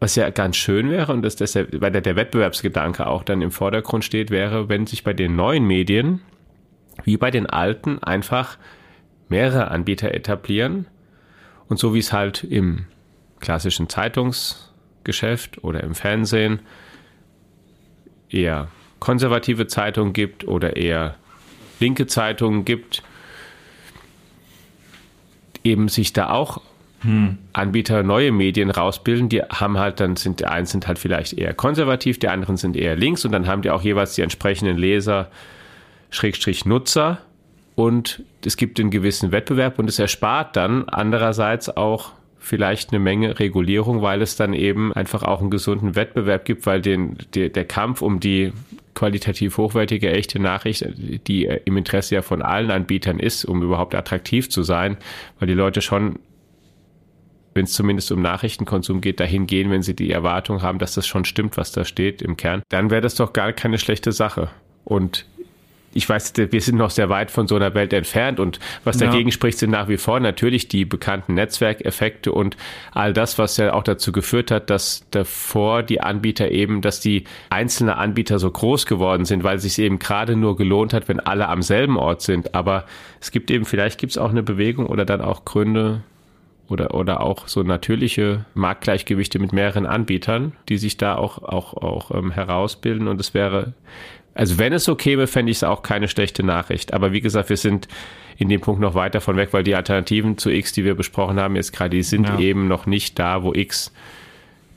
was 0.00 0.16
ja 0.16 0.30
ganz 0.30 0.56
schön 0.56 0.90
wäre 0.90 1.12
und 1.12 1.22
dass 1.22 1.36
deshalb, 1.36 1.80
weil 1.80 1.92
der, 1.92 2.00
der 2.00 2.16
Wettbewerbsgedanke 2.16 3.06
auch 3.06 3.22
dann 3.22 3.40
im 3.40 3.52
Vordergrund 3.52 4.04
steht, 4.04 4.30
wäre, 4.30 4.68
wenn 4.68 4.86
sich 4.88 5.04
bei 5.04 5.12
den 5.12 5.36
neuen 5.36 5.64
Medien 5.64 6.22
wie 7.04 7.16
bei 7.16 7.30
den 7.30 7.46
alten 7.46 8.02
einfach 8.02 8.58
mehrere 9.28 9.70
Anbieter 9.70 10.14
etablieren. 10.14 10.86
Und 11.68 11.78
so 11.78 11.94
wie 11.94 11.98
es 11.98 12.12
halt 12.12 12.44
im 12.44 12.86
klassischen 13.40 13.88
Zeitungsgeschäft 13.88 15.62
oder 15.64 15.82
im 15.82 15.94
Fernsehen 15.94 16.60
eher 18.30 18.68
konservative 18.98 19.66
Zeitungen 19.66 20.12
gibt 20.12 20.46
oder 20.46 20.76
eher 20.76 21.16
linke 21.80 22.06
Zeitungen 22.06 22.64
gibt, 22.64 23.02
eben 25.64 25.88
sich 25.88 26.12
da 26.12 26.30
auch 26.30 26.62
hm. 27.00 27.38
Anbieter 27.52 28.02
neue 28.02 28.32
Medien 28.32 28.70
rausbilden, 28.70 29.28
die 29.28 29.42
haben 29.42 29.78
halt 29.78 30.00
dann 30.00 30.16
sind 30.16 30.40
die 30.40 30.46
einen 30.46 30.66
sind 30.66 30.86
halt 30.86 30.98
vielleicht 30.98 31.34
eher 31.34 31.52
konservativ, 31.52 32.18
die 32.18 32.28
anderen 32.28 32.56
sind 32.56 32.76
eher 32.76 32.96
links 32.96 33.24
und 33.24 33.32
dann 33.32 33.46
haben 33.46 33.62
die 33.62 33.70
auch 33.70 33.82
jeweils 33.82 34.14
die 34.14 34.22
entsprechenden 34.22 34.78
Leser 34.78 35.30
Schrägstrich 36.10 36.64
Nutzer 36.64 37.18
und 37.76 38.24
es 38.44 38.56
gibt 38.56 38.80
einen 38.80 38.90
gewissen 38.90 39.30
Wettbewerb 39.30 39.78
und 39.78 39.88
es 39.88 39.98
erspart 39.98 40.56
dann 40.56 40.88
andererseits 40.88 41.68
auch 41.68 42.12
vielleicht 42.38 42.90
eine 42.90 43.00
Menge 43.00 43.38
Regulierung, 43.38 44.02
weil 44.02 44.22
es 44.22 44.34
dann 44.34 44.54
eben 44.54 44.92
einfach 44.94 45.22
auch 45.22 45.40
einen 45.40 45.50
gesunden 45.50 45.94
Wettbewerb 45.94 46.44
gibt, 46.44 46.64
weil 46.64 46.80
den, 46.80 47.18
der, 47.34 47.50
der 47.50 47.64
Kampf 47.64 48.02
um 48.02 48.18
die 48.18 48.52
qualitativ 48.94 49.58
hochwertige, 49.58 50.10
echte 50.10 50.38
Nachricht, 50.38 50.86
die 51.26 51.44
im 51.44 51.76
Interesse 51.76 52.14
ja 52.14 52.22
von 52.22 52.40
allen 52.40 52.70
Anbietern 52.70 53.18
ist, 53.18 53.44
um 53.44 53.62
überhaupt 53.62 53.94
attraktiv 53.94 54.48
zu 54.48 54.62
sein, 54.62 54.96
weil 55.38 55.48
die 55.48 55.54
Leute 55.54 55.82
schon, 55.82 56.18
wenn 57.52 57.64
es 57.64 57.72
zumindest 57.72 58.10
um 58.10 58.22
Nachrichtenkonsum 58.22 59.02
geht, 59.02 59.20
dahin 59.20 59.46
gehen, 59.46 59.70
wenn 59.70 59.82
sie 59.82 59.94
die 59.94 60.10
Erwartung 60.10 60.62
haben, 60.62 60.78
dass 60.78 60.94
das 60.94 61.06
schon 61.06 61.26
stimmt, 61.26 61.58
was 61.58 61.72
da 61.72 61.84
steht 61.84 62.22
im 62.22 62.38
Kern, 62.38 62.62
dann 62.70 62.90
wäre 62.90 63.02
das 63.02 63.16
doch 63.16 63.34
gar 63.34 63.52
keine 63.52 63.78
schlechte 63.78 64.12
Sache. 64.12 64.48
Und 64.84 65.26
ich 65.96 66.08
weiß, 66.08 66.34
wir 66.36 66.60
sind 66.60 66.76
noch 66.76 66.90
sehr 66.90 67.08
weit 67.08 67.30
von 67.30 67.48
so 67.48 67.56
einer 67.56 67.74
Welt 67.74 67.92
entfernt 67.92 68.38
und 68.38 68.60
was 68.84 68.98
dagegen 68.98 69.30
ja. 69.30 69.32
spricht, 69.32 69.58
sind 69.58 69.70
nach 69.70 69.88
wie 69.88 69.96
vor 69.96 70.20
natürlich 70.20 70.68
die 70.68 70.84
bekannten 70.84 71.34
Netzwerkeffekte 71.34 72.32
und 72.32 72.56
all 72.92 73.12
das, 73.12 73.38
was 73.38 73.56
ja 73.56 73.72
auch 73.72 73.82
dazu 73.82 74.12
geführt 74.12 74.50
hat, 74.50 74.68
dass 74.68 75.06
davor 75.10 75.82
die 75.82 76.00
Anbieter 76.00 76.50
eben, 76.50 76.82
dass 76.82 77.00
die 77.00 77.24
einzelnen 77.48 77.94
Anbieter 77.94 78.38
so 78.38 78.50
groß 78.50 78.84
geworden 78.84 79.24
sind, 79.24 79.42
weil 79.42 79.56
es 79.56 79.62
sich 79.62 79.78
eben 79.78 79.98
gerade 79.98 80.36
nur 80.36 80.56
gelohnt 80.56 80.92
hat, 80.92 81.08
wenn 81.08 81.18
alle 81.18 81.48
am 81.48 81.62
selben 81.62 81.96
Ort 81.96 82.20
sind. 82.20 82.54
Aber 82.54 82.84
es 83.20 83.30
gibt 83.30 83.50
eben, 83.50 83.64
vielleicht 83.64 83.98
gibt 83.98 84.12
es 84.12 84.18
auch 84.18 84.30
eine 84.30 84.42
Bewegung 84.42 84.86
oder 84.86 85.06
dann 85.06 85.22
auch 85.22 85.44
Gründe, 85.46 86.02
oder, 86.68 86.94
oder 86.94 87.20
auch 87.20 87.48
so 87.48 87.62
natürliche 87.62 88.44
Marktgleichgewichte 88.54 89.38
mit 89.38 89.52
mehreren 89.52 89.86
Anbietern, 89.86 90.52
die 90.68 90.78
sich 90.78 90.96
da 90.96 91.16
auch, 91.16 91.42
auch, 91.42 91.74
auch 91.74 92.10
ähm, 92.10 92.30
herausbilden. 92.30 93.08
Und 93.08 93.20
es 93.20 93.34
wäre 93.34 93.72
also 94.36 94.58
wenn 94.58 94.74
es 94.74 94.84
so 94.84 94.96
käme, 94.96 95.26
fände 95.26 95.50
ich 95.50 95.58
es 95.58 95.64
auch 95.64 95.82
keine 95.82 96.08
schlechte 96.08 96.42
Nachricht. 96.42 96.92
Aber 96.92 97.12
wie 97.12 97.22
gesagt, 97.22 97.48
wir 97.48 97.56
sind 97.56 97.88
in 98.36 98.50
dem 98.50 98.60
Punkt 98.60 98.82
noch 98.82 98.94
weit 98.94 99.14
davon 99.14 99.36
weg, 99.36 99.48
weil 99.52 99.62
die 99.62 99.74
Alternativen 99.74 100.36
zu 100.36 100.50
X, 100.50 100.72
die 100.72 100.84
wir 100.84 100.94
besprochen 100.94 101.40
haben, 101.40 101.56
jetzt 101.56 101.72
gerade, 101.72 101.96
die 101.96 102.02
sind 102.02 102.28
ja. 102.28 102.38
eben 102.38 102.68
noch 102.68 102.84
nicht 102.84 103.18
da, 103.18 103.42
wo 103.42 103.54
X 103.54 103.92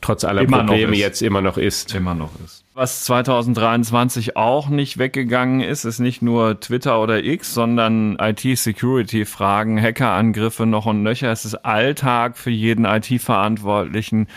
trotz 0.02 0.24
aller 0.24 0.42
immer 0.42 0.60
Probleme 0.60 0.96
jetzt 0.96 1.22
immer 1.22 1.42
noch 1.42 1.58
ist. 1.58 1.94
Immer 1.94 2.16
noch 2.16 2.32
ist. 2.44 2.64
Was 2.74 3.04
2023 3.04 4.38
auch 4.38 4.70
nicht 4.70 4.98
weggegangen 4.98 5.60
ist, 5.60 5.84
ist 5.84 6.00
nicht 6.00 6.22
nur 6.22 6.60
Twitter 6.60 7.02
oder 7.02 7.24
X, 7.24 7.54
sondern 7.54 8.18
IT-Security-Fragen, 8.20 9.82
Hackerangriffe 9.82 10.66
noch 10.66 10.86
und 10.86 11.04
nöcher. 11.04 11.32
Es 11.32 11.44
ist 11.44 11.56
Alltag 11.56 12.38
für 12.38 12.52
jeden 12.52 12.86
IT-Verantwortlichen 12.86 14.28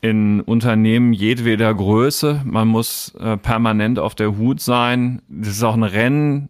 in 0.00 0.40
Unternehmen 0.40 1.12
jedweder 1.12 1.72
Größe. 1.74 2.42
Man 2.44 2.68
muss 2.68 3.14
äh, 3.20 3.36
permanent 3.36 3.98
auf 3.98 4.14
der 4.14 4.36
Hut 4.36 4.60
sein. 4.60 5.22
Das 5.28 5.48
ist 5.48 5.62
auch 5.62 5.74
ein 5.74 5.82
Rennen. 5.82 6.48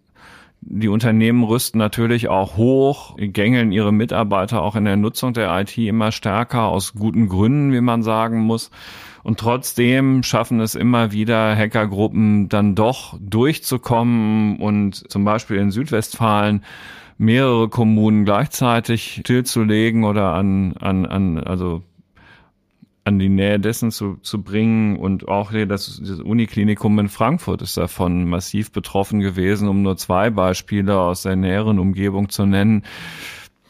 Die 0.60 0.88
Unternehmen 0.88 1.44
rüsten 1.44 1.78
natürlich 1.78 2.28
auch 2.28 2.56
hoch, 2.56 3.16
gängeln 3.16 3.70
ihre 3.72 3.92
Mitarbeiter 3.92 4.62
auch 4.62 4.74
in 4.74 4.84
der 4.84 4.96
Nutzung 4.96 5.32
der 5.32 5.56
IT 5.60 5.78
immer 5.78 6.10
stärker 6.12 6.64
aus 6.64 6.94
guten 6.94 7.28
Gründen, 7.28 7.72
wie 7.72 7.80
man 7.80 8.02
sagen 8.02 8.40
muss. 8.40 8.70
Und 9.22 9.38
trotzdem 9.38 10.22
schaffen 10.22 10.60
es 10.60 10.74
immer 10.74 11.12
wieder 11.12 11.54
Hackergruppen 11.56 12.48
dann 12.48 12.74
doch 12.74 13.16
durchzukommen 13.20 14.56
und 14.56 15.10
zum 15.10 15.24
Beispiel 15.24 15.58
in 15.58 15.70
Südwestfalen 15.70 16.64
mehrere 17.18 17.68
Kommunen 17.68 18.24
gleichzeitig 18.24 19.20
stillzulegen 19.20 20.04
oder 20.04 20.32
an, 20.34 20.74
an, 20.78 21.04
an 21.06 21.38
also 21.38 21.82
an 23.08 23.18
die 23.18 23.28
Nähe 23.28 23.58
dessen 23.58 23.90
zu, 23.90 24.18
zu 24.22 24.42
bringen. 24.42 24.96
Und 24.96 25.26
auch 25.26 25.50
das, 25.52 26.00
das 26.04 26.20
Uniklinikum 26.20 26.98
in 26.98 27.08
Frankfurt 27.08 27.62
ist 27.62 27.76
davon 27.76 28.28
massiv 28.28 28.70
betroffen 28.70 29.20
gewesen, 29.20 29.68
um 29.68 29.82
nur 29.82 29.96
zwei 29.96 30.30
Beispiele 30.30 30.98
aus 30.98 31.22
der 31.22 31.36
näheren 31.36 31.78
Umgebung 31.78 32.28
zu 32.28 32.46
nennen. 32.46 32.84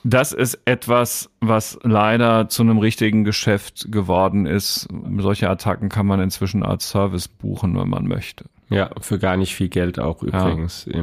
Das 0.04 0.32
ist 0.32 0.60
etwas, 0.64 1.30
was 1.40 1.78
leider 1.82 2.48
zu 2.48 2.62
einem 2.62 2.78
richtigen 2.78 3.24
Geschäft 3.24 3.90
geworden 3.90 4.46
ist. 4.46 4.88
Solche 5.18 5.48
Attacken 5.50 5.88
kann 5.88 6.06
man 6.06 6.20
inzwischen 6.20 6.62
als 6.62 6.88
Service 6.88 7.28
buchen, 7.28 7.78
wenn 7.78 7.88
man 7.88 8.06
möchte. 8.06 8.44
Ja, 8.70 8.90
für 9.00 9.18
gar 9.18 9.36
nicht 9.36 9.54
viel 9.54 9.68
Geld 9.68 9.98
auch 9.98 10.22
übrigens. 10.22 10.88
Ja. 10.92 11.02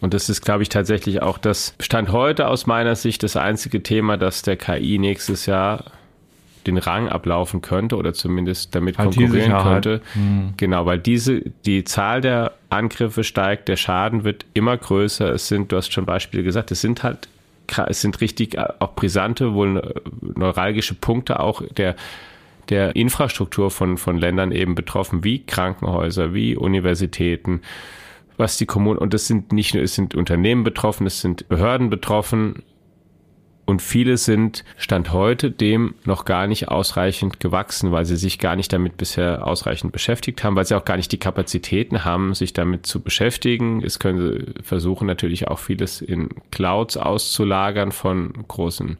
Und 0.00 0.14
das 0.14 0.28
ist, 0.28 0.42
glaube 0.42 0.62
ich, 0.62 0.68
tatsächlich 0.68 1.22
auch 1.22 1.38
das 1.38 1.74
Stand 1.78 2.10
heute 2.10 2.48
aus 2.48 2.66
meiner 2.66 2.96
Sicht 2.96 3.22
das 3.22 3.36
einzige 3.36 3.82
Thema, 3.82 4.16
das 4.16 4.42
der 4.42 4.56
KI 4.56 4.98
nächstes 4.98 5.46
Jahr 5.46 5.84
den 6.66 6.78
Rang 6.78 7.08
ablaufen 7.08 7.62
könnte 7.62 7.96
oder 7.96 8.14
zumindest 8.14 8.74
damit 8.74 8.98
halt 8.98 9.14
konkurrieren 9.14 9.62
könnte. 9.62 10.00
Mhm. 10.14 10.54
Genau, 10.56 10.86
weil 10.86 10.98
diese, 10.98 11.42
die 11.64 11.84
Zahl 11.84 12.20
der 12.20 12.52
Angriffe 12.70 13.24
steigt, 13.24 13.68
der 13.68 13.76
Schaden 13.76 14.24
wird 14.24 14.46
immer 14.54 14.76
größer. 14.76 15.30
Es 15.30 15.48
sind, 15.48 15.72
du 15.72 15.76
hast 15.76 15.92
schon 15.92 16.04
Beispiele 16.04 16.42
gesagt, 16.42 16.70
es 16.70 16.80
sind 16.80 17.02
halt, 17.02 17.28
es 17.86 18.00
sind 18.00 18.20
richtig 18.20 18.56
äh, 18.56 18.66
auch 18.78 18.94
brisante, 18.94 19.54
wohl 19.54 19.94
neuralgische 20.20 20.94
Punkte 20.94 21.40
auch 21.40 21.62
der, 21.76 21.96
der 22.68 22.94
Infrastruktur 22.96 23.70
von, 23.70 23.98
von 23.98 24.18
Ländern 24.18 24.52
eben 24.52 24.74
betroffen, 24.74 25.24
wie 25.24 25.44
Krankenhäuser, 25.44 26.34
wie 26.34 26.56
Universitäten, 26.56 27.62
was 28.36 28.56
die 28.56 28.66
Kommunen, 28.66 28.98
und 28.98 29.14
es 29.14 29.26
sind 29.26 29.52
nicht 29.52 29.74
nur, 29.74 29.82
es 29.82 29.94
sind 29.94 30.14
Unternehmen 30.14 30.64
betroffen, 30.64 31.06
es 31.06 31.20
sind 31.20 31.48
Behörden 31.48 31.90
betroffen, 31.90 32.62
und 33.64 33.80
viele 33.80 34.16
sind 34.16 34.64
Stand 34.76 35.12
heute 35.12 35.50
dem 35.50 35.94
noch 36.04 36.24
gar 36.24 36.46
nicht 36.46 36.68
ausreichend 36.68 37.38
gewachsen, 37.38 37.92
weil 37.92 38.04
sie 38.04 38.16
sich 38.16 38.38
gar 38.38 38.56
nicht 38.56 38.72
damit 38.72 38.96
bisher 38.96 39.46
ausreichend 39.46 39.92
beschäftigt 39.92 40.42
haben, 40.42 40.56
weil 40.56 40.64
sie 40.64 40.74
auch 40.74 40.84
gar 40.84 40.96
nicht 40.96 41.12
die 41.12 41.18
Kapazitäten 41.18 42.04
haben, 42.04 42.34
sich 42.34 42.52
damit 42.52 42.86
zu 42.86 43.00
beschäftigen. 43.00 43.82
Es 43.82 43.98
können 43.98 44.20
sie 44.20 44.62
versuchen 44.62 45.06
natürlich 45.06 45.48
auch 45.48 45.60
vieles 45.60 46.00
in 46.00 46.28
Clouds 46.50 46.96
auszulagern 46.96 47.92
von 47.92 48.32
großen 48.48 48.98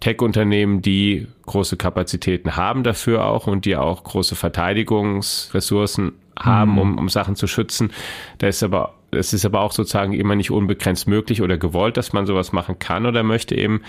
Tech-Unternehmen, 0.00 0.82
die 0.82 1.26
große 1.46 1.76
Kapazitäten 1.76 2.56
haben 2.56 2.82
dafür 2.82 3.26
auch 3.26 3.46
und 3.46 3.64
die 3.64 3.76
auch 3.76 4.04
große 4.04 4.36
Verteidigungsressourcen 4.36 6.12
haben, 6.38 6.72
mhm. 6.72 6.78
um, 6.78 6.98
um 6.98 7.08
Sachen 7.08 7.36
zu 7.36 7.46
schützen. 7.46 7.90
Da 8.38 8.46
ist 8.48 8.62
aber 8.62 8.94
es 9.10 9.32
ist 9.32 9.44
aber 9.44 9.60
auch 9.60 9.72
sozusagen 9.72 10.12
immer 10.12 10.34
nicht 10.34 10.50
unbegrenzt 10.50 11.06
möglich 11.06 11.42
oder 11.42 11.58
gewollt, 11.58 11.96
dass 11.96 12.12
man 12.12 12.26
sowas 12.26 12.52
machen 12.52 12.78
kann 12.78 13.06
oder 13.06 13.22
möchte 13.22 13.54
eben. 13.54 13.82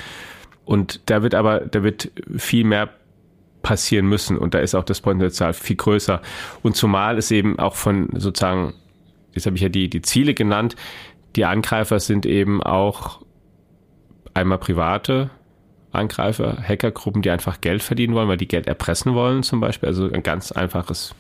Und 0.65 1.01
da 1.10 1.23
wird 1.23 1.34
aber, 1.36 1.62
da 1.62 1.84
wird 1.84 2.12
viel 2.35 2.63
mehr 2.63 2.89
passieren 3.63 4.08
müssen 4.08 4.37
und 4.37 4.54
da 4.54 4.60
ist 4.60 4.75
auch 4.75 4.83
das 4.83 5.02
Potenzial 5.02 5.54
viel 5.54 5.75
größer. 5.75 6.21
Und 6.62 6.75
zumal 6.75 7.17
es 7.17 7.31
eben 7.31 7.58
auch 7.60 7.75
von 7.75 8.10
sozusagen, 8.13 8.73
jetzt 9.33 9.46
habe 9.46 9.56
ich 9.56 9.62
ja 9.62 9.69
die, 9.69 9.89
die 9.89 10.02
Ziele 10.02 10.33
genannt, 10.33 10.75
die 11.35 11.46
Angreifer 11.46 12.00
sind 12.00 12.25
eben 12.25 12.62
auch 12.63 13.21
einmal 14.33 14.58
private 14.58 15.29
Angreifer, 15.91 16.58
Hackergruppen, 16.62 17.21
die 17.21 17.29
einfach 17.29 17.62
Geld 17.62 17.81
verdienen 17.81 18.13
wollen, 18.13 18.27
weil 18.27 18.37
die 18.37 18.48
Geld 18.48 18.67
erpressen 18.67 19.13
wollen 19.13 19.44
zum 19.44 19.60
Beispiel. 19.60 19.87
Also 19.87 20.10
ein 20.12 20.23
ganz 20.23 20.52
einfaches 20.52 21.15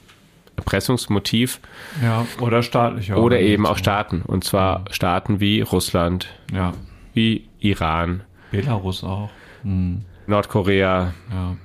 Erpressungsmotiv. 0.57 1.59
Ja, 2.01 2.25
oder 2.41 2.63
staatliche. 2.63 3.15
Oder 3.15 3.39
eben 3.39 3.65
auch 3.65 3.77
Staaten. 3.77 4.21
Und 4.21 4.43
zwar 4.43 4.85
Staaten 4.91 5.39
wie 5.39 5.61
Russland, 5.61 6.27
ja. 6.51 6.73
wie 7.13 7.47
Iran. 7.59 8.23
Belarus 8.51 9.03
auch. 9.03 9.29
Hm. 9.63 10.03
Nordkorea, 10.25 11.13
Ja. 11.31 11.55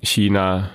China, 0.00 0.70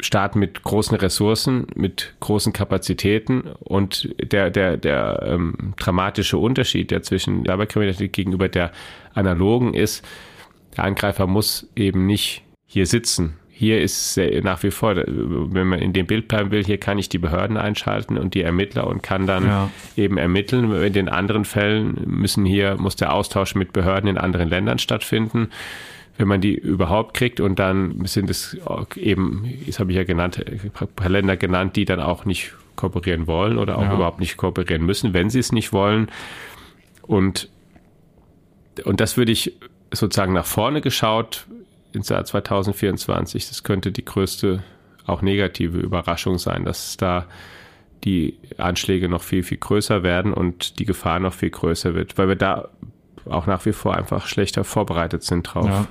Staaten 0.00 0.38
mit 0.38 0.62
großen 0.62 0.96
Ressourcen, 0.96 1.66
mit 1.74 2.14
großen 2.20 2.52
Kapazitäten 2.52 3.42
und 3.60 4.14
der, 4.20 4.50
der, 4.50 4.76
der 4.76 5.22
ähm, 5.24 5.74
dramatische 5.76 6.38
Unterschied, 6.38 6.90
der 6.90 7.02
zwischen 7.02 7.44
Cyberkriminalität 7.44 8.12
gegenüber 8.12 8.48
der 8.48 8.70
analogen 9.14 9.74
ist, 9.74 10.06
der 10.76 10.84
Angreifer 10.84 11.26
muss 11.26 11.68
eben 11.74 12.06
nicht 12.06 12.44
hier 12.66 12.86
sitzen. 12.86 13.36
Hier 13.60 13.80
ist 13.80 14.16
nach 14.44 14.62
wie 14.62 14.70
vor, 14.70 14.94
wenn 14.96 15.66
man 15.66 15.80
in 15.80 15.92
dem 15.92 16.06
Bild 16.06 16.28
bleiben 16.28 16.52
will, 16.52 16.64
hier 16.64 16.78
kann 16.78 16.96
ich 16.96 17.08
die 17.08 17.18
Behörden 17.18 17.56
einschalten 17.56 18.16
und 18.16 18.34
die 18.34 18.42
Ermittler 18.42 18.86
und 18.86 19.02
kann 19.02 19.26
dann 19.26 19.46
Ja. 19.46 19.70
eben 19.96 20.16
ermitteln. 20.16 20.70
In 20.80 20.92
den 20.92 21.08
anderen 21.08 21.44
Fällen 21.44 21.98
müssen 22.06 22.44
hier, 22.44 22.76
muss 22.76 22.94
der 22.94 23.12
Austausch 23.12 23.56
mit 23.56 23.72
Behörden 23.72 24.08
in 24.08 24.16
anderen 24.16 24.48
Ländern 24.48 24.78
stattfinden 24.78 25.48
wenn 26.20 26.26
man 26.26 26.40
die 26.40 26.54
überhaupt 26.56 27.14
kriegt 27.14 27.38
und 27.38 27.60
dann 27.60 28.04
sind 28.06 28.28
es 28.28 28.56
eben, 28.96 29.48
das 29.66 29.78
habe 29.78 29.92
ich 29.92 29.96
ja 29.96 30.02
genannt, 30.02 30.44
ein 30.44 30.88
paar 30.96 31.08
Länder 31.08 31.36
genannt, 31.36 31.76
die 31.76 31.84
dann 31.84 32.00
auch 32.00 32.24
nicht 32.24 32.54
kooperieren 32.74 33.28
wollen 33.28 33.56
oder 33.56 33.78
auch 33.78 33.82
Ja. 33.84 33.94
überhaupt 33.94 34.18
nicht 34.18 34.36
kooperieren 34.36 34.84
müssen, 34.84 35.14
wenn 35.14 35.30
sie 35.30 35.38
es 35.38 35.52
nicht 35.52 35.72
wollen. 35.72 36.08
Und, 37.02 37.48
und 38.84 39.00
das 39.00 39.16
würde 39.16 39.30
ich 39.30 39.52
sozusagen 39.92 40.32
nach 40.32 40.44
vorne 40.44 40.80
geschaut 40.80 41.46
ins 41.92 42.08
Jahr 42.08 42.24
2024, 42.24 43.48
das 43.48 43.62
könnte 43.62 43.92
die 43.92 44.04
größte 44.04 44.62
auch 45.06 45.22
negative 45.22 45.78
Überraschung 45.78 46.38
sein, 46.38 46.64
dass 46.64 46.96
da 46.96 47.26
die 48.04 48.38
Anschläge 48.58 49.08
noch 49.08 49.22
viel, 49.22 49.42
viel 49.42 49.58
größer 49.58 50.02
werden 50.02 50.32
und 50.32 50.78
die 50.78 50.84
Gefahr 50.84 51.18
noch 51.18 51.32
viel 51.32 51.50
größer 51.50 51.94
wird, 51.94 52.16
weil 52.18 52.28
wir 52.28 52.36
da 52.36 52.68
auch 53.26 53.46
nach 53.46 53.64
wie 53.66 53.72
vor 53.72 53.94
einfach 53.96 54.26
schlechter 54.26 54.64
vorbereitet 54.64 55.22
sind 55.22 55.42
drauf. 55.42 55.66
Ja. 55.66 55.86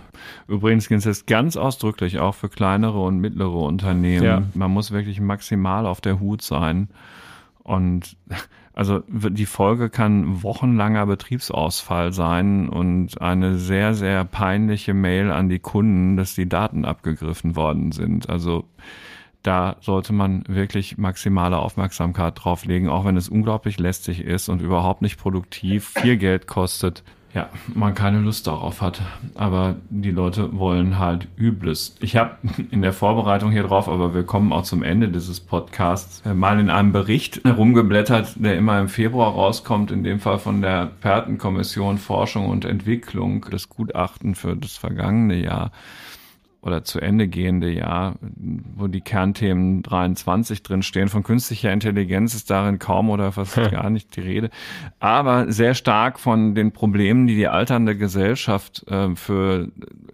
Übrigens 0.47 0.87
gilt 0.87 1.05
es 1.05 1.25
ganz 1.25 1.57
ausdrücklich 1.57 2.19
auch 2.19 2.35
für 2.35 2.49
kleinere 2.49 2.99
und 2.99 3.19
mittlere 3.19 3.57
Unternehmen. 3.57 4.25
Ja. 4.25 4.43
Man 4.53 4.71
muss 4.71 4.91
wirklich 4.91 5.19
maximal 5.19 5.85
auf 5.85 6.01
der 6.01 6.19
Hut 6.19 6.41
sein. 6.41 6.89
Und 7.63 8.15
also 8.77 9.01
die 9.09 9.47
Folge 9.47 9.89
kann 9.89 10.43
wochenlanger 10.43 11.07
Betriebsausfall 11.07 12.13
sein 12.13 12.69
und 12.69 13.19
eine 13.19 13.57
sehr, 13.57 13.95
sehr 13.95 14.23
peinliche 14.23 14.93
Mail 14.93 15.31
an 15.31 15.49
die 15.49 15.57
Kunden, 15.57 16.15
dass 16.15 16.35
die 16.35 16.47
Daten 16.47 16.85
abgegriffen 16.85 17.55
worden 17.55 17.91
sind. 17.91 18.29
Also 18.29 18.65
da 19.41 19.77
sollte 19.81 20.13
man 20.13 20.43
wirklich 20.47 20.99
maximale 20.99 21.57
Aufmerksamkeit 21.57 22.35
drauf 22.35 22.65
legen, 22.65 22.87
auch 22.87 23.03
wenn 23.03 23.17
es 23.17 23.29
unglaublich 23.29 23.79
lästig 23.79 24.21
ist 24.21 24.47
und 24.47 24.61
überhaupt 24.61 25.01
nicht 25.01 25.17
produktiv, 25.17 25.93
viel 25.99 26.17
Geld 26.17 26.45
kostet. 26.45 27.03
Ja, 27.37 27.49
man 27.75 27.93
keine 27.93 28.19
Lust 28.19 28.47
darauf 28.47 28.81
hat. 28.81 28.99
Aber 29.35 29.75
die 29.91 30.09
Leute 30.09 30.57
wollen 30.57 30.97
halt 30.97 31.27
Übles. 31.37 31.95
Ich 31.99 32.15
habe 32.15 32.31
in 32.71 32.81
der 32.81 32.93
Vorbereitung 32.93 33.51
hier 33.51 33.61
drauf, 33.61 33.87
aber 33.87 34.15
wir 34.15 34.23
kommen 34.23 34.51
auch 34.51 34.63
zum 34.63 34.81
Ende 34.81 35.09
dieses 35.09 35.39
Podcasts, 35.39 36.25
äh, 36.25 36.33
mal 36.33 36.59
in 36.59 36.71
einem 36.71 36.93
Bericht 36.93 37.43
herumgeblättert, 37.45 38.37
der 38.37 38.57
immer 38.57 38.79
im 38.79 38.89
Februar 38.89 39.33
rauskommt, 39.33 39.91
in 39.91 40.03
dem 40.03 40.19
Fall 40.19 40.39
von 40.39 40.63
der 40.63 40.85
Expertenkommission 40.85 41.99
Forschung 41.99 42.49
und 42.49 42.65
Entwicklung, 42.65 43.45
das 43.51 43.69
Gutachten 43.69 44.33
für 44.33 44.55
das 44.55 44.75
vergangene 44.75 45.35
Jahr 45.35 45.69
oder 46.67 46.83
zu 46.83 46.99
Ende 46.99 47.27
gehende 47.27 47.71
Jahr, 47.71 48.15
wo 48.75 48.87
die 48.87 49.01
Kernthemen 49.01 49.81
23 49.83 50.61
drin 50.61 50.83
stehen. 50.83 51.07
Von 51.07 51.23
künstlicher 51.23 51.71
Intelligenz 51.71 52.35
ist 52.35 52.51
darin 52.51 52.77
kaum 52.77 53.09
oder 53.09 53.31
fast 53.31 53.55
gar 53.71 53.89
nicht 53.89 54.15
die 54.15 54.21
Rede, 54.21 54.49
aber 54.99 55.51
sehr 55.51 55.73
stark 55.73 56.19
von 56.19 56.53
den 56.53 56.71
Problemen, 56.71 57.25
die 57.25 57.35
die 57.35 57.47
alternde 57.47 57.97
Gesellschaft 57.97 58.85
äh, 58.87 59.15
für 59.15 59.69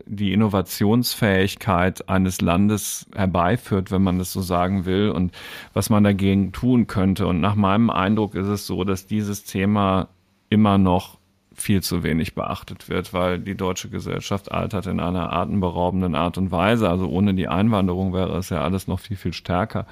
die 0.05 0.31
Innovationsfähigkeit 0.33 2.07
eines 2.07 2.41
Landes 2.41 3.07
herbeiführt, 3.15 3.91
wenn 3.91 4.03
man 4.03 4.19
das 4.19 4.31
so 4.31 4.41
sagen 4.41 4.85
will, 4.85 5.09
und 5.09 5.33
was 5.73 5.89
man 5.89 6.03
dagegen 6.03 6.51
tun 6.51 6.87
könnte. 6.87 7.25
Und 7.27 7.41
nach 7.41 7.55
meinem 7.55 7.89
Eindruck 7.89 8.35
ist 8.35 8.47
es 8.47 8.67
so, 8.67 8.83
dass 8.83 9.07
dieses 9.07 9.43
Thema 9.43 10.09
immer 10.49 10.77
noch 10.77 11.17
viel 11.55 11.81
zu 11.81 12.03
wenig 12.03 12.35
beachtet 12.35 12.89
wird, 12.89 13.13
weil 13.13 13.39
die 13.39 13.55
deutsche 13.55 13.89
Gesellschaft 13.89 14.51
altert 14.51 14.87
in 14.87 14.99
einer 14.99 15.31
atemberaubenden 15.31 16.15
Art 16.15 16.37
und 16.37 16.51
Weise. 16.51 16.89
Also 16.89 17.07
ohne 17.07 17.33
die 17.33 17.47
Einwanderung 17.47 18.13
wäre 18.13 18.37
es 18.37 18.49
ja 18.49 18.61
alles 18.61 18.87
noch 18.87 18.99
viel, 18.99 19.17
viel 19.17 19.33
stärker. 19.33 19.85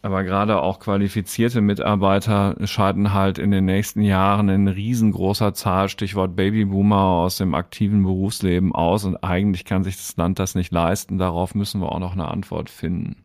Aber 0.00 0.22
gerade 0.22 0.62
auch 0.62 0.78
qualifizierte 0.78 1.60
Mitarbeiter 1.60 2.54
scheiden 2.64 3.12
halt 3.12 3.38
in 3.38 3.50
den 3.50 3.64
nächsten 3.64 4.00
Jahren 4.00 4.48
in 4.48 4.68
riesengroßer 4.68 5.54
Zahl, 5.54 5.88
Stichwort 5.88 6.36
Babyboomer, 6.36 6.96
aus 6.96 7.38
dem 7.38 7.54
aktiven 7.54 8.04
Berufsleben 8.04 8.72
aus. 8.72 9.04
Und 9.04 9.16
eigentlich 9.24 9.64
kann 9.64 9.82
sich 9.82 9.96
das 9.96 10.16
Land 10.16 10.38
das 10.38 10.54
nicht 10.54 10.72
leisten. 10.72 11.18
Darauf 11.18 11.56
müssen 11.56 11.80
wir 11.80 11.90
auch 11.90 11.98
noch 11.98 12.12
eine 12.12 12.28
Antwort 12.28 12.70
finden. 12.70 13.24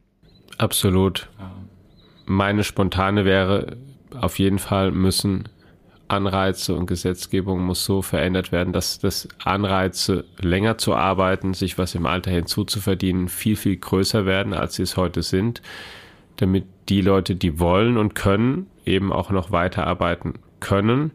Absolut. 0.58 1.30
Meine 2.26 2.64
spontane 2.64 3.24
wäre, 3.24 3.78
auf 4.20 4.40
jeden 4.40 4.60
Fall 4.60 4.92
müssen 4.92 5.50
Anreize 6.14 6.76
und 6.76 6.86
Gesetzgebung 6.86 7.62
muss 7.64 7.84
so 7.84 8.02
verändert 8.02 8.52
werden, 8.52 8.74
dass 8.74 9.00
das 9.00 9.28
Anreize, 9.44 10.26
länger 10.40 10.78
zu 10.78 10.96
arbeiten, 10.96 11.54
sich 11.54 11.78
was 11.78 11.96
im 11.96 12.06
Alter 12.06 12.32
hinzuzuverdienen, 12.32 13.28
viel, 13.28 13.56
viel 13.56 13.78
größer 13.78 14.26
werden, 14.26 14.54
als 14.54 14.76
sie 14.76 14.84
es 14.84 14.98
heute 14.98 15.24
sind, 15.24 15.62
damit 16.38 16.66
die 16.90 17.02
Leute, 17.02 17.36
die 17.36 17.60
wollen 17.60 17.98
und 17.98 18.16
können, 18.16 18.68
eben 18.86 19.12
auch 19.12 19.32
noch 19.32 19.52
weiterarbeiten 19.52 20.36
können. 20.60 21.12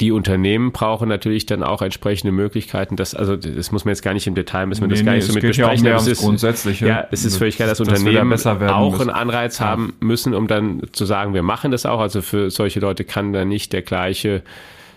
Die 0.00 0.12
Unternehmen 0.12 0.70
brauchen 0.70 1.08
natürlich 1.08 1.44
dann 1.46 1.64
auch 1.64 1.82
entsprechende 1.82 2.30
Möglichkeiten, 2.32 2.94
das, 2.94 3.14
also 3.16 3.34
das 3.34 3.72
muss 3.72 3.84
man 3.84 3.90
jetzt 3.92 4.02
gar 4.02 4.14
nicht 4.14 4.26
im 4.28 4.34
Detail, 4.36 4.66
müssen 4.66 4.82
wir 4.82 4.88
das 4.88 5.00
Nee, 5.00 5.04
gar 5.04 5.12
nee, 5.12 5.18
nicht 5.18 5.26
so 5.26 5.32
mit 5.34 5.42
ja 5.42 5.48
besprechen. 5.48 5.86
aber 5.88 5.96
es 5.96 6.06
ist, 6.06 6.20
Grundsätzliche. 6.20 6.86
ja, 6.86 7.06
es 7.10 7.24
ist 7.24 7.36
völlig 7.36 7.56
klar, 7.56 7.66
dass 7.68 7.78
Dass 7.78 7.88
da 7.88 7.94
Unternehmen 7.94 8.30
werden 8.30 8.68
auch 8.70 8.92
müssen. 8.92 9.10
einen 9.10 9.18
Anreiz 9.18 9.58
Ja. 9.58 9.66
haben 9.66 9.94
müssen, 9.98 10.34
um 10.34 10.46
dann 10.46 10.82
zu 10.92 11.04
sagen, 11.04 11.34
wir 11.34 11.42
machen 11.42 11.72
das 11.72 11.84
auch. 11.84 11.98
Also 11.98 12.22
für 12.22 12.50
solche 12.50 12.78
Leute 12.78 13.02
kann 13.04 13.32
dann 13.32 13.48
nicht 13.48 13.72
der 13.72 13.82
gleiche, 13.82 14.42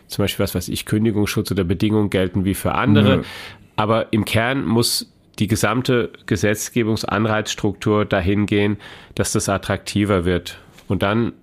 zum 0.08 0.24
Beispiel 0.24 0.44
was 0.44 0.54
weiß 0.54 0.68
ich, 0.70 0.86
Kündigungsschutz 0.86 1.50
oder 1.52 1.64
Bedingungen 1.64 2.10
gelten 2.12 2.46
wie 2.46 2.54
für 2.54 2.74
andere. 2.76 3.18
Nö. 3.18 3.24
Aber 3.78 4.14
im 4.14 4.24
Kern 4.26 4.66
muss 4.66 5.12
die 5.40 5.48
gesamte 5.48 6.12
Gesetzgebungsanreizstruktur 6.28 8.06
dahin 8.06 8.46
gehen, 8.46 8.78
dass 9.16 9.32
das 9.32 9.50
attraktiver 9.50 10.26
wird. 10.26 10.60
Und 10.88 11.02
dann 11.04 11.34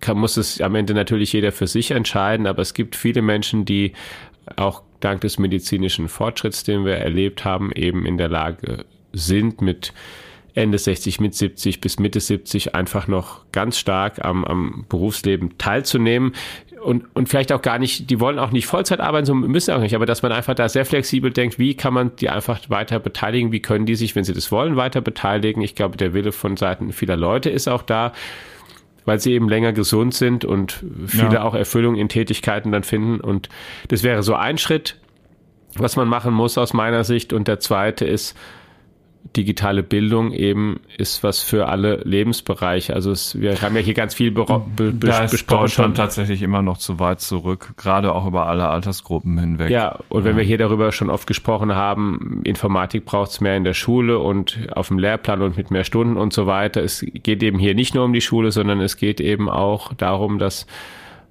kann, 0.00 0.18
muss 0.18 0.36
es 0.36 0.60
am 0.60 0.74
Ende 0.74 0.94
natürlich 0.94 1.32
jeder 1.32 1.52
für 1.52 1.66
sich 1.66 1.90
entscheiden, 1.90 2.46
aber 2.46 2.62
es 2.62 2.74
gibt 2.74 2.96
viele 2.96 3.22
Menschen, 3.22 3.64
die 3.64 3.92
auch 4.56 4.82
dank 5.00 5.20
des 5.20 5.38
medizinischen 5.38 6.08
Fortschritts, 6.08 6.64
den 6.64 6.84
wir 6.84 6.96
erlebt 6.96 7.44
haben, 7.44 7.72
eben 7.72 8.06
in 8.06 8.18
der 8.18 8.28
Lage 8.28 8.84
sind, 9.12 9.60
mit 9.60 9.92
Ende 10.54 10.78
60, 10.78 11.20
mit 11.20 11.34
70 11.34 11.80
bis 11.80 11.98
Mitte 11.98 12.20
70 12.20 12.74
einfach 12.74 13.06
noch 13.06 13.44
ganz 13.52 13.78
stark 13.78 14.24
am, 14.24 14.44
am 14.44 14.86
Berufsleben 14.88 15.56
teilzunehmen. 15.56 16.32
Und, 16.82 17.04
und 17.14 17.28
vielleicht 17.28 17.52
auch 17.52 17.62
gar 17.62 17.78
nicht, 17.78 18.10
die 18.10 18.20
wollen 18.20 18.38
auch 18.38 18.50
nicht 18.50 18.66
Vollzeit 18.66 19.00
arbeiten, 19.00 19.26
so 19.26 19.34
müssen 19.34 19.74
auch 19.74 19.80
nicht, 19.80 19.94
aber 19.94 20.06
dass 20.06 20.22
man 20.22 20.32
einfach 20.32 20.54
da 20.54 20.68
sehr 20.68 20.84
flexibel 20.84 21.32
denkt, 21.32 21.58
wie 21.58 21.74
kann 21.74 21.92
man 21.92 22.14
die 22.16 22.28
einfach 22.28 22.60
weiter 22.68 22.98
beteiligen, 23.00 23.52
wie 23.52 23.60
können 23.60 23.86
die 23.86 23.96
sich, 23.96 24.14
wenn 24.14 24.24
sie 24.24 24.32
das 24.32 24.52
wollen, 24.52 24.76
weiter 24.76 25.00
beteiligen. 25.00 25.62
Ich 25.62 25.74
glaube, 25.74 25.96
der 25.96 26.14
Wille 26.14 26.32
von 26.32 26.56
Seiten 26.56 26.92
vieler 26.92 27.16
Leute 27.16 27.50
ist 27.50 27.68
auch 27.68 27.82
da, 27.82 28.12
weil 29.08 29.18
sie 29.18 29.32
eben 29.32 29.48
länger 29.48 29.72
gesund 29.72 30.12
sind 30.12 30.44
und 30.44 30.84
viele 31.06 31.32
Ja. 31.34 31.42
auch 31.42 31.54
Erfüllung 31.54 31.96
in 31.96 32.10
Tätigkeiten 32.10 32.70
dann 32.72 32.82
finden. 32.82 33.20
Und 33.20 33.48
das 33.88 34.02
wäre 34.02 34.22
so 34.22 34.34
ein 34.34 34.58
Schritt, 34.58 34.96
was 35.74 35.96
man 35.96 36.08
machen 36.08 36.34
muss 36.34 36.58
aus 36.58 36.74
meiner 36.74 37.04
Sicht. 37.04 37.32
Und 37.32 37.48
der 37.48 37.58
zweite 37.58 38.04
ist, 38.04 38.36
digitale 39.36 39.82
Bildung 39.82 40.32
eben 40.32 40.80
ist 40.96 41.22
was 41.22 41.42
für 41.42 41.68
alle 41.68 41.96
Lebensbereiche. 42.04 42.94
Also 42.94 43.10
es, 43.10 43.38
wir 43.40 43.60
haben 43.60 43.76
ja 43.76 43.82
hier 43.82 43.94
ganz 43.94 44.14
viel 44.14 44.30
be, 44.30 44.44
be, 44.76 44.92
Da 44.94 45.24
ist 45.24 45.32
besprochen. 45.32 45.62
Deutschland 45.62 45.96
tatsächlich 45.96 46.42
immer 46.42 46.62
noch 46.62 46.78
zu 46.78 46.98
weit 46.98 47.20
zurück, 47.20 47.74
gerade 47.76 48.14
auch 48.14 48.26
über 48.26 48.46
alle 48.46 48.68
Altersgruppen 48.68 49.38
hinweg. 49.38 49.70
Ja, 49.70 49.98
und 50.08 50.24
wenn 50.24 50.36
wir 50.36 50.44
hier 50.44 50.58
darüber 50.58 50.92
schon 50.92 51.10
oft 51.10 51.26
gesprochen 51.26 51.74
haben, 51.74 52.40
Informatik 52.44 53.04
braucht 53.04 53.30
es 53.30 53.40
mehr 53.40 53.56
in 53.56 53.64
der 53.64 53.74
Schule 53.74 54.18
und 54.18 54.58
auf 54.74 54.88
dem 54.88 54.98
Lehrplan 54.98 55.42
und 55.42 55.56
mit 55.56 55.70
mehr 55.70 55.84
Stunden 55.84 56.16
und 56.16 56.32
so 56.32 56.46
weiter. 56.46 56.82
Es 56.82 57.04
geht 57.12 57.42
eben 57.42 57.58
hier 57.58 57.74
nicht 57.74 57.94
nur 57.94 58.04
um 58.04 58.12
die 58.12 58.20
Schule, 58.20 58.50
sondern 58.50 58.80
es 58.80 58.96
geht 58.96 59.20
eben 59.20 59.48
auch 59.48 59.92
darum, 59.94 60.38
dass 60.38 60.66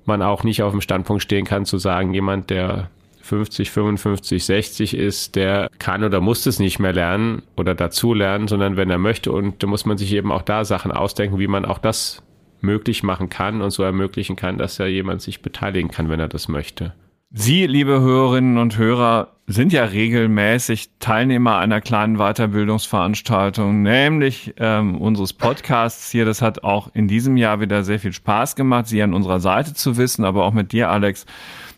man 0.05 0.21
auch 0.21 0.43
nicht 0.43 0.63
auf 0.63 0.71
dem 0.71 0.81
Standpunkt 0.81 1.21
stehen 1.21 1.45
kann 1.45 1.65
zu 1.65 1.77
sagen, 1.77 2.13
jemand, 2.13 2.49
der 2.49 2.89
50, 3.27 3.71
55, 3.71 4.45
60 4.45 4.97
ist, 4.97 5.35
der 5.35 5.69
kann 5.79 6.03
oder 6.03 6.21
muss 6.21 6.45
es 6.45 6.59
nicht 6.59 6.79
mehr 6.79 6.93
lernen 6.93 7.43
oder 7.55 7.75
dazu 7.75 8.13
lernen, 8.13 8.47
sondern 8.47 8.77
wenn 8.77 8.89
er 8.89 8.97
möchte. 8.97 9.31
Und 9.31 9.61
da 9.61 9.67
muss 9.67 9.85
man 9.85 9.97
sich 9.97 10.13
eben 10.13 10.31
auch 10.31 10.41
da 10.41 10.65
Sachen 10.65 10.91
ausdenken, 10.91 11.37
wie 11.37 11.47
man 11.47 11.65
auch 11.65 11.77
das 11.77 12.23
möglich 12.61 13.03
machen 13.03 13.29
kann 13.29 13.61
und 13.61 13.71
so 13.71 13.83
ermöglichen 13.83 14.35
kann, 14.35 14.57
dass 14.57 14.77
ja 14.77 14.85
jemand 14.85 15.21
sich 15.21 15.41
beteiligen 15.41 15.91
kann, 15.91 16.09
wenn 16.09 16.19
er 16.19 16.27
das 16.27 16.47
möchte. 16.47 16.93
Sie, 17.29 17.67
liebe 17.67 17.99
Hörerinnen 17.99 18.57
und 18.57 18.77
Hörer, 18.77 19.33
sind 19.47 19.73
ja 19.73 19.83
regelmäßig 19.83 20.91
Teilnehmer 20.99 21.57
einer 21.57 21.81
kleinen 21.81 22.17
Weiterbildungsveranstaltung, 22.17 23.81
nämlich 23.81 24.53
ähm, 24.57 24.95
unseres 24.99 25.33
Podcasts 25.33 26.09
hier. 26.09 26.23
Das 26.23 26.41
hat 26.41 26.63
auch 26.63 26.89
in 26.93 27.09
diesem 27.09 27.35
Jahr 27.35 27.59
wieder 27.59 27.83
sehr 27.83 27.99
viel 27.99 28.13
Spaß 28.13 28.55
gemacht, 28.55 28.87
Sie 28.87 29.01
an 29.03 29.13
unserer 29.13 29.41
Seite 29.41 29.73
zu 29.73 29.97
wissen, 29.97 30.23
aber 30.23 30.45
auch 30.45 30.53
mit 30.53 30.71
dir, 30.71 30.89
Alex, 30.89 31.25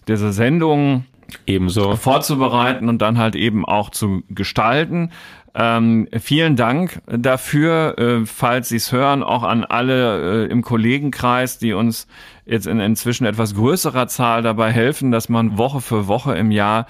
diese 0.08 0.32
Sendung 0.32 1.06
ebenso 1.46 1.96
vorzubereiten 1.96 2.90
und 2.90 3.02
dann 3.02 3.18
halt 3.18 3.36
eben 3.36 3.66
auch 3.66 3.90
zu 3.90 4.24
gestalten. 4.30 5.12
Ähm, 5.56 6.08
vielen 6.20 6.56
Dank 6.56 7.02
dafür, 7.08 7.98
äh, 7.98 8.26
falls 8.26 8.70
Sie 8.70 8.76
es 8.76 8.92
hören, 8.92 9.24
auch 9.24 9.44
an 9.44 9.64
alle 9.64 10.46
äh, 10.46 10.52
im 10.52 10.62
Kollegenkreis, 10.62 11.58
die 11.58 11.74
uns 11.74 12.08
jetzt 12.46 12.68
in 12.68 12.80
inzwischen 12.80 13.26
etwas 13.26 13.56
größerer 13.56 14.08
Zahl 14.08 14.42
dabei 14.44 14.72
helfen, 14.72 15.12
dass 15.12 15.28
man 15.28 15.58
Woche 15.58 15.82
für 15.82 16.08
Woche 16.08 16.36
im 16.36 16.52
Jahr 16.52 16.86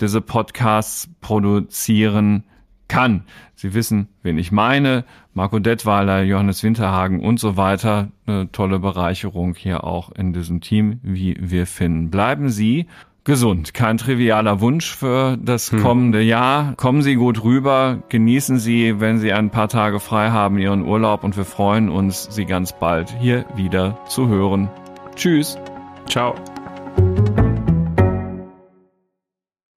diese 0.00 0.20
Podcasts 0.20 1.08
produzieren 1.20 2.44
kann. 2.88 3.24
Sie 3.54 3.74
wissen, 3.74 4.08
wen 4.22 4.38
ich 4.38 4.52
meine. 4.52 5.04
Marco 5.34 5.58
Detweiler, 5.58 6.22
Johannes 6.22 6.62
Winterhagen 6.62 7.20
und 7.20 7.40
so 7.40 7.56
weiter. 7.56 8.08
Eine 8.26 8.52
tolle 8.52 8.78
Bereicherung 8.78 9.54
hier 9.54 9.84
auch 9.84 10.10
in 10.12 10.32
diesem 10.34 10.60
Team, 10.60 11.00
wie 11.02 11.36
wir 11.40 11.66
finden. 11.66 12.10
Bleiben 12.10 12.50
Sie 12.50 12.86
gesund. 13.24 13.74
Kein 13.74 13.98
trivialer 13.98 14.60
Wunsch 14.60 14.94
für 14.94 15.36
das 15.40 15.70
hm. 15.70 15.82
kommende 15.82 16.22
Jahr. 16.22 16.74
Kommen 16.76 17.02
Sie 17.02 17.14
gut 17.14 17.44
rüber, 17.44 18.02
genießen 18.08 18.58
Sie, 18.58 19.00
wenn 19.00 19.18
Sie 19.18 19.32
ein 19.32 19.50
paar 19.50 19.68
Tage 19.68 20.00
frei 20.00 20.30
haben, 20.30 20.58
Ihren 20.58 20.84
Urlaub 20.84 21.24
und 21.24 21.36
wir 21.36 21.44
freuen 21.44 21.88
uns, 21.88 22.28
Sie 22.30 22.44
ganz 22.44 22.72
bald 22.72 23.14
hier 23.20 23.44
wieder 23.54 23.98
zu 24.08 24.28
hören. 24.28 24.70
Tschüss. 25.14 25.58
Ciao. 26.06 26.34